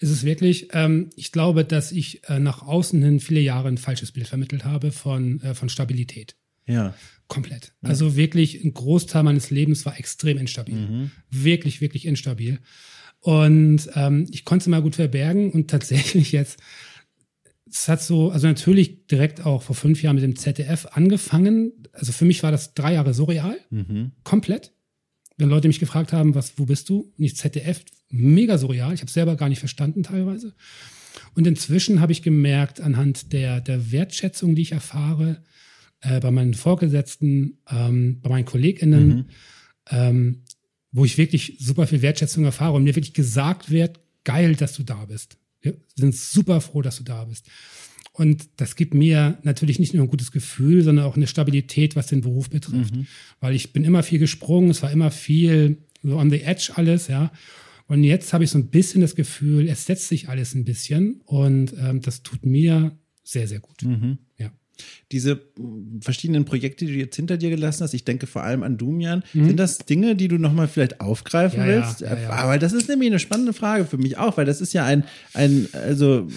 [0.00, 0.68] Ist es wirklich?
[0.72, 4.64] Ähm, ich glaube, dass ich äh, nach außen hin viele Jahre ein falsches Bild vermittelt
[4.64, 6.34] habe von, äh, von Stabilität.
[6.66, 6.94] Ja.
[7.28, 7.72] Komplett.
[7.80, 11.10] Also wirklich ein Großteil meines Lebens war extrem instabil.
[11.30, 12.58] Wirklich, wirklich instabil.
[13.20, 16.58] Und ähm, ich konnte es mal gut verbergen und tatsächlich jetzt,
[17.70, 21.72] es hat so, also natürlich direkt auch vor fünf Jahren mit dem ZDF angefangen.
[21.92, 23.56] Also für mich war das drei Jahre surreal.
[23.70, 24.12] Mhm.
[24.24, 24.72] Komplett.
[25.38, 27.12] Wenn Leute mich gefragt haben, was, wo bist du?
[27.16, 28.92] Nicht ZDF, mega surreal.
[28.92, 30.54] Ich habe selber gar nicht verstanden teilweise.
[31.34, 35.42] Und inzwischen habe ich gemerkt, anhand der, der Wertschätzung, die ich erfahre,
[36.02, 39.24] äh, bei meinen Vorgesetzten, ähm, bei meinen KollegInnen, mhm.
[39.90, 40.42] ähm,
[40.92, 44.82] wo ich wirklich super viel Wertschätzung erfahre und mir wirklich gesagt wird, geil, dass du
[44.82, 45.38] da bist.
[45.60, 47.48] Wir sind super froh, dass du da bist.
[48.12, 52.08] Und das gibt mir natürlich nicht nur ein gutes Gefühl, sondern auch eine Stabilität, was
[52.08, 52.94] den Beruf betrifft.
[52.94, 53.06] Mhm.
[53.40, 57.08] Weil ich bin immer viel gesprungen, es war immer viel so on the edge alles,
[57.08, 57.32] ja.
[57.86, 61.20] Und jetzt habe ich so ein bisschen das Gefühl, es setzt sich alles ein bisschen
[61.24, 63.82] und ähm, das tut mir sehr, sehr gut.
[63.82, 64.18] Mhm.
[65.10, 65.40] Diese
[66.00, 69.22] verschiedenen Projekte, die du jetzt hinter dir gelassen hast, ich denke vor allem an Dumian,
[69.32, 69.46] mhm.
[69.46, 72.00] sind das Dinge, die du nochmal vielleicht aufgreifen ja, willst?
[72.00, 74.72] Ja, ja, Aber das ist nämlich eine spannende Frage für mich auch, weil das ist
[74.72, 75.04] ja ein,
[75.34, 76.28] ein also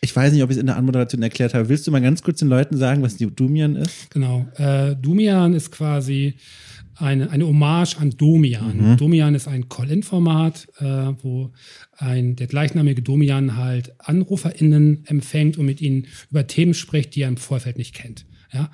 [0.00, 1.68] ich weiß nicht, ob ich es in der Anmoderation erklärt habe.
[1.68, 4.10] Willst du mal ganz kurz den Leuten sagen, was Dumian ist?
[4.10, 4.46] Genau.
[4.56, 6.34] Äh, Dumian ist quasi
[6.98, 8.92] eine, eine Hommage an Domian.
[8.92, 8.96] Mhm.
[8.96, 10.84] Domian ist ein Call-In-Format, äh,
[11.22, 11.52] wo
[11.96, 17.28] ein, der gleichnamige Domian halt AnruferInnen empfängt und mit ihnen über Themen spricht, die er
[17.28, 18.26] im Vorfeld nicht kennt.
[18.52, 18.70] Ja.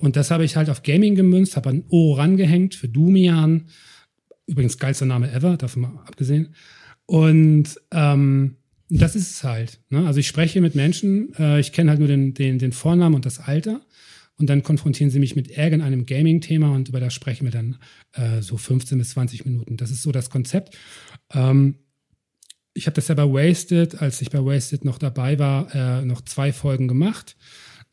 [0.00, 3.66] Und das habe ich halt auf Gaming gemünzt, habe ein O rangehängt für Domian.
[4.46, 6.54] Übrigens geilster Name ever, davon mal abgesehen.
[7.06, 8.56] Und ähm,
[8.90, 9.80] das ist es halt.
[9.88, 10.06] Ne?
[10.06, 13.24] Also ich spreche mit Menschen, äh, ich kenne halt nur den, den, den Vornamen und
[13.24, 13.80] das Alter.
[14.36, 17.78] Und dann konfrontieren sie mich mit irgendeinem Gaming-Thema und über das sprechen wir dann
[18.12, 19.76] äh, so 15 bis 20 Minuten.
[19.76, 20.76] Das ist so das Konzept.
[21.32, 21.76] Ähm,
[22.74, 26.20] ich habe das ja bei Wasted, als ich bei Wasted noch dabei war, äh, noch
[26.22, 27.36] zwei Folgen gemacht.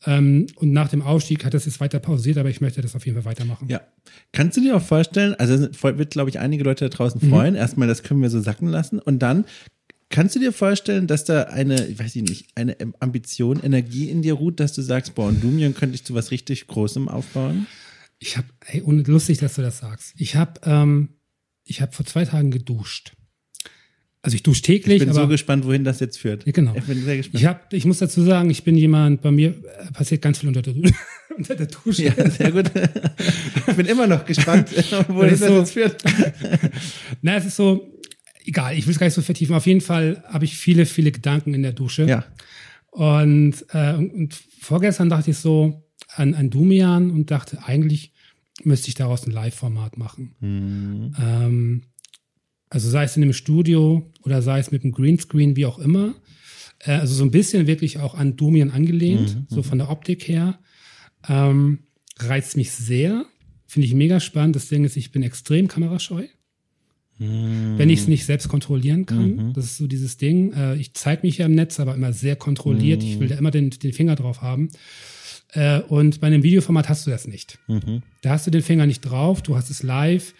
[0.04, 3.06] Ähm, und nach dem Ausstieg hat das jetzt weiter pausiert, aber ich möchte das auf
[3.06, 3.68] jeden Fall weitermachen.
[3.68, 3.80] Ja.
[4.32, 7.30] Kannst du dir auch vorstellen, also wird, glaube ich, einige Leute da draußen mhm.
[7.30, 7.54] freuen.
[7.54, 7.60] Mhm.
[7.60, 8.98] Erstmal, das können wir so sacken lassen.
[8.98, 9.44] Und dann
[10.12, 14.34] Kannst du dir vorstellen, dass da eine, ich weiß nicht, eine Ambition, Energie in dir
[14.34, 17.66] ruht, dass du sagst, boah, in Dumian könnte ich zu was richtig Großem aufbauen?
[18.18, 20.12] Ich habe, ey, und lustig, dass du das sagst.
[20.18, 21.08] Ich habe, ähm,
[21.64, 23.14] ich habe vor zwei Tagen geduscht.
[24.20, 24.96] Also ich dusche täglich.
[24.96, 26.44] Ich bin aber, so gespannt, wohin das jetzt führt.
[26.44, 26.74] Ja, genau.
[26.76, 27.40] Ich bin sehr gespannt.
[27.40, 29.54] Ich, hab, ich muss dazu sagen, ich bin jemand, bei mir
[29.94, 30.74] passiert ganz viel unter der,
[31.36, 32.04] unter der Dusche.
[32.04, 32.70] Ja, sehr gut.
[33.66, 34.68] ich bin immer noch gespannt,
[35.08, 36.04] wohin das, das so, jetzt führt.
[37.22, 37.91] Na, es ist so,
[38.46, 39.54] egal, ich will es gar nicht so vertiefen.
[39.54, 42.06] Auf jeden Fall habe ich viele, viele Gedanken in der Dusche.
[42.06, 42.24] Ja.
[42.90, 45.82] Und, äh, und, vorgestern dachte ich so
[46.14, 48.12] an, an Dumian und dachte, eigentlich
[48.64, 50.34] müsste ich daraus ein Live-Format machen.
[50.40, 51.16] Mhm.
[51.18, 51.82] Ähm,
[52.68, 56.14] also sei es in einem Studio oder sei es mit einem Greenscreen, wie auch immer.
[56.80, 59.46] Äh, also so ein bisschen wirklich auch an Dumian angelehnt, mhm.
[59.48, 60.58] so von der Optik her.
[61.28, 61.80] Ähm,
[62.18, 63.24] reizt mich sehr.
[63.66, 64.56] Finde ich mega spannend.
[64.56, 66.26] Das Ding ist, ich bin extrem kamerascheu.
[67.18, 67.78] Mhm.
[67.78, 69.36] Wenn ich es nicht selbst kontrollieren kann.
[69.36, 69.52] Mhm.
[69.52, 70.52] Das ist so dieses Ding.
[70.52, 73.02] Äh, ich zeige mich ja im Netz, aber immer sehr kontrolliert.
[73.02, 73.08] Mhm.
[73.08, 74.70] Ich will da immer den, den Finger drauf haben.
[75.52, 77.58] Äh, und bei einem Videoformat hast du das nicht.
[77.68, 78.02] Mhm.
[78.22, 80.34] Da hast du den Finger nicht drauf, du hast es live.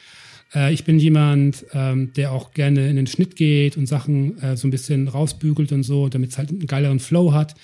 [0.55, 4.57] Äh, ich bin jemand, ähm, der auch gerne in den Schnitt geht und Sachen äh,
[4.57, 7.55] so ein bisschen rausbügelt und so, damit es halt einen geileren Flow hat.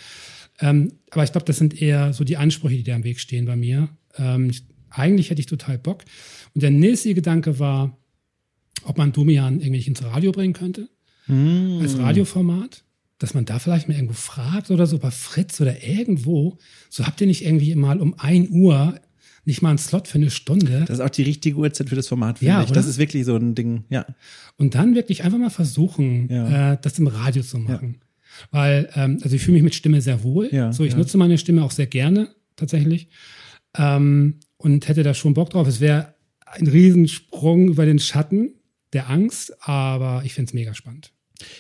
[0.61, 3.47] Ähm, aber ich glaube, das sind eher so die Ansprüche, die da im Weg stehen
[3.47, 3.89] bei mir.
[4.17, 6.05] Ähm, ich, eigentlich hätte ich total Bock.
[6.55, 7.98] Und der nächste Gedanke war,
[8.85, 10.89] ob man Domian irgendwie ins Radio bringen könnte.
[11.27, 11.79] Mm.
[11.81, 12.85] Als Radioformat.
[13.19, 16.59] Dass man da vielleicht mal irgendwo fragt oder so bei Fritz oder irgendwo.
[16.89, 19.01] So habt ihr nicht irgendwie mal um ein Uhr
[19.49, 20.85] nicht mal einen Slot für eine Stunde.
[20.87, 22.71] Das ist auch die richtige Uhrzeit für das Format, finde ja, ich.
[22.71, 24.05] Das ist wirklich so ein Ding, ja.
[24.59, 26.73] Und dann wirklich einfach mal versuchen, ja.
[26.73, 27.97] äh, das im Radio zu machen.
[27.99, 28.47] Ja.
[28.51, 30.51] Weil, ähm, also ich fühle mich mit Stimme sehr wohl.
[30.53, 33.09] Ja, so, ich nutze meine Stimme auch sehr gerne, tatsächlich.
[33.75, 35.67] Ähm, und hätte da schon Bock drauf.
[35.67, 36.15] Es wäre
[36.45, 38.53] ein Riesensprung über den Schatten
[38.93, 41.13] der Angst, aber ich finde es mega spannend.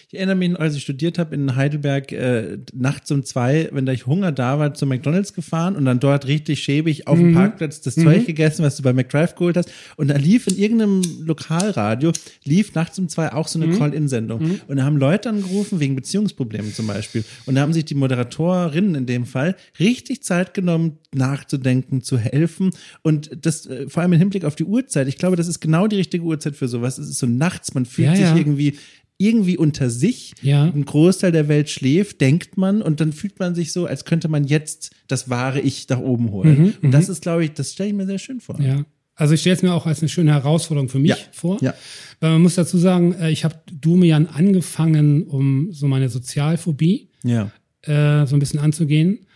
[0.08, 3.92] Ich erinnere mich, als ich studiert habe in Heidelberg, äh, nachts um zwei, wenn da
[3.92, 7.34] ich Hunger da war, zu McDonalds gefahren und dann dort richtig schäbig auf dem mhm.
[7.34, 8.04] Parkplatz das mhm.
[8.04, 9.70] Zeug gegessen, was du bei McDrive geholt hast.
[9.96, 12.12] Und da lief in irgendeinem Lokalradio,
[12.44, 13.78] lief nachts um zwei auch so eine mhm.
[13.78, 14.42] Call-In-Sendung.
[14.42, 14.60] Mhm.
[14.66, 17.24] Und da haben Leute angerufen, wegen Beziehungsproblemen zum Beispiel.
[17.46, 22.70] Und da haben sich die Moderatorinnen in dem Fall richtig Zeit genommen, nachzudenken, zu helfen.
[23.02, 25.08] Und das äh, vor allem im Hinblick auf die Uhrzeit.
[25.08, 26.98] Ich glaube, das ist genau die richtige Uhrzeit für sowas.
[26.98, 28.36] Es ist so nachts, man fühlt ja, sich ja.
[28.36, 28.78] irgendwie
[29.18, 30.32] irgendwie unter sich.
[30.42, 30.64] Ja.
[30.64, 34.28] Ein Großteil der Welt schläft, denkt man, und dann fühlt man sich so, als könnte
[34.28, 36.62] man jetzt das wahre Ich nach oben holen.
[36.62, 37.12] Mhm, und das mhm.
[37.12, 38.60] ist, glaube ich, das stelle ich mir sehr schön vor.
[38.60, 38.84] Ja.
[39.16, 41.16] Also ich stelle es mir auch als eine schöne Herausforderung für mich ja.
[41.32, 41.58] vor.
[41.60, 41.74] Ja.
[42.20, 47.50] Weil man muss dazu sagen, äh, ich habe Dumian angefangen, um so meine Sozialphobie ja.
[47.82, 49.26] äh, so ein bisschen anzugehen.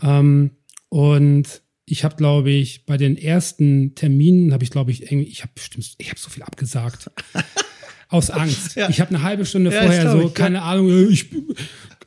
[0.00, 0.52] Ähm,
[0.88, 5.42] und ich habe, glaube ich, bei den ersten Terminen habe ich, glaube ich, irgendwie, ich
[5.42, 7.10] habe bestimmt, ich habe so viel abgesagt.
[8.08, 8.76] aus Angst.
[8.76, 8.88] Ja.
[8.90, 10.62] Ich habe eine halbe Stunde ja, vorher so, ich, keine.
[10.62, 11.26] Ahnung, äh, ich,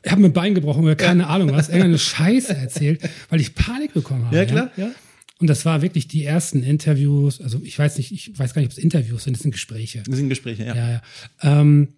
[0.06, 4.26] habe mir Bein gebrochen oder keine Ahnung was, irgendeine Scheiße erzählt, weil ich Panik bekommen
[4.26, 4.36] habe.
[4.36, 4.90] Ja, klar, ja.
[5.38, 8.70] Und das war wirklich die ersten Interviews, also ich weiß nicht, ich weiß gar nicht,
[8.70, 10.02] ob es Interviews sind, das sind Gespräche.
[10.06, 10.74] Das sind Gespräche, ja.
[10.74, 11.02] Ja, ja.
[11.42, 11.88] Ähm,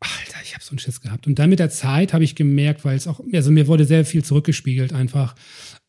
[0.00, 1.26] Alter, ich habe so einen Schiss gehabt.
[1.26, 4.04] Und dann mit der Zeit habe ich gemerkt, weil es auch, also mir wurde sehr
[4.04, 5.34] viel zurückgespiegelt einfach,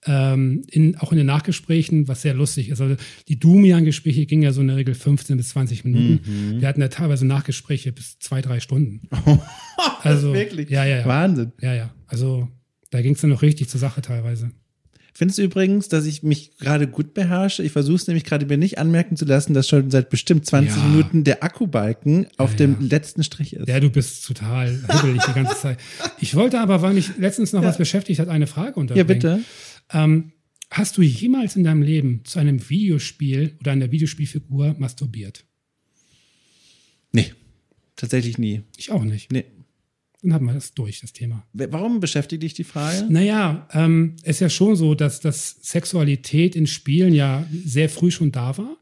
[0.06, 2.82] ähm, in, auch in den Nachgesprächen, was sehr lustig ist.
[2.82, 2.96] Also
[3.28, 6.22] die Dumian-Gespräche gingen ja so in der Regel 15 bis 20 Minuten.
[6.26, 6.62] Mhm.
[6.62, 9.08] Wir hatten ja teilweise Nachgespräche bis zwei, drei Stunden.
[10.02, 11.06] also wirklich ja, ja, ja.
[11.06, 11.52] Wahnsinn.
[11.62, 11.94] Ja, ja.
[12.08, 12.48] Also
[12.92, 14.52] da ging es dann noch richtig zur Sache teilweise.
[15.18, 17.64] Findest du übrigens, dass ich mich gerade gut beherrsche?
[17.64, 20.76] Ich versuche es nämlich gerade mir nicht anmerken zu lassen, dass schon seit bestimmt 20
[20.76, 20.84] ja.
[20.84, 23.70] Minuten der Akkubalken auf ja, dem letzten Strich ist.
[23.70, 25.80] Ja, du bist total hibbelig die ganze Zeit.
[26.20, 29.08] Ich wollte aber, weil mich letztens noch was beschäftigt hat, eine Frage unterbringen.
[29.08, 29.40] Ja, bitte.
[29.92, 30.32] Ähm,
[30.72, 35.46] hast du jemals in deinem Leben zu einem Videospiel oder einer Videospielfigur masturbiert?
[37.12, 37.32] Nee,
[37.96, 38.62] tatsächlich nie.
[38.78, 39.32] Ich auch nicht.
[39.32, 39.46] Nee.
[40.22, 41.46] Dann haben wir das durch, das Thema.
[41.54, 43.06] Warum beschäftigt dich die Frage?
[43.10, 48.32] Naja, ähm, ist ja schon so, dass, dass Sexualität in Spielen ja sehr früh schon
[48.32, 48.76] da war.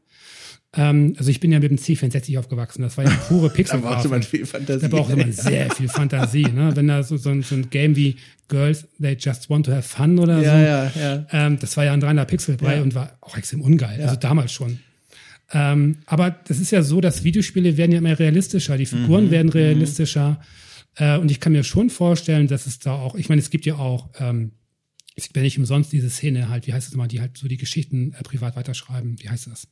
[0.76, 2.82] Ähm, also ich bin ja mit dem C64 aufgewachsen.
[2.82, 3.80] Das war ja pure Pixel.
[3.82, 4.80] da brauchte man viel Fantasie.
[4.80, 6.44] Da brauchte man sehr viel Fantasie.
[6.44, 6.74] Ne?
[6.74, 8.16] Wenn da so, so, ein, so ein Game wie
[8.48, 11.00] Girls, They Just Want to Have Fun oder ja, so.
[11.00, 11.26] Ja, ja.
[11.30, 12.82] Ähm, das war ja ein 300 Pixel Brei ja.
[12.82, 14.02] und war auch extrem ungeil.
[14.02, 14.78] Also damals schon.
[15.52, 18.76] Ähm, aber das ist ja so, dass Videospiele werden ja immer realistischer.
[18.76, 19.30] Die Figuren mhm.
[19.30, 19.52] werden mhm.
[19.52, 20.40] realistischer.
[20.96, 23.66] Äh, und ich kann mir schon vorstellen, dass es da auch, ich meine, es gibt
[23.66, 24.52] ja auch, ähm,
[25.16, 27.46] es gibt ja nicht umsonst diese Szene halt, wie heißt es immer, die halt so
[27.46, 29.16] die Geschichten äh, privat weiterschreiben.
[29.20, 29.68] Wie heißt das?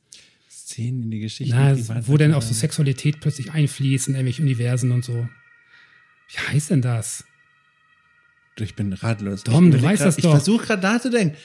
[0.73, 1.55] Szenen in die Geschichte.
[1.55, 5.27] Na, wo dann auch so Sexualität plötzlich einfließt in irgendwelche Universen und so.
[6.29, 7.23] Wie heißt denn das?
[8.59, 9.43] Ich bin ratlos.
[9.43, 10.23] Dom, du weißt grad, das doch.
[10.23, 11.37] Ich versuche gerade nachzudenken.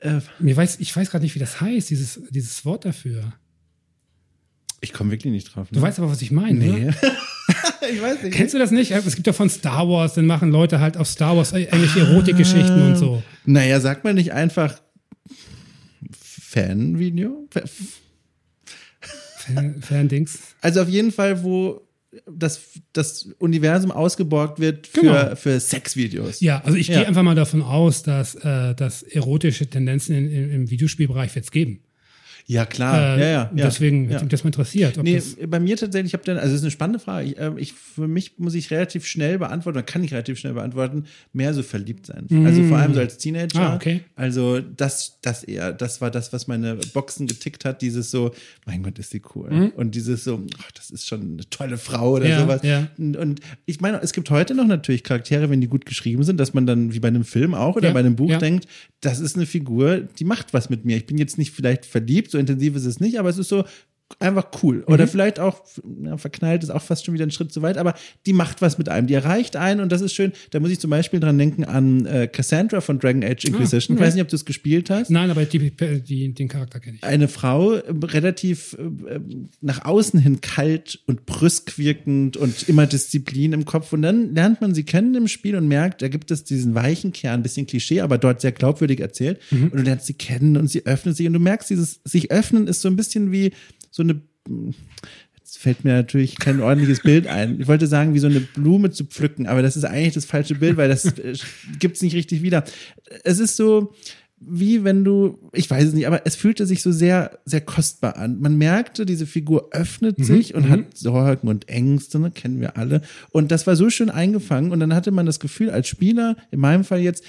[0.00, 3.32] Äh, Mir weiß, ich weiß gerade nicht, wie das heißt, dieses, dieses Wort dafür.
[4.80, 5.70] Ich komme wirklich nicht drauf.
[5.70, 5.78] Ne?
[5.78, 6.58] Du weißt aber, was ich meine.
[6.58, 6.90] Nee.
[7.92, 8.34] ich weiß nicht.
[8.34, 8.92] Kennst du das nicht?
[8.92, 12.82] Es gibt ja von Star Wars, dann machen Leute halt auf Star Wars irgendwelche Erotikgeschichten
[12.82, 13.22] und so.
[13.44, 14.80] Naja, sagt man nicht einfach
[16.12, 17.48] Fanvideo?
[19.54, 20.38] Fan, Fan-Dings.
[20.60, 21.82] Also auf jeden Fall, wo
[22.26, 22.60] das,
[22.92, 25.36] das Universum ausgeborgt wird für, genau.
[25.36, 26.40] für Sexvideos.
[26.40, 26.98] Ja, also ich ja.
[26.98, 31.44] gehe einfach mal davon aus, dass, äh, dass erotische Tendenzen in, in, im Videospielbereich wird
[31.44, 31.80] es geben.
[32.50, 33.18] Ja, klar.
[33.18, 33.64] Äh, ja, ja, ja.
[33.66, 34.20] Deswegen ja.
[34.20, 34.96] mich das mal interessiert.
[35.02, 37.28] nee, bei mir tatsächlich, ich habe dann, also es ist eine spannende Frage.
[37.28, 40.54] Ich, äh, ich, für mich muss ich relativ schnell beantworten, oder kann ich relativ schnell
[40.54, 42.24] beantworten, mehr so verliebt sein.
[42.30, 42.46] Mm.
[42.46, 43.60] Also vor allem so als Teenager.
[43.60, 44.00] Ah, okay.
[44.16, 48.32] Also das, das eher, das war das, was meine Boxen getickt hat, dieses so,
[48.64, 49.50] mein Gott, ist die cool.
[49.50, 49.72] Mm.
[49.76, 52.62] Und dieses so, ach, das ist schon eine tolle Frau oder ja, sowas.
[52.62, 52.88] Ja.
[52.96, 56.40] Und, und, ich meine, es gibt heute noch natürlich Charaktere, wenn die gut geschrieben sind,
[56.40, 58.66] dass man dann wie bei einem Film auch oder bei einem Buch denkt,
[59.02, 60.96] das ist eine Figur, die macht was mit mir.
[60.96, 63.64] Ich bin jetzt nicht vielleicht verliebt, intensiv ist es nicht, aber es ist so
[64.20, 64.82] einfach cool.
[64.86, 65.10] Oder mhm.
[65.10, 65.62] vielleicht auch,
[66.02, 67.94] ja, verknallt ist auch fast schon wieder ein Schritt zu weit, aber
[68.26, 70.32] die macht was mit einem, die erreicht einen und das ist schön.
[70.50, 73.94] Da muss ich zum Beispiel dran denken an äh, Cassandra von Dragon Age ah, Inquisition.
[73.94, 74.02] Ah, okay.
[74.02, 75.10] Ich weiß nicht, ob du es gespielt hast.
[75.10, 77.04] Nein, aber die, die, den Charakter kenne ich.
[77.04, 79.20] Eine Frau, äh, relativ äh,
[79.60, 84.60] nach außen hin kalt und brüsk wirkend und immer Disziplin im Kopf und dann lernt
[84.60, 88.00] man sie kennen im Spiel und merkt, da gibt es diesen weichen Kern, bisschen Klischee,
[88.00, 89.64] aber dort sehr glaubwürdig erzählt mhm.
[89.64, 92.66] und du lernst sie kennen und sie öffnet sich und du merkst, dieses sich öffnen
[92.66, 93.52] ist so ein bisschen wie
[93.98, 94.22] so eine,
[95.36, 97.60] jetzt fällt mir natürlich kein ordentliches Bild ein.
[97.60, 100.54] Ich wollte sagen, wie so eine Blume zu pflücken, aber das ist eigentlich das falsche
[100.54, 101.34] Bild, weil das äh,
[101.78, 102.64] gibt's nicht richtig wieder.
[103.24, 103.92] Es ist so,
[104.40, 108.16] wie wenn du, ich weiß es nicht, aber es fühlte sich so sehr, sehr kostbar
[108.16, 108.40] an.
[108.40, 110.70] Man merkte, diese Figur öffnet mhm, sich und mhm.
[110.70, 113.00] hat Sorgen und Ängste, ne, kennen wir alle.
[113.30, 116.60] Und das war so schön eingefangen und dann hatte man das Gefühl als Spieler, in
[116.60, 117.24] meinem Fall jetzt,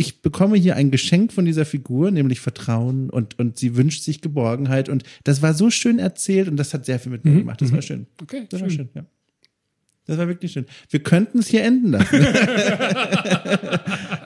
[0.00, 4.22] ich bekomme hier ein Geschenk von dieser Figur, nämlich Vertrauen und, und sie wünscht sich
[4.22, 4.88] Geborgenheit.
[4.88, 7.38] Und das war so schön erzählt und das hat sehr viel mit mir mhm.
[7.40, 7.60] gemacht.
[7.60, 7.82] Das war mhm.
[7.82, 8.06] schön.
[8.22, 8.68] Okay, das schön.
[8.68, 9.04] war schön, ja.
[10.06, 10.64] Das war wirklich schön.
[10.88, 12.16] Wir könnten es hier enden lassen.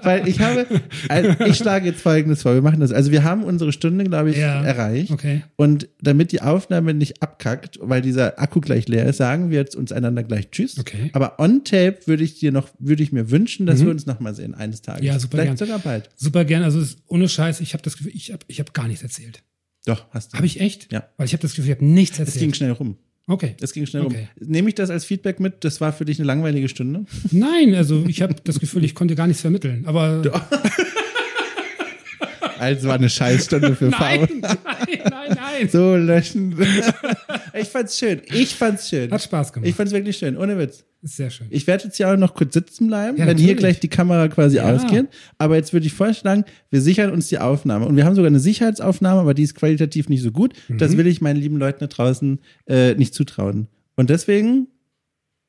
[0.04, 0.66] Weil ich habe,
[1.08, 2.54] also ich schlage jetzt Folgendes vor.
[2.54, 2.92] Wir machen das.
[2.92, 5.10] Also wir haben unsere Stunde, glaube ich, ja, erreicht.
[5.10, 5.42] Okay.
[5.56, 9.76] Und damit die Aufnahme nicht abkackt, weil dieser Akku gleich leer ist, sagen wir jetzt
[9.76, 10.78] uns einander gleich Tschüss.
[10.78, 11.10] Okay.
[11.12, 13.84] Aber on Tape würde ich dir noch, würde ich mir wünschen, dass mhm.
[13.84, 15.04] wir uns nochmal sehen eines Tages.
[15.04, 15.68] Ja, super Vielleicht gern.
[15.68, 16.10] sogar bald.
[16.16, 16.62] Super gern.
[16.62, 19.42] Also ohne Scheiß, ich habe das Gefühl, ich habe ich hab gar nichts erzählt.
[19.86, 20.36] Doch, hast du.
[20.36, 20.92] Habe ich echt?
[20.92, 21.08] Ja.
[21.16, 22.36] Weil ich habe das Gefühl, ich habe nichts erzählt.
[22.36, 22.96] Es ging schnell rum.
[23.26, 23.54] Okay.
[23.60, 24.28] Es ging schnell okay.
[24.38, 24.48] rum.
[24.48, 25.64] Nehme ich das als Feedback mit?
[25.64, 27.06] Das war für dich eine langweilige Stunde?
[27.30, 29.84] Nein, also ich habe das Gefühl, ich konnte gar nichts vermitteln.
[29.86, 30.22] Aber.
[32.64, 34.18] Also war eine Scheißstunde für Faul.
[34.30, 34.58] Nein, nein,
[35.10, 35.68] nein, nein.
[35.68, 36.56] So löschen.
[37.56, 38.20] Ich fand's schön.
[38.32, 39.12] Ich fand's schön.
[39.12, 39.68] Hat Spaß gemacht.
[39.68, 40.36] Ich fand's wirklich schön.
[40.36, 40.84] Ohne Witz.
[41.02, 41.46] Ist sehr schön.
[41.50, 43.58] Ich werde jetzt hier auch noch kurz sitzen bleiben, Ja, wenn hier natürlich.
[43.58, 44.74] gleich die Kamera quasi Ja.
[44.74, 45.06] ausgeht.
[45.38, 47.86] Aber jetzt würde ich vorschlagen, wir sichern uns die Aufnahme.
[47.86, 50.54] Und wir haben sogar eine Sicherheitsaufnahme, aber die ist qualitativ nicht so gut.
[50.66, 50.78] Mhm.
[50.78, 53.68] Das will ich meinen lieben Leuten da draußen äh, nicht zutrauen.
[53.94, 54.66] Und deswegen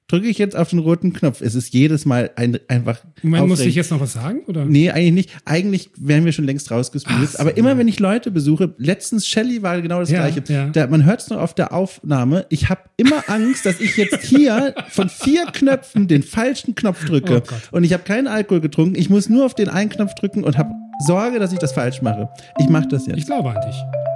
[0.07, 1.41] drücke ich jetzt auf den roten Knopf.
[1.41, 2.99] Es ist jedes Mal ein, einfach.
[3.23, 4.41] Moment, muss ich jetzt noch was sagen?
[4.47, 4.65] Oder?
[4.65, 5.31] Nee, eigentlich nicht.
[5.45, 7.31] Eigentlich wären wir schon längst rausgespielt.
[7.31, 10.43] So, aber immer wenn ich Leute besuche, letztens Shelly war genau das Ja, gleiche.
[10.53, 10.67] ja.
[10.69, 12.45] Da, man hört es noch auf der Aufnahme.
[12.49, 17.41] Ich habe immer Angst, dass ich jetzt hier von vier Knöpfen den falschen Knopf drücke.
[17.71, 18.95] Oh und ich habe keinen Alkohol getrunken.
[18.95, 20.69] Ich muss nur auf den einen Knopf drücken und habe
[21.05, 22.29] Sorge, dass ich das falsch mache.
[22.59, 23.17] Ich mache das jetzt.
[23.17, 24.14] Ich glaube an dich.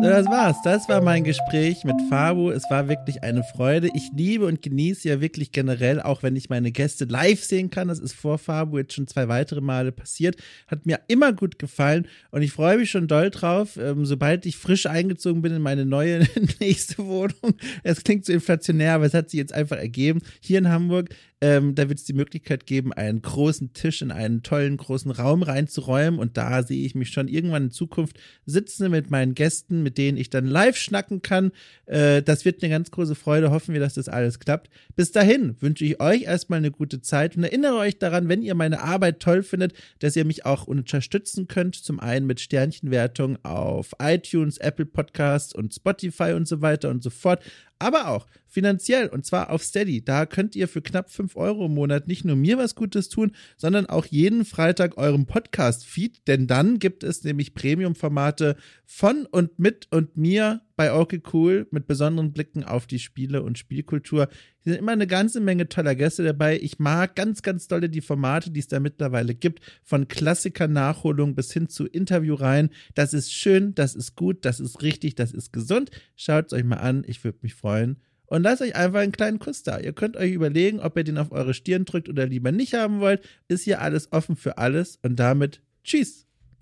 [0.00, 0.56] So, das war's.
[0.62, 2.50] Das war mein Gespräch mit Fabu.
[2.50, 3.88] Es war wirklich eine Freude.
[3.94, 7.88] Ich liebe und genieße ja wirklich generell, auch wenn ich meine Gäste live sehen kann.
[7.88, 10.36] Das ist vor Fabu jetzt schon zwei weitere Male passiert.
[10.68, 14.56] Hat mir immer gut gefallen und ich freue mich schon doll drauf, ähm, sobald ich
[14.56, 16.28] frisch eingezogen bin in meine neue
[16.60, 17.56] nächste Wohnung.
[17.82, 20.20] Es klingt so inflationär, aber es hat sich jetzt einfach ergeben.
[20.40, 21.08] Hier in Hamburg
[21.40, 25.42] ähm, da wird es die Möglichkeit geben, einen großen Tisch in einen tollen großen Raum
[25.42, 26.18] reinzuräumen.
[26.18, 30.18] Und da sehe ich mich schon irgendwann in Zukunft sitzen mit meinen Gästen, mit denen
[30.18, 31.52] ich dann live schnacken kann.
[31.86, 33.52] Äh, das wird eine ganz große Freude.
[33.52, 34.68] Hoffen wir, dass das alles klappt.
[34.96, 38.56] Bis dahin wünsche ich euch erstmal eine gute Zeit und erinnere euch daran, wenn ihr
[38.56, 41.76] meine Arbeit toll findet, dass ihr mich auch unterstützen könnt.
[41.76, 47.10] Zum einen mit Sternchenwertung auf iTunes, Apple Podcasts und Spotify und so weiter und so
[47.10, 47.44] fort
[47.78, 50.04] aber auch finanziell und zwar auf Steady.
[50.04, 53.32] Da könnt ihr für knapp 5 Euro im Monat nicht nur mir was Gutes tun,
[53.56, 59.88] sondern auch jeden Freitag eurem Podcast-Feed, denn dann gibt es nämlich Premium-Formate von und mit
[59.90, 64.28] und mir bei Okay Cool mit besonderen Blicken auf die Spiele und Spielkultur.
[64.60, 66.56] Hier sind immer eine ganze Menge toller Gäste dabei.
[66.60, 71.52] Ich mag ganz, ganz dolle die Formate, die es da mittlerweile gibt, von Klassiker-Nachholung bis
[71.52, 72.70] hin zu Interviewreihen.
[72.94, 75.90] Das ist schön, das ist gut, das ist richtig, das ist gesund.
[76.14, 77.96] Schaut es euch mal an, ich würde mich freuen.
[78.26, 79.80] Und lasst euch einfach einen kleinen Kuss da.
[79.80, 83.00] Ihr könnt euch überlegen, ob ihr den auf eure Stirn drückt oder lieber nicht haben
[83.00, 83.20] wollt.
[83.48, 86.27] Ist hier alles offen für alles und damit tschüss.